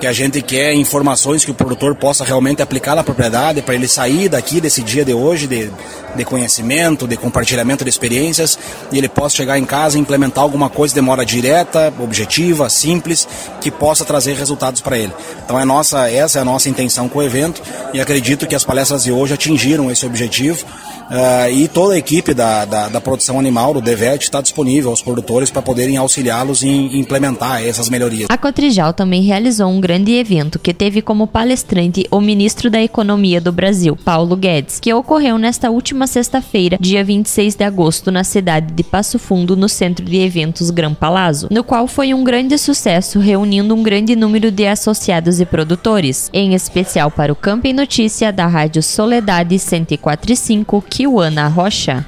Que 0.00 0.06
a 0.06 0.12
gente 0.12 0.40
quer 0.40 0.72
informações 0.74 1.44
que 1.44 1.50
o 1.50 1.54
produtor 1.54 1.94
possa 1.94 2.24
realmente 2.24 2.62
aplicar 2.62 2.94
na 2.94 3.02
propriedade 3.02 3.62
para 3.62 3.74
ele 3.74 3.88
sair 3.88 4.28
daqui 4.28 4.60
desse 4.60 4.82
dia 4.82 5.04
de 5.04 5.12
hoje 5.12 5.46
de, 5.46 5.70
de 6.14 6.24
conhecimento, 6.24 7.06
de 7.06 7.16
compartilhamento 7.16 7.84
de 7.84 7.90
experiências 7.90 8.58
e 8.92 8.98
ele 8.98 9.08
possa 9.08 9.36
chegar 9.36 9.58
em 9.58 9.64
casa 9.64 9.98
e 9.98 10.00
implementar 10.00 10.44
alguma 10.44 10.70
coisa 10.70 10.94
de 10.94 11.00
demora 11.00 11.26
direta, 11.26 11.92
objetiva, 11.98 12.68
simples, 12.70 13.26
que 13.60 13.70
possa 13.70 14.04
trazer 14.04 14.34
resultados 14.34 14.80
para 14.80 14.96
ele. 14.96 15.12
Então 15.44 15.58
é 15.58 15.64
nossa, 15.64 16.08
essa 16.10 16.38
é 16.38 16.42
a 16.42 16.44
nossa 16.44 16.68
intenção 16.68 17.08
com 17.08 17.18
o 17.18 17.22
evento 17.22 17.60
e 17.92 18.00
acredito 18.00 18.46
que 18.46 18.54
as 18.54 18.64
palestras 18.64 19.04
de 19.04 19.12
hoje 19.12 19.34
atingiram 19.34 19.90
esse 19.90 20.06
objetivo. 20.06 20.64
Uh, 21.08 21.50
e 21.50 21.68
toda 21.68 21.94
a 21.94 21.98
equipe 21.98 22.34
da, 22.34 22.64
da, 22.64 22.88
da 22.88 23.00
produção 23.00 23.38
animal, 23.38 23.72
do 23.72 23.80
DEVET, 23.80 24.22
está 24.22 24.40
disponível 24.40 24.90
aos 24.90 25.00
produtores 25.00 25.50
para 25.50 25.62
poderem 25.62 25.96
auxiliá-los 25.96 26.62
em 26.62 26.98
implementar 26.98 27.64
essas 27.64 27.88
melhorias. 27.88 28.26
A 28.30 28.36
Cotrijal 28.36 28.92
também 28.92 29.22
realizou 29.22 29.68
um 29.68 29.80
grande 29.80 30.12
evento 30.12 30.58
que 30.58 30.74
teve 30.74 31.00
como 31.00 31.26
palestrante 31.26 32.06
o 32.10 32.20
ministro 32.20 32.70
da 32.70 32.82
Economia 32.82 33.40
do 33.40 33.50
Brasil, 33.50 33.96
Paulo 33.96 34.36
Guedes, 34.36 34.78
que 34.78 34.92
ocorreu 34.92 35.38
nesta 35.38 35.70
última 35.70 36.06
sexta-feira, 36.06 36.76
dia 36.78 37.02
26 37.02 37.54
de 37.54 37.64
agosto, 37.64 38.10
na 38.10 38.22
cidade 38.22 38.72
de 38.72 38.82
Passo 38.82 39.18
Fundo, 39.18 39.56
no 39.56 39.68
centro 39.68 40.04
de 40.04 40.18
eventos 40.18 40.70
Gran 40.70 40.92
Palazzo, 40.92 41.48
no 41.50 41.64
qual 41.64 41.86
foi 41.86 42.12
um 42.12 42.22
grande 42.22 42.58
sucesso, 42.58 43.18
reunindo 43.18 43.74
um 43.74 43.82
grande 43.82 44.14
número 44.14 44.50
de 44.50 44.66
associados 44.66 45.40
e 45.40 45.46
produtores, 45.46 46.28
em 46.32 46.54
especial 46.54 47.10
para 47.10 47.32
o 47.32 47.36
Campo 47.36 47.66
e 47.66 47.72
Notícia 47.72 48.30
da 48.30 48.46
Rádio 48.46 48.82
Soledade 48.82 49.56
1045, 49.56 50.84
Kiwana 50.98 51.46
Rocha. 51.46 52.04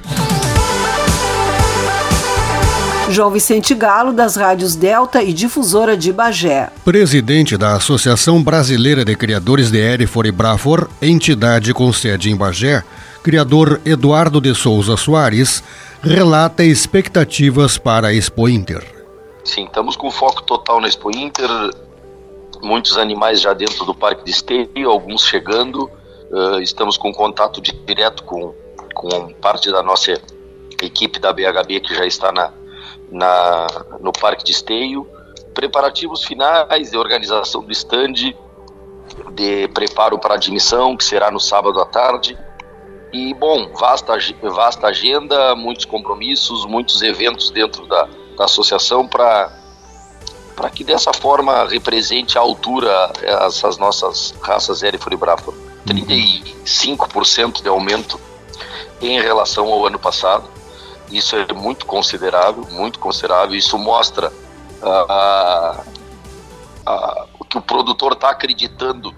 João 3.09 3.31
Vicente 3.31 3.73
Galo, 3.73 4.11
das 4.11 4.35
rádios 4.35 4.75
Delta 4.75 5.23
e 5.23 5.31
Difusora 5.31 5.95
de 5.95 6.11
Bagé. 6.11 6.69
Presidente 6.83 7.55
da 7.55 7.75
Associação 7.75 8.43
Brasileira 8.43 9.05
de 9.05 9.15
Criadores 9.15 9.71
de 9.71 9.77
Erifor 9.77 10.25
e 10.25 10.31
Brafor, 10.33 10.89
entidade 11.01 11.73
com 11.73 11.93
sede 11.93 12.29
em 12.29 12.35
Bagé, 12.35 12.83
criador 13.23 13.79
Eduardo 13.85 14.41
de 14.41 14.53
Souza 14.53 14.97
Soares 14.97 15.63
relata 16.01 16.61
expectativas 16.61 17.77
para 17.77 18.09
a 18.09 18.13
Expo 18.13 18.49
Inter. 18.49 18.83
Sim, 19.45 19.63
estamos 19.63 19.95
com 19.95 20.11
foco 20.11 20.43
total 20.43 20.81
na 20.81 20.89
Expo 20.89 21.15
Inter, 21.15 21.47
muitos 22.61 22.97
animais 22.97 23.39
já 23.39 23.53
dentro 23.53 23.85
do 23.85 23.95
parque 23.95 24.25
de 24.25 24.31
esteio, 24.31 24.89
alguns 24.89 25.25
chegando, 25.25 25.89
uh, 26.29 26.59
estamos 26.61 26.97
com 26.97 27.13
contato 27.13 27.61
direto 27.61 28.25
com, 28.25 28.53
com 28.93 29.33
parte 29.33 29.71
da 29.71 29.81
nossa 29.81 30.21
equipe 30.81 31.19
da 31.19 31.31
BHB 31.31 31.79
que 31.81 31.95
já 31.95 32.05
está 32.05 32.31
na, 32.31 32.51
na, 33.11 33.67
no 33.99 34.11
parque 34.11 34.43
de 34.43 34.51
esteio, 34.51 35.07
preparativos 35.53 36.23
finais 36.23 36.91
de 36.91 36.97
organização 36.97 37.61
do 37.61 37.71
stand, 37.71 38.33
de 39.33 39.67
preparo 39.73 40.17
para 40.17 40.35
a 40.35 40.37
admissão, 40.37 40.95
que 40.95 41.03
será 41.03 41.29
no 41.29 41.39
sábado 41.39 41.79
à 41.79 41.85
tarde, 41.85 42.37
e, 43.13 43.33
bom, 43.33 43.69
vasta, 43.73 44.13
vasta 44.41 44.87
agenda, 44.87 45.53
muitos 45.55 45.83
compromissos, 45.85 46.65
muitos 46.65 47.01
eventos 47.01 47.51
dentro 47.51 47.85
da, 47.85 48.07
da 48.37 48.45
associação 48.45 49.07
para 49.07 49.59
para 50.55 50.69
que 50.69 50.83
dessa 50.83 51.11
forma 51.13 51.65
represente 51.65 52.37
à 52.37 52.41
altura 52.41 53.11
essas 53.23 53.77
nossas 53.77 54.35
raças 54.41 54.83
Erifor 54.83 55.11
e 55.11 55.17
Brafor. 55.17 55.55
35% 55.87 57.63
de 57.63 57.69
aumento 57.69 58.19
em 59.01 59.19
relação 59.21 59.67
ao 59.67 59.85
ano 59.85 59.99
passado. 59.99 60.43
Isso 61.11 61.35
é 61.35 61.53
muito 61.53 61.85
considerável, 61.85 62.65
muito 62.71 62.99
considerável. 62.99 63.55
Isso 63.55 63.77
mostra 63.77 64.31
uh, 64.81 65.81
uh, 66.87 67.27
o 67.39 67.45
que 67.45 67.57
o 67.57 67.61
produtor 67.61 68.13
está 68.13 68.29
acreditando 68.29 69.09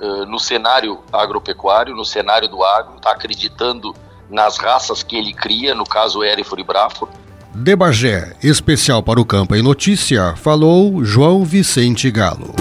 uh, 0.00 0.26
no 0.26 0.38
cenário 0.38 1.00
agropecuário, 1.12 1.94
no 1.94 2.04
cenário 2.04 2.48
do 2.48 2.62
agro, 2.62 2.96
está 2.96 3.12
acreditando 3.12 3.94
nas 4.28 4.58
raças 4.58 5.02
que 5.02 5.16
ele 5.16 5.32
cria, 5.32 5.74
no 5.74 5.84
caso 5.84 6.22
Erifor 6.22 6.58
e 6.60 6.64
Brafor. 6.64 7.08
De 7.54 7.74
Bagé, 7.74 8.36
especial 8.42 9.02
para 9.02 9.20
o 9.20 9.24
Campo 9.24 9.54
em 9.54 9.62
Notícia, 9.62 10.36
falou 10.36 11.02
João 11.02 11.44
Vicente 11.44 12.10
Galo. 12.10 12.54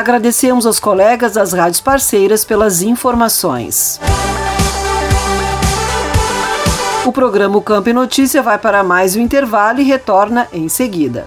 Agradecemos 0.00 0.64
aos 0.64 0.80
colegas 0.80 1.34
das 1.34 1.52
rádios 1.52 1.82
parceiras 1.82 2.42
pelas 2.42 2.80
informações. 2.80 4.00
O 7.04 7.12
programa 7.12 7.60
Campo 7.60 7.90
em 7.90 7.92
Notícia 7.92 8.42
vai 8.42 8.56
para 8.56 8.82
mais 8.82 9.14
um 9.14 9.20
intervalo 9.20 9.78
e 9.78 9.84
retorna 9.84 10.48
em 10.54 10.70
seguida. 10.70 11.26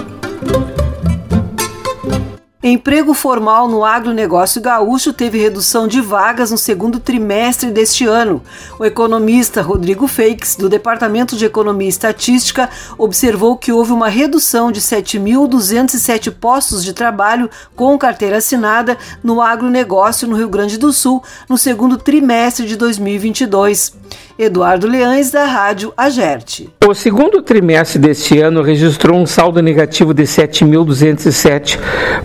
Emprego 2.63 3.15
formal 3.15 3.67
no 3.67 3.83
agronegócio 3.83 4.61
gaúcho 4.61 5.11
teve 5.11 5.39
redução 5.39 5.87
de 5.87 5.99
vagas 5.99 6.51
no 6.51 6.59
segundo 6.59 6.99
trimestre 6.99 7.71
deste 7.71 8.05
ano. 8.05 8.39
O 8.77 8.85
economista 8.85 9.63
Rodrigo 9.63 10.07
Feix, 10.07 10.55
do 10.55 10.69
Departamento 10.69 11.35
de 11.35 11.43
Economia 11.43 11.87
e 11.87 11.89
Estatística, 11.89 12.69
observou 12.99 13.57
que 13.57 13.71
houve 13.71 13.91
uma 13.91 14.09
redução 14.09 14.71
de 14.71 14.79
7.207 14.79 16.31
postos 16.31 16.83
de 16.83 16.93
trabalho 16.93 17.49
com 17.75 17.97
carteira 17.97 18.37
assinada 18.37 18.95
no 19.23 19.41
agronegócio 19.41 20.27
no 20.27 20.35
Rio 20.35 20.47
Grande 20.47 20.77
do 20.77 20.93
Sul 20.93 21.23
no 21.49 21.57
segundo 21.57 21.97
trimestre 21.97 22.67
de 22.67 22.75
2022. 22.75 23.95
Eduardo 24.43 24.87
Leães, 24.87 25.29
da 25.29 25.45
Rádio 25.45 25.93
Agerte. 25.95 26.67
O 26.83 26.95
segundo 26.95 27.43
trimestre 27.43 27.99
deste 27.99 28.39
ano 28.39 28.63
registrou 28.63 29.19
um 29.19 29.25
saldo 29.27 29.61
negativo 29.61 30.15
de 30.15 30.23
7.207 30.23 31.77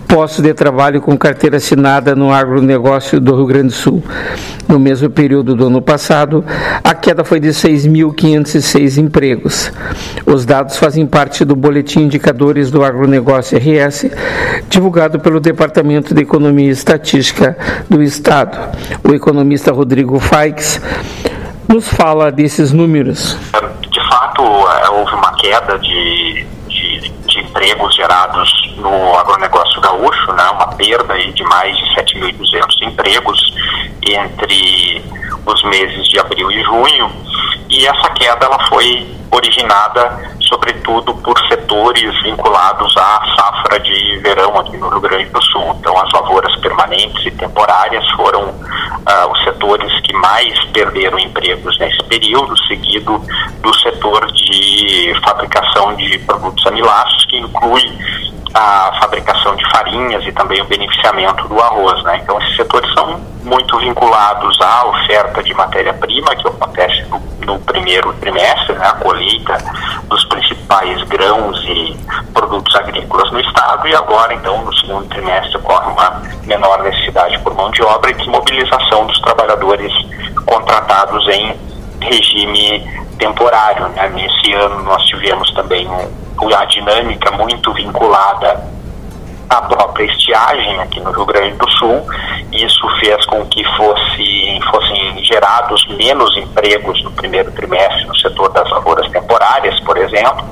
postos 0.07 0.43
de 0.43 0.51
trabalho 0.51 0.99
com 0.99 1.15
carteira 1.15 1.57
assinada 1.57 2.15
no 2.15 2.31
agronegócio 2.31 3.21
do 3.21 3.35
Rio 3.35 3.45
Grande 3.45 3.67
do 3.67 3.73
Sul. 3.73 4.03
No 4.67 4.79
mesmo 4.79 5.11
período 5.11 5.55
do 5.55 5.67
ano 5.67 5.79
passado, 5.79 6.43
a 6.83 6.95
queda 6.95 7.23
foi 7.23 7.39
de 7.39 7.49
6.506 7.49 8.97
empregos. 8.97 9.71
Os 10.25 10.43
dados 10.43 10.77
fazem 10.77 11.05
parte 11.05 11.45
do 11.45 11.55
Boletim 11.55 12.01
Indicadores 12.01 12.71
do 12.71 12.83
Agronegócio 12.83 13.59
RS, 13.59 14.09
divulgado 14.67 15.19
pelo 15.19 15.39
Departamento 15.39 16.15
de 16.15 16.23
Economia 16.23 16.67
e 16.67 16.71
Estatística 16.71 17.55
do 17.87 18.01
Estado. 18.01 18.57
O 19.07 19.13
economista 19.13 19.71
Rodrigo 19.71 20.19
Faix 20.19 20.81
nos 21.67 21.87
fala 21.89 22.31
desses 22.31 22.71
números? 22.71 23.37
De 23.89 24.09
fato, 24.09 24.41
é, 24.43 24.89
houve 24.89 25.13
uma 25.13 25.33
queda 25.35 25.77
de, 25.79 26.45
de, 26.67 27.09
de 27.09 27.39
empregos 27.39 27.95
gerados 27.95 28.49
no 28.77 29.17
agronegócio 29.17 29.81
gaúcho, 29.81 30.31
né, 30.33 30.43
uma 30.51 30.67
perda 30.75 31.13
aí 31.13 31.31
de 31.33 31.43
mais 31.43 31.75
de 31.77 31.83
7.200 31.95 32.87
empregos 32.87 33.53
entre 34.07 35.03
os 35.45 35.63
meses 35.63 36.07
de 36.07 36.19
abril 36.19 36.51
e 36.51 36.63
junho, 36.63 37.11
e 37.77 37.85
essa 37.85 38.09
queda 38.09 38.45
ela 38.45 38.59
foi 38.67 39.07
originada 39.31 40.37
sobretudo 40.41 41.13
por 41.15 41.37
setores 41.47 42.23
vinculados 42.23 42.95
à 42.97 43.21
safra 43.35 43.79
de 43.79 44.17
verão 44.19 44.57
aqui 44.57 44.77
no 44.77 44.89
Rio 44.89 45.01
Grande 45.01 45.29
do 45.29 45.43
Sul. 45.43 45.75
Então, 45.79 45.97
as 45.99 46.11
lavouras 46.11 46.55
permanentes 46.57 47.25
e 47.25 47.31
temporárias 47.31 48.09
foram 48.11 48.45
uh, 48.45 49.31
os 49.31 49.43
setores 49.43 49.91
que 50.01 50.13
mais 50.13 50.57
perderam 50.71 51.19
empregos 51.19 51.77
nesse 51.77 52.01
período, 52.05 52.57
seguido 52.65 53.21
do 53.61 53.73
setor 53.75 54.31
de 54.31 55.13
fabricação 55.23 55.95
de 55.95 56.17
produtos 56.19 56.65
amiláceos, 56.65 57.25
que 57.25 57.37
inclui 57.37 57.83
a 58.57 58.91
fabricação 58.99 59.55
de 59.55 59.69
farinhas 59.69 60.25
e 60.25 60.31
também 60.31 60.61
o 60.61 60.65
beneficiamento 60.65 61.47
do 61.47 61.61
arroz. 61.61 62.01
Né? 62.03 62.19
Então, 62.23 62.39
esses 62.41 62.55
setores 62.55 62.91
são 62.93 63.19
muito 63.43 63.77
vinculados 63.77 64.59
à 64.61 64.85
oferta 64.87 65.43
de 65.43 65.53
matéria-prima, 65.53 66.35
que 66.35 66.47
acontece 66.47 67.03
no, 67.03 67.21
no, 67.45 67.59
primeiro 67.59 68.11
trimestre, 68.13 68.73
né? 68.75 68.87
a 68.87 68.93
colheita 68.93 69.57
dos 70.09 70.25
principais 70.25 71.01
grãos 71.03 71.63
e 71.65 71.97
produtos 72.33 72.75
agrícolas 72.75 73.31
no 73.31 73.39
estado, 73.39 73.87
e 73.87 73.95
agora, 73.95 74.33
então, 74.33 74.63
no 74.65 74.75
segundo 74.75 75.07
trimestre, 75.07 75.57
ocorre 75.57 75.91
uma 75.91 76.21
menor 76.45 76.81
necessidade 76.83 77.37
por 77.39 77.53
mão 77.53 77.69
de 77.71 77.83
obra 77.83 78.11
e 78.11 78.15
desmobilização 78.15 79.05
dos 79.05 79.19
trabalhadores 79.21 79.93
contratados 80.45 81.27
em 81.29 81.55
regime 82.01 83.05
temporário. 83.19 83.87
Né? 83.89 84.09
Nesse 84.09 84.53
ano, 84.53 84.83
nós 84.83 85.03
tivemos 85.05 85.51
também 85.53 85.87
um 85.87 86.26
a 86.55 86.65
dinâmica 86.65 87.31
muito 87.31 87.73
vinculada 87.73 88.63
à 89.49 89.61
própria 89.61 90.05
estiagem 90.05 90.79
aqui 90.81 90.99
no 90.99 91.11
Rio 91.11 91.25
Grande 91.25 91.57
do 91.57 91.69
Sul. 91.71 92.05
Isso 92.51 92.87
fez 92.99 93.25
com 93.25 93.45
que 93.45 93.63
fosse, 93.75 94.59
fossem 94.71 95.23
gerados 95.23 95.85
menos 95.97 96.35
empregos 96.37 97.01
no 97.03 97.11
primeiro 97.11 97.51
trimestre 97.51 98.05
no 98.05 98.15
setor 98.15 98.49
das 98.49 98.69
lavouras 98.69 99.09
temporárias, 99.11 99.79
por 99.81 99.97
exemplo, 99.97 100.45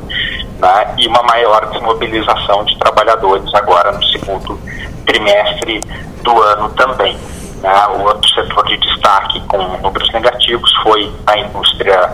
né, 0.59 0.93
e 0.97 1.07
uma 1.07 1.23
maior 1.23 1.65
desmobilização 1.71 2.63
de 2.65 2.77
trabalhadores 2.79 3.53
agora 3.53 3.91
no 3.91 4.03
segundo 4.03 4.59
trimestre 5.05 5.81
do 6.21 6.41
ano 6.41 6.69
também. 6.69 7.17
Né. 7.61 7.87
O 7.95 8.03
outro 8.03 8.29
setor 8.29 8.65
de 8.65 8.77
destaque 8.77 9.39
com 9.47 9.57
números 9.57 10.11
negativos 10.11 10.71
foi 10.83 11.11
a 11.27 11.37
indústria 11.37 12.09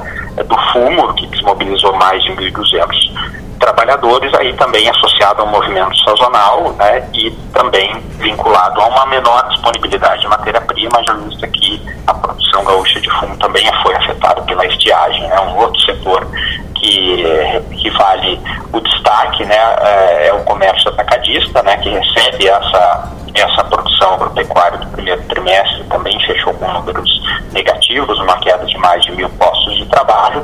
do 0.46 0.58
fumo, 0.72 1.14
que 1.16 1.28
desmobilizou 1.28 1.94
mais 1.96 2.24
de 2.24 2.32
1.200 2.32 3.42
trabalhadores, 3.62 4.34
aí 4.34 4.54
também 4.58 4.90
associado 4.90 5.42
ao 5.42 5.48
movimento 5.48 5.96
sazonal 6.04 6.74
né, 6.74 7.08
e 7.14 7.32
também 7.54 8.02
vinculado 8.18 8.82
a 8.82 8.88
uma 8.88 9.06
menor 9.06 9.48
disponibilidade 9.50 10.22
de 10.22 10.28
matéria-prima, 10.28 11.02
já 11.08 11.14
visto 11.14 11.48
que 11.48 11.82
a 12.08 12.14
produção 12.14 12.66
gaúcha 12.66 13.00
de 13.00 13.10
fumo 13.12 13.38
também 13.38 13.66
foi 13.84 13.96
afetada 13.96 14.42
pela 14.42 14.66
estiagem, 14.66 15.28
né, 15.28 15.40
um 15.40 15.58
outro 15.58 15.80
setor 15.82 16.28
que, 16.76 17.24
que 17.78 17.90
vale 17.92 18.42
o 18.74 18.80
destaque 18.82 19.46
né, 19.46 19.56
é, 19.56 20.28
é 20.28 20.34
o 20.34 20.44
comércio 20.44 20.90
atacadista, 20.90 21.62
né, 21.62 21.78
que 21.78 21.90
recebe 21.90 22.48
essa, 22.48 23.12
essa 23.36 23.64
produção 23.66 24.16
agropecuária 24.16 24.80
do 24.80 24.88
primeiro 24.88 25.22
trimestre, 25.24 25.84
também 25.84 26.20
fechou 26.26 26.54
com 26.56 26.68
números 26.68 27.10
negativos, 27.52 28.20
uma 28.20 28.38
queda 28.40 28.66
de 28.66 28.78
mais 28.80 29.04
de 29.04 29.12
mil 29.12 29.30
postos 29.30 29.78
de 29.78 29.86
trabalho, 29.86 30.44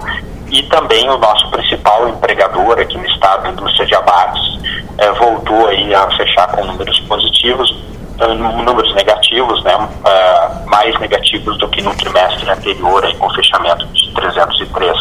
e 0.50 0.64
também 0.64 1.10
o 1.10 1.18
nosso 1.18 1.50
principal 1.50 2.08
empregador 2.10 2.80
aqui 2.80 2.98
no 2.98 3.06
estado, 3.06 3.48
a 3.48 3.50
indústria 3.50 3.86
de 3.86 3.96
abates, 3.96 4.60
eh, 4.98 5.12
voltou 5.14 5.68
aí 5.68 5.94
a 5.94 6.10
fechar 6.12 6.48
com 6.48 6.66
números 6.66 7.00
positivos, 7.02 7.76
eh, 8.20 8.34
números 8.34 8.94
negativos, 8.96 9.64
né, 9.64 9.76
uh, 9.76 10.70
mais 10.70 10.98
negativos 11.00 11.56
do 11.60 11.68
que 11.70 11.84
no 11.84 11.94
trimestre 11.96 12.50
anterior, 12.50 13.06
aí, 13.06 13.16
com 13.16 13.30
fechamento 13.30 13.86
de 13.88 14.12
303 14.12 14.98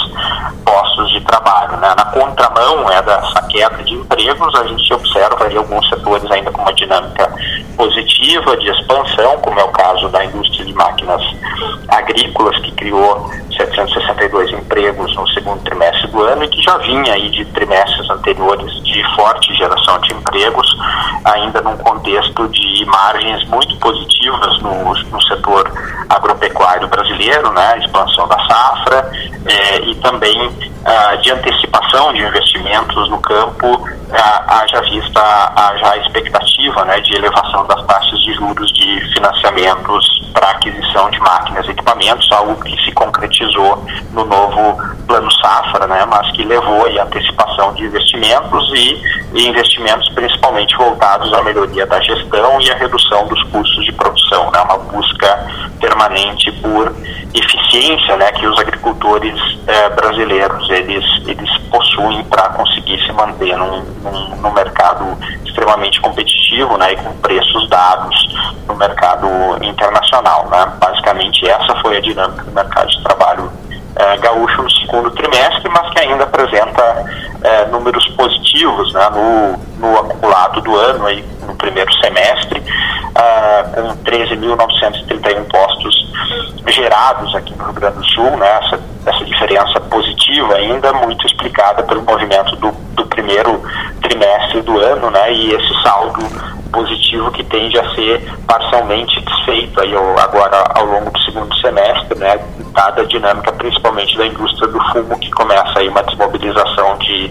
postos 0.64 1.10
de 1.12 1.20
trabalho. 1.22 1.78
Né. 1.78 1.94
Na 1.96 2.04
contramão 2.06 2.90
é 2.90 3.00
dessa 3.00 3.40
queda 3.48 3.82
de 3.84 3.94
empregos, 3.94 4.54
a 4.54 4.64
gente 4.64 4.92
observa 4.92 5.46
aí 5.46 5.56
alguns 5.56 5.88
setores 5.88 6.30
ainda 6.30 6.50
com 6.50 6.60
uma 6.60 6.74
dinâmica 6.74 7.32
positiva 7.76 8.56
de 8.58 8.68
expansão, 8.68 9.38
como 9.38 9.60
é 9.60 9.64
o 9.64 9.68
caso 9.68 10.08
da 10.10 10.22
indústria 10.24 10.64
de 10.66 10.74
máquinas 10.74 11.22
agrícolas, 11.88 12.58
que 12.58 12.72
criou 12.72 13.30
762 13.56 14.52
empregos 14.52 15.14
no 15.16 15.26
segundo 15.36 15.62
trimestre 15.62 16.08
do 16.08 16.22
ano 16.22 16.44
e 16.44 16.48
que 16.48 16.62
já 16.62 16.78
vinha 16.78 17.12
aí 17.12 17.28
de 17.30 17.44
trimestres 17.46 18.08
anteriores 18.08 18.72
de 18.82 19.04
forte 19.14 19.54
geração 19.54 19.98
de 20.00 20.14
empregos, 20.14 20.66
ainda 21.24 21.60
num 21.60 21.76
contexto 21.76 22.48
de 22.48 22.84
margens 22.86 23.46
muito 23.48 23.76
positivas 23.76 24.62
no, 24.62 24.94
no 24.94 25.22
setor 25.22 25.70
agropecuário 26.08 26.88
brasileiro, 26.88 27.52
né, 27.52 27.78
expansão 27.78 28.26
da 28.28 28.38
safra 28.46 29.10
eh, 29.44 29.80
e 29.82 29.94
também 29.96 30.50
ah, 30.84 31.16
de 31.16 31.30
antecipação 31.32 32.12
de 32.14 32.22
investimentos 32.22 33.10
no 33.10 33.18
campo, 33.20 33.86
ah, 34.12 34.60
haja 34.62 34.80
vista 34.82 35.52
haja 35.56 35.90
a 35.90 35.98
né, 36.84 37.00
de 37.00 37.14
elevação 37.16 37.66
das 37.66 37.84
taxas 37.86 38.18
de 38.20 38.34
juros 38.34 38.72
de 38.72 39.00
financiamentos 39.12 40.30
para 40.32 40.50
aquisição 40.50 41.10
de 41.10 41.18
máquinas 41.20 41.66
e 41.66 41.70
equipamentos, 41.70 42.30
algo 42.32 42.62
que 42.62 42.84
se 42.84 42.92
concretizou 42.92 43.84
no 44.12 44.24
novo 44.24 44.78
plano 45.06 45.30
safra, 45.32 45.86
né, 45.86 46.04
mas 46.06 46.30
que 46.32 46.44
levou 46.44 46.86
a 46.86 47.02
antecipação 47.02 47.72
de 47.74 47.84
investimentos 47.84 48.72
e, 48.74 49.02
e 49.34 49.48
investimentos 49.48 50.08
principalmente 50.10 50.76
voltados 50.76 51.32
à 51.32 51.42
melhoria 51.42 51.86
da 51.86 52.00
gestão 52.00 52.60
e 52.60 52.70
à 52.70 52.76
redução 52.76 53.26
dos 53.26 53.42
custos 53.44 53.84
de 53.84 53.92
produção, 53.92 54.50
né, 54.50 54.60
uma 54.60 54.78
busca 54.78 55.66
permanente 55.80 56.50
por 56.52 56.94
eficiência 57.34 58.16
né, 58.16 58.32
que 58.32 58.46
os 58.46 58.58
agricultores 58.58 59.34
eh, 59.66 59.88
brasileiros 59.90 60.70
eles, 60.70 61.04
eles 61.26 61.58
possuem 61.70 62.24
para 62.24 62.48
conseguir 62.50 62.98
se 63.04 63.12
manter 63.12 63.56
num, 63.56 63.82
num, 64.42 64.52
mercado 64.52 65.04
extremamente 65.44 66.00
competitivo 66.00 66.65
né, 66.78 66.92
e 66.92 66.96
com 66.96 67.12
preços 67.18 67.68
dados 67.68 68.16
no 68.66 68.74
mercado 68.74 69.28
internacional. 69.62 70.48
Né. 70.48 70.72
Basicamente 70.78 71.48
essa 71.48 71.74
foi 71.76 71.98
a 71.98 72.00
dinâmica 72.00 72.44
do 72.44 72.52
mercado 72.52 72.88
de 72.88 73.02
trabalho 73.02 73.50
eh, 73.98 74.16
gaúcho 74.18 74.62
no 74.62 74.70
segundo 74.70 75.10
trimestre, 75.12 75.68
mas 75.70 75.90
que 75.90 76.00
ainda 76.00 76.24
apresenta 76.24 77.04
eh, 77.42 77.66
números 77.66 78.06
positivos 78.10 78.92
né, 78.92 79.08
no, 79.10 79.88
no 79.88 79.98
acumulado 79.98 80.60
do 80.60 80.76
ano, 80.76 81.06
aí, 81.06 81.24
no 81.46 81.54
primeiro 81.54 81.92
semestre, 81.94 82.60
uh, 82.60 83.70
com 83.74 83.96
13.931 84.04 85.44
postos 85.48 86.12
gerados 86.68 87.34
aqui 87.34 87.54
no 87.56 87.64
Rio 87.64 87.72
Grande 87.74 87.98
do 87.98 88.04
Sul, 88.08 88.36
né, 88.36 88.60
essa, 88.62 88.80
essa 89.06 89.24
diferença 89.24 89.80
positiva 89.80 90.54
ainda 90.54 90.92
muito 90.92 91.26
explicada 91.26 91.82
pelo 91.84 92.02
movimento 92.02 92.56
do, 92.56 92.72
do 92.72 93.06
primeiro 93.06 93.62
trimestre 94.02 94.60
do 94.62 94.78
ano, 94.78 95.10
né, 95.10 95.32
e 95.32 95.52
esse 95.52 95.82
saldo 95.82 96.20
positivo 96.66 97.30
que 97.32 97.44
tende 97.44 97.78
a 97.78 97.94
ser 97.94 98.22
parcialmente 98.46 99.20
desfeito 99.20 99.80
aí 99.80 99.92
agora 100.18 100.64
ao 100.74 100.86
longo 100.86 101.10
do 101.10 101.18
segundo 101.20 101.54
semestre, 101.56 102.18
né, 102.18 102.38
dada 102.74 103.02
a 103.02 103.04
dinâmica 103.04 103.52
principalmente 103.52 104.16
da 104.16 104.26
indústria 104.26 104.68
do 104.68 104.80
fumo 104.92 105.18
que 105.18 105.30
começa 105.30 105.78
aí 105.78 105.88
uma 105.88 106.02
desmobilização 106.02 106.98
de, 106.98 107.30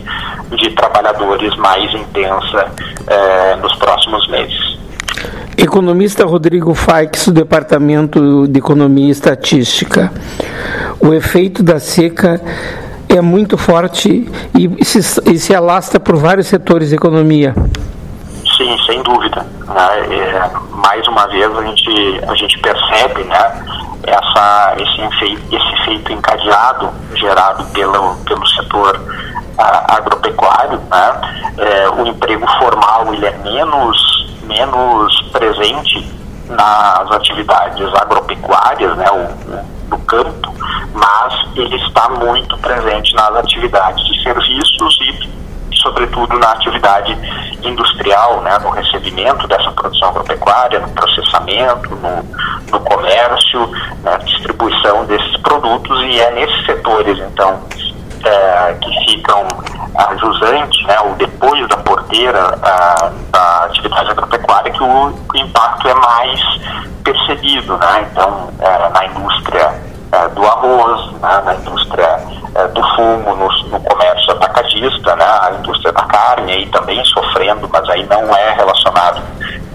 de 0.58 0.70
trabalhadores 0.72 1.56
mais 1.58 1.94
intensa 1.94 2.72
eh, 3.08 3.56
nos 3.62 3.76
próximos 3.76 4.28
meses. 4.30 4.76
Economista 5.58 6.26
Rodrigo 6.26 6.74
Faix, 6.74 7.26
do 7.28 7.34
Departamento 7.34 8.48
de 8.48 8.60
Economia 8.60 9.08
e 9.08 9.12
Estatística. 9.12 10.12
O 11.00 11.14
efeito 11.14 11.64
da 11.64 11.80
seca 11.80 12.42
é 13.08 13.22
muito 13.22 13.58
forte 13.58 14.30
e 14.54 14.86
se, 14.86 15.00
e 15.32 15.38
se 15.38 15.56
alastra 15.56 16.00
por 16.00 16.16
vários 16.18 16.48
setores 16.48 16.90
da 16.90 16.96
economia. 16.96 17.56
Sim, 18.58 18.78
sem 18.86 19.02
dúvida. 19.04 19.42
Né? 19.42 20.16
É, 20.16 20.52
mais 20.72 21.08
uma 21.08 21.28
vez 21.28 21.56
a 21.58 21.64
gente, 21.64 22.22
a 22.28 22.36
gente 22.36 22.58
percebe 22.60 23.24
né, 23.24 23.66
essa, 24.04 24.76
esse, 24.78 25.02
efeito, 25.02 25.56
esse 25.56 25.74
efeito 25.82 26.14
encadeado 26.14 26.90
gerado 27.16 27.66
pelo, 27.74 28.16
pelo 28.26 28.48
setor 28.48 29.02
a, 29.58 29.98
agropecuário. 29.98 30.80
Né? 30.80 31.22
É, 31.58 31.90
o 31.90 32.06
emprego 32.06 32.46
formal 32.60 33.14
ele 33.14 33.26
é 33.26 33.38
menos 33.40 34.16
menos 34.46 35.22
presente 35.32 36.08
nas 36.48 37.12
atividades 37.12 37.94
agropecuárias, 37.96 38.96
né, 38.98 39.06
o, 39.12 39.90
no 39.90 40.00
campo, 40.06 40.54
mas 40.94 41.34
ele 41.56 41.76
está 41.76 42.10
muito 42.10 42.58
presente 42.60 43.14
nas 43.16 43.36
atividades 43.36 44.04
de 44.06 44.24
serviços 44.24 45.00
e, 45.02 45.30
sobretudo, 45.86 46.40
na 46.40 46.52
atividade 46.52 47.16
industrial, 47.64 48.42
né, 48.42 48.58
no 48.60 48.72
recebimento 48.72 49.48
dessa 49.48 49.72
produção 49.72 50.10
agropecuária, 50.10 50.80
no 50.80 50.90
processamento, 50.90 51.96
no, 51.96 52.24
no 52.72 52.80
comércio, 52.82 53.72
na 54.04 54.18
distribuição 54.18 55.06
desses 55.06 55.38
produtos, 55.38 56.02
e 56.02 56.20
é 56.20 56.32
nesses 56.32 56.66
setores, 56.66 57.20
então, 57.20 57.62
é, 58.24 58.74
que 58.82 59.12
ficam 59.12 59.48
a 59.96 60.16
jusante, 60.16 60.84
né, 60.88 61.00
ou 61.02 61.14
depois 61.14 61.68
da 61.70 61.78
porteira 61.78 62.58
a, 62.62 63.12
da 63.32 63.66
atividade 63.66 64.10
agropecuária, 64.10 64.72
que 64.72 64.84
o, 64.84 65.08
o, 65.08 65.38
impacto 65.38 65.88
é 65.88 65.94
mais 65.94 66.42
percebido. 67.04 67.78
Né? 67.78 68.08
Então, 68.12 68.50
é, 68.60 68.90
na 68.90 69.06
indústria 69.06 69.95
é, 70.12 70.28
do 70.30 70.46
arroz, 70.46 71.12
né, 71.14 71.42
na 71.46 71.56
indústria 71.56 72.20
é, 72.56 72.68
do 72.70 72.82
fumo, 72.96 73.36
no, 73.36 73.48
no, 73.70 73.80
comércio 73.82 74.32
atacadista, 74.32 75.16
né, 75.16 75.26
a 75.26 75.52
indústria 75.60 75.92
da 75.92 76.04
carne 76.04 76.54
aí 76.54 76.66
também 76.68 77.04
sofrendo, 77.06 77.70
mas 77.72 77.88
aí 77.90 78.06
não 78.06 78.36
é 78.36 78.54
relacionado 78.54 79.22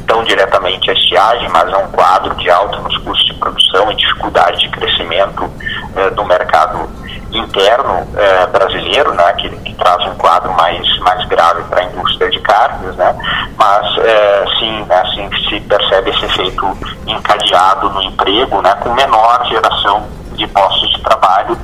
tão 0.06 0.24
diretamente 0.24 0.90
à 0.90 0.94
estiagem, 0.94 1.48
mas 1.50 1.72
é 1.72 1.76
um 1.76 1.90
quadro 1.92 2.34
de 2.36 2.50
alta 2.50 2.78
nos 2.78 2.96
custos 2.98 3.26
de 3.26 3.34
produção 3.34 3.92
e 3.92 3.94
dificuldade 3.96 4.58
de 4.58 4.68
crescimento 4.70 5.50
é, 5.96 6.10
do 6.10 6.24
mercado 6.24 6.88
interno 7.32 8.06
é, 8.16 8.46
brasileiro, 8.46 9.14
né, 9.14 9.32
que, 9.34 9.48
que, 9.48 9.74
traz 9.74 10.04
um 10.06 10.14
quadro 10.16 10.52
mais, 10.54 10.98
mais 11.00 11.24
grave 11.26 11.62
para 11.64 11.80
a 11.80 11.84
indústria 11.84 12.30
de 12.30 12.40
carnes, 12.40 12.94
né, 12.96 13.16
mas 13.56 13.98
é, 13.98 14.44
sim, 14.58 14.86
assim 14.90 15.30
se 15.48 15.60
percebe 15.60 16.10
esse 16.10 16.24
efeito 16.24 16.78
encadeado 17.06 17.90
no 17.90 18.02
emprego, 18.02 18.60
né, 18.62 18.74
com 18.80 18.92
menor 18.94 19.44
geração 19.46 20.06
de 20.34 20.46
postos 20.48 20.90
de 20.90 21.02
trabalho 21.02 21.56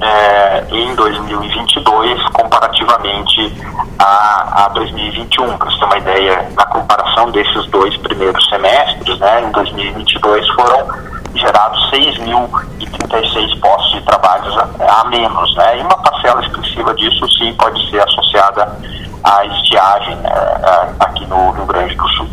é, 0.00 0.64
em 0.70 0.94
2022 0.94 2.22
comparativamente 2.30 3.52
a, 3.98 4.64
a 4.64 4.68
2021. 4.68 5.56
Para 5.56 5.70
você 5.70 5.78
ter 5.78 5.84
uma 5.84 5.98
ideia, 5.98 6.48
na 6.56 6.66
comparação 6.66 7.30
desses 7.30 7.66
dois 7.66 7.96
primeiros 7.98 8.44
semestres, 8.48 9.18
né, 9.18 9.42
em 9.42 9.50
2022 9.52 10.48
foram 10.54 11.13
gerados 11.34 11.90
6.036 11.90 13.60
postos 13.60 13.92
de 13.92 14.02
trabalho 14.02 14.52
a, 14.58 15.00
a, 15.00 15.04
menos. 15.06 15.54
Né, 15.56 15.78
e 15.78 15.82
uma 15.82 15.96
parcela 15.98 16.40
expressiva 16.42 16.94
disso 16.94 17.28
sim 17.38 17.52
pode 17.54 17.90
ser 17.90 18.00
associada 18.00 18.76
à 19.22 19.44
estiagem 19.46 20.16
né, 20.16 20.30
aqui 21.00 21.26
no 21.26 21.50
Rio 21.52 21.66
Grande 21.66 21.94
do 21.94 22.08
Sul. 22.10 22.28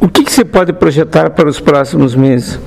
O 0.00 0.08
que, 0.08 0.24
que 0.24 0.32
você 0.32 0.44
pode 0.44 0.72
projetar 0.72 1.30
para 1.30 1.48
os 1.48 1.60
próximos 1.60 2.14
meses? 2.14 2.60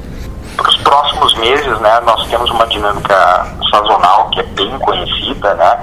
Para 0.56 0.70
os 0.70 0.78
próximos 0.78 1.34
meses, 1.36 1.80
né, 1.80 2.00
nós 2.06 2.26
temos 2.28 2.50
uma 2.52 2.68
dinâmica 2.68 3.48
sazonal 3.70 4.30
que 4.30 4.40
é 4.40 4.44
bem 4.44 4.78
conhecida, 4.80 5.54
né, 5.56 5.80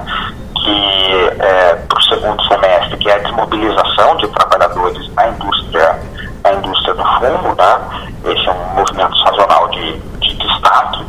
que 0.54 1.32
é, 1.40 1.74
para 1.88 1.98
o 1.98 2.02
segundo 2.02 2.42
semestre, 2.44 2.96
que 2.98 3.08
é 3.08 3.14
a 3.14 3.18
desmobilização 3.18 4.16
de 4.16 4.28
trabalhadores 4.28 5.14
na 5.14 5.28
indústria, 5.28 5.98
na 6.44 6.52
indústria 6.54 6.94
do 6.94 7.02
fumo, 7.02 7.54
né, 7.54 8.07
esse 8.24 8.48
é 8.48 8.52
um 8.52 8.74
movimento 8.74 9.16
sazonal 9.22 9.68
de, 9.68 9.98
de 9.98 10.34
destaque, 10.34 11.04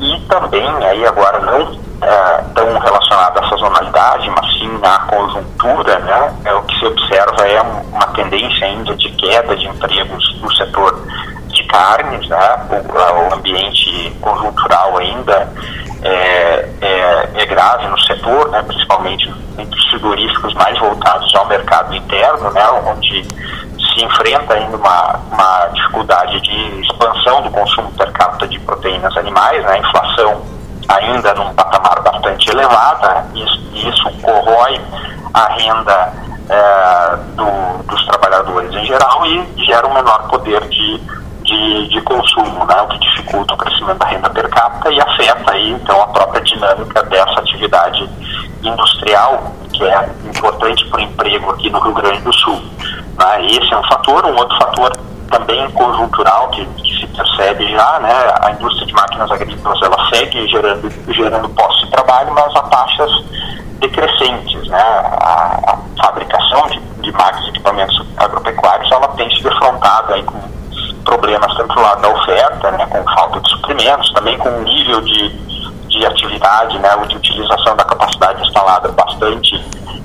e 0.00 0.20
também, 0.28 0.84
aí 0.84 1.06
agora 1.06 1.40
não 1.40 1.78
é, 2.02 2.44
tão 2.54 2.78
relacionado 2.78 3.38
à 3.38 3.48
sazonalidade, 3.48 4.30
mas 4.30 4.58
sim 4.58 4.80
à 4.82 4.98
conjuntura, 5.00 5.98
né, 6.00 6.34
é, 6.44 6.54
o 6.54 6.62
que 6.62 6.78
se 6.78 6.86
observa 6.86 7.48
é 7.48 7.62
uma 7.62 8.06
tendência 8.08 8.66
ainda 8.66 8.94
de 8.96 9.10
queda 9.10 9.56
de 9.56 9.66
empregos 9.66 10.40
no 10.40 10.52
setor 10.54 11.02
de 11.54 11.64
carnes, 11.64 12.28
né? 12.28 12.38
o, 12.70 13.30
o 13.30 13.34
ambiente 13.34 14.10
conjuntural 14.20 14.98
ainda 14.98 15.48
é, 16.02 16.68
é, 16.80 17.28
é, 17.34 17.46
grave 17.46 17.86
no 17.86 17.98
setor, 18.00 18.50
né? 18.50 18.62
principalmente 18.62 19.32
entre 19.56 19.78
os 19.78 19.90
frigoríficos 19.90 20.52
mais 20.54 20.78
voltados 20.78 21.34
ao 21.34 21.46
mercado 21.46 21.94
interno, 21.94 22.50
né? 22.50 22.66
onde 22.86 23.26
se 23.94 24.04
enfrenta 24.04 24.54
ainda 24.54 24.76
uma, 24.76 25.20
uma 25.32 25.66
dificuldade 25.72 26.40
de 26.40 26.80
expansão 26.80 27.42
do 27.42 27.50
consumo 27.50 27.90
per 27.92 28.12
capita 28.12 28.48
de 28.48 28.58
proteínas 28.60 29.16
animais, 29.16 29.64
né? 29.64 29.72
a 29.72 29.78
inflação 29.78 30.42
ainda 30.88 31.34
num 31.34 31.54
patamar 31.54 32.02
bastante 32.02 32.50
elevado, 32.50 33.06
né? 33.06 33.26
isso, 33.34 33.88
isso 33.88 34.10
corrói 34.20 34.80
a 35.32 35.48
renda 35.48 36.12
é, 36.48 37.16
do, 37.34 37.82
dos 37.84 38.06
trabalhadores 38.06 38.72
em 38.74 38.84
geral 38.84 39.24
e 39.26 39.64
gera 39.64 39.86
um 39.86 39.94
menor 39.94 40.28
poder 40.28 40.60
de 40.68 41.14
de, 41.44 41.88
de 41.88 42.00
consumo, 42.00 42.64
né, 42.64 42.80
o 42.80 42.88
que 42.88 42.98
dificulta 42.98 43.54
o 43.54 43.56
crescimento 43.56 43.98
da 43.98 44.06
renda 44.06 44.30
per 44.30 44.48
capita 44.48 44.90
e 44.90 45.00
afeta 45.00 45.52
aí, 45.52 45.70
então, 45.72 46.00
a 46.00 46.06
própria 46.08 46.42
dinâmica 46.42 47.02
dessa 47.04 47.40
atividade 47.40 48.08
industrial, 48.62 49.52
que 49.72 49.84
é 49.84 50.10
importante 50.24 50.84
para 50.86 51.00
o 51.00 51.02
emprego 51.02 51.50
aqui 51.50 51.68
no 51.70 51.78
Rio 51.80 51.94
Grande 51.94 52.20
do 52.22 52.32
Sul. 52.32 52.62
Né? 53.18 53.46
Esse 53.46 53.72
é 53.72 53.78
um 53.78 53.84
fator. 53.84 54.24
Um 54.26 54.36
outro 54.36 54.56
fator 54.58 54.92
também 55.30 55.70
conjuntural 55.72 56.48
que, 56.50 56.64
que, 56.66 57.00
se 57.00 57.06
percebe 57.08 57.68
já, 57.70 57.98
né, 58.00 58.12
a 58.40 58.52
indústria 58.52 58.86
de 58.86 58.92
máquinas 58.92 59.30
agrícolas 59.30 59.82
ela 59.82 60.08
segue 60.10 60.46
gerando, 60.48 61.12
gerando 61.12 61.48
postos 61.50 61.84
de 61.84 61.90
trabalho, 61.90 62.32
mas 62.32 62.54
a 62.54 62.62
taxas 62.62 63.10
decrescentes. 63.78 64.68
Né? 64.68 64.78
A, 64.80 65.58
a 65.66 65.78
fabricação 66.02 66.66
de, 66.68 66.80
de 67.02 67.12
máquinas 67.12 67.46
e 67.46 67.50
equipamentos 67.50 68.06
agropecuários 68.16 68.90
ela 68.92 69.08
tem 69.08 69.34
se 69.34 69.42
defrontada 69.42 70.14
aí 70.14 70.22
com 70.22 70.40
problemas 71.04 71.54
tanto 71.56 71.80
lado 71.80 72.02
da 72.02 72.08
oferta, 72.08 72.70
né, 72.72 72.86
com 72.86 73.04
falta 73.14 73.40
de 73.40 73.50
suprimentos, 73.50 74.12
também 74.12 74.38
com 74.38 74.48
um 74.48 74.62
nível 74.62 75.00
de, 75.02 75.28
de 75.98 76.06
atividade, 76.06 76.78
né, 76.78 76.90
de 77.06 77.16
utilização 77.16 77.76
da 77.76 77.84
capacidade 77.84 78.42
instalada 78.42 78.88
bastante 78.88 79.54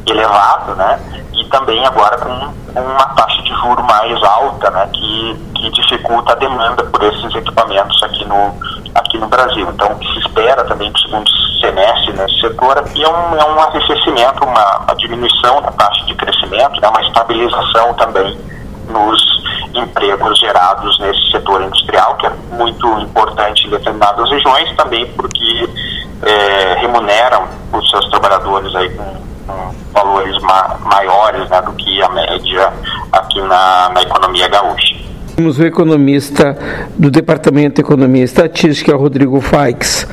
elevado, 0.08 0.76
né, 0.76 1.00
e 1.34 1.44
também 1.46 1.84
agora 1.86 2.18
com 2.18 2.80
uma 2.80 3.06
taxa 3.16 3.42
de 3.42 3.50
juro 3.50 3.84
mais 3.84 4.22
alta, 4.24 4.70
né, 4.70 4.88
que, 4.94 5.52
que 5.56 5.72
dificulta 5.72 6.34
a 6.34 6.36
demanda 6.36 6.84
por 6.84 7.04
esses 7.04 7.34
equipamentos 7.36 8.02
aqui 8.04 8.26
no, 8.26 8.56
aqui 8.94 9.18
no 9.18 9.28
Brasil. 9.28 9.68
Então, 9.70 9.92
o 9.92 9.96
que 9.98 10.08
se 10.14 10.20
espera 10.20 10.64
também 10.66 10.92
para 10.92 11.00
o 11.00 11.02
segundo 11.02 11.30
semestre 11.60 12.14
nesse 12.14 12.40
setor 12.40 12.78
é 12.78 13.10
um, 13.10 13.36
é 13.36 13.46
um 13.46 13.60
arrefecimento, 13.60 14.46
uma, 14.46 14.78
uma 14.80 14.96
diminuição 14.96 15.62
da 15.62 15.72
taxa 15.72 16.06
de 16.06 16.14
crescimento, 16.14 16.80
né, 16.80 16.88
uma 16.88 17.02
estabilização 17.02 17.94
também 17.96 18.38
nos 18.90 19.22
empregos 19.74 20.40
gerados 20.40 21.00
nesse 21.00 21.32
setor 21.32 21.62
industrial, 21.62 22.16
que 22.18 22.26
é 22.26 22.32
muito 22.52 22.88
importante 23.00 23.68
em 23.68 23.70
determinadas 23.70 24.30
regiões, 24.30 24.76
também 24.76 25.06
porque 25.14 25.70
é, 26.24 26.74
remuneram 26.82 27.48
os 27.74 27.90
seus 27.90 28.10
trabalhadores 28.10 28.76
aí 28.76 28.90
com, 28.90 29.04
com 29.48 29.76
valores 29.94 30.42
ma 30.42 30.78
maiores 30.84 31.50
né, 31.50 31.62
do 31.62 31.74
que 31.74 32.02
a 32.02 32.10
média 32.10 32.74
aqui 33.12 33.42
na, 33.42 33.90
na 33.90 34.02
economia 34.02 34.48
gaúcha. 34.48 34.96
Temos 35.36 35.58
o 35.58 35.66
economista 35.66 36.58
do 36.98 37.10
Departamento 37.10 37.76
de 37.76 37.82
Economia 37.82 38.24
e 38.24 38.26
Estatística, 38.26 38.94
Rodrigo 38.96 39.40
Faix. 39.40 40.06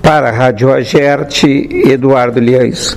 Para 0.00 0.30
a 0.30 0.32
Rádio 0.32 0.72
Agerte, 0.72 1.68
Eduardo 1.86 2.40
Liães. 2.40 2.96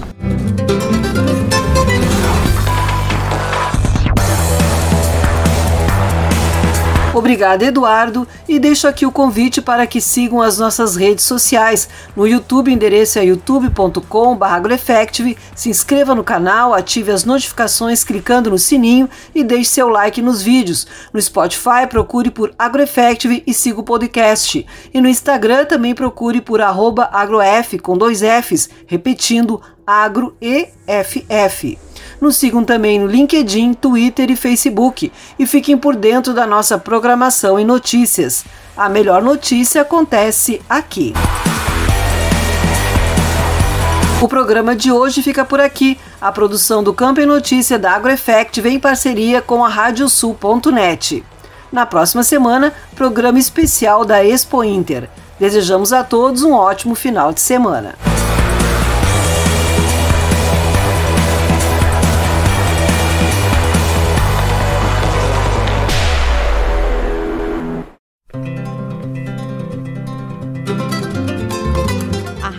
Obrigada, 7.26 7.65
Eduardo, 7.65 8.28
e 8.47 8.59
deixo 8.59 8.88
aqui 8.88 9.03
o 9.03 9.11
convite 9.11 9.59
para 9.59 9.88
que 9.88 9.99
sigam 9.99 10.43
as 10.43 10.59
nossas 10.59 10.95
redes 10.95 11.26
sociais. 11.26 11.89
No 12.15 12.28
YouTube, 12.28 12.71
endereço 12.71 13.17
é 13.17 13.26
youtube.com/agroeffective. 13.26 15.36
Se 15.55 15.67
inscreva 15.67 16.13
no 16.13 16.23
canal, 16.23 16.71
ative 16.71 17.11
as 17.11 17.26
notificações 17.26 18.03
clicando 18.03 18.51
no 18.51 18.59
sininho 18.59 19.09
e 19.34 19.43
deixe 19.43 19.71
seu 19.71 19.89
like 19.89 20.21
nos 20.21 20.43
vídeos. 20.43 20.86
No 21.11 21.19
Spotify, 21.19 21.88
procure 21.89 22.30
por 22.30 22.53
AgroEffective 22.59 23.41
e 23.47 23.55
siga 23.55 23.80
o 23.80 23.84
podcast. 23.84 24.63
E 24.93 25.01
no 25.01 25.09
Instagram 25.09 25.65
também 25.65 25.95
procure 25.95 26.41
por 26.41 26.61
agrof 26.61 27.80
com 27.82 27.97
dois 27.97 28.21
Fs, 28.21 28.69
repetindo 28.86 29.59
agroeff. 29.88 31.76
Nos 32.20 32.38
sigam 32.38 32.64
também 32.64 33.00
no 33.00 33.08
LinkedIn, 33.08 33.74
Twitter 33.74 34.32
e 34.32 34.36
Facebook 34.36 35.12
e 35.38 35.46
fiquem 35.46 35.78
por 35.78 35.96
dentro 35.96 36.34
da 36.34 36.48
nossa 36.48 36.78
programação 36.78 37.60
e 37.60 37.64
notícias. 37.64 38.46
A 38.76 38.89
melhor 38.89 39.22
notícia 39.22 39.82
acontece 39.82 40.62
aqui. 40.70 41.14
O 44.22 44.28
programa 44.28 44.76
de 44.76 44.91
hoje 44.91 45.22
fica 45.22 45.46
por 45.46 45.60
aqui. 45.60 46.00
A 46.20 46.32
produção 46.32 46.84
do 46.84 46.93
Campo 46.93 47.20
e 47.20 47.26
Notícia 47.26 47.78
da 47.78 47.91
AgroEffect 47.91 48.60
vem 48.62 48.76
em 48.76 48.80
parceria 48.80 49.41
com 49.41 49.64
a 49.64 49.70
Radiosul.net. 49.70 51.24
Na 51.72 51.86
próxima 51.86 52.24
semana, 52.24 52.74
programa 52.96 53.38
especial 53.38 54.06
da 54.06 54.24
Expo 54.24 54.64
Inter. 54.64 55.10
Desejamos 55.39 55.91
a 55.91 56.04
todos 56.04 56.43
um 56.43 56.54
ótimo 56.54 56.96
final 56.96 57.34
de 57.34 57.41
semana. 57.41 57.96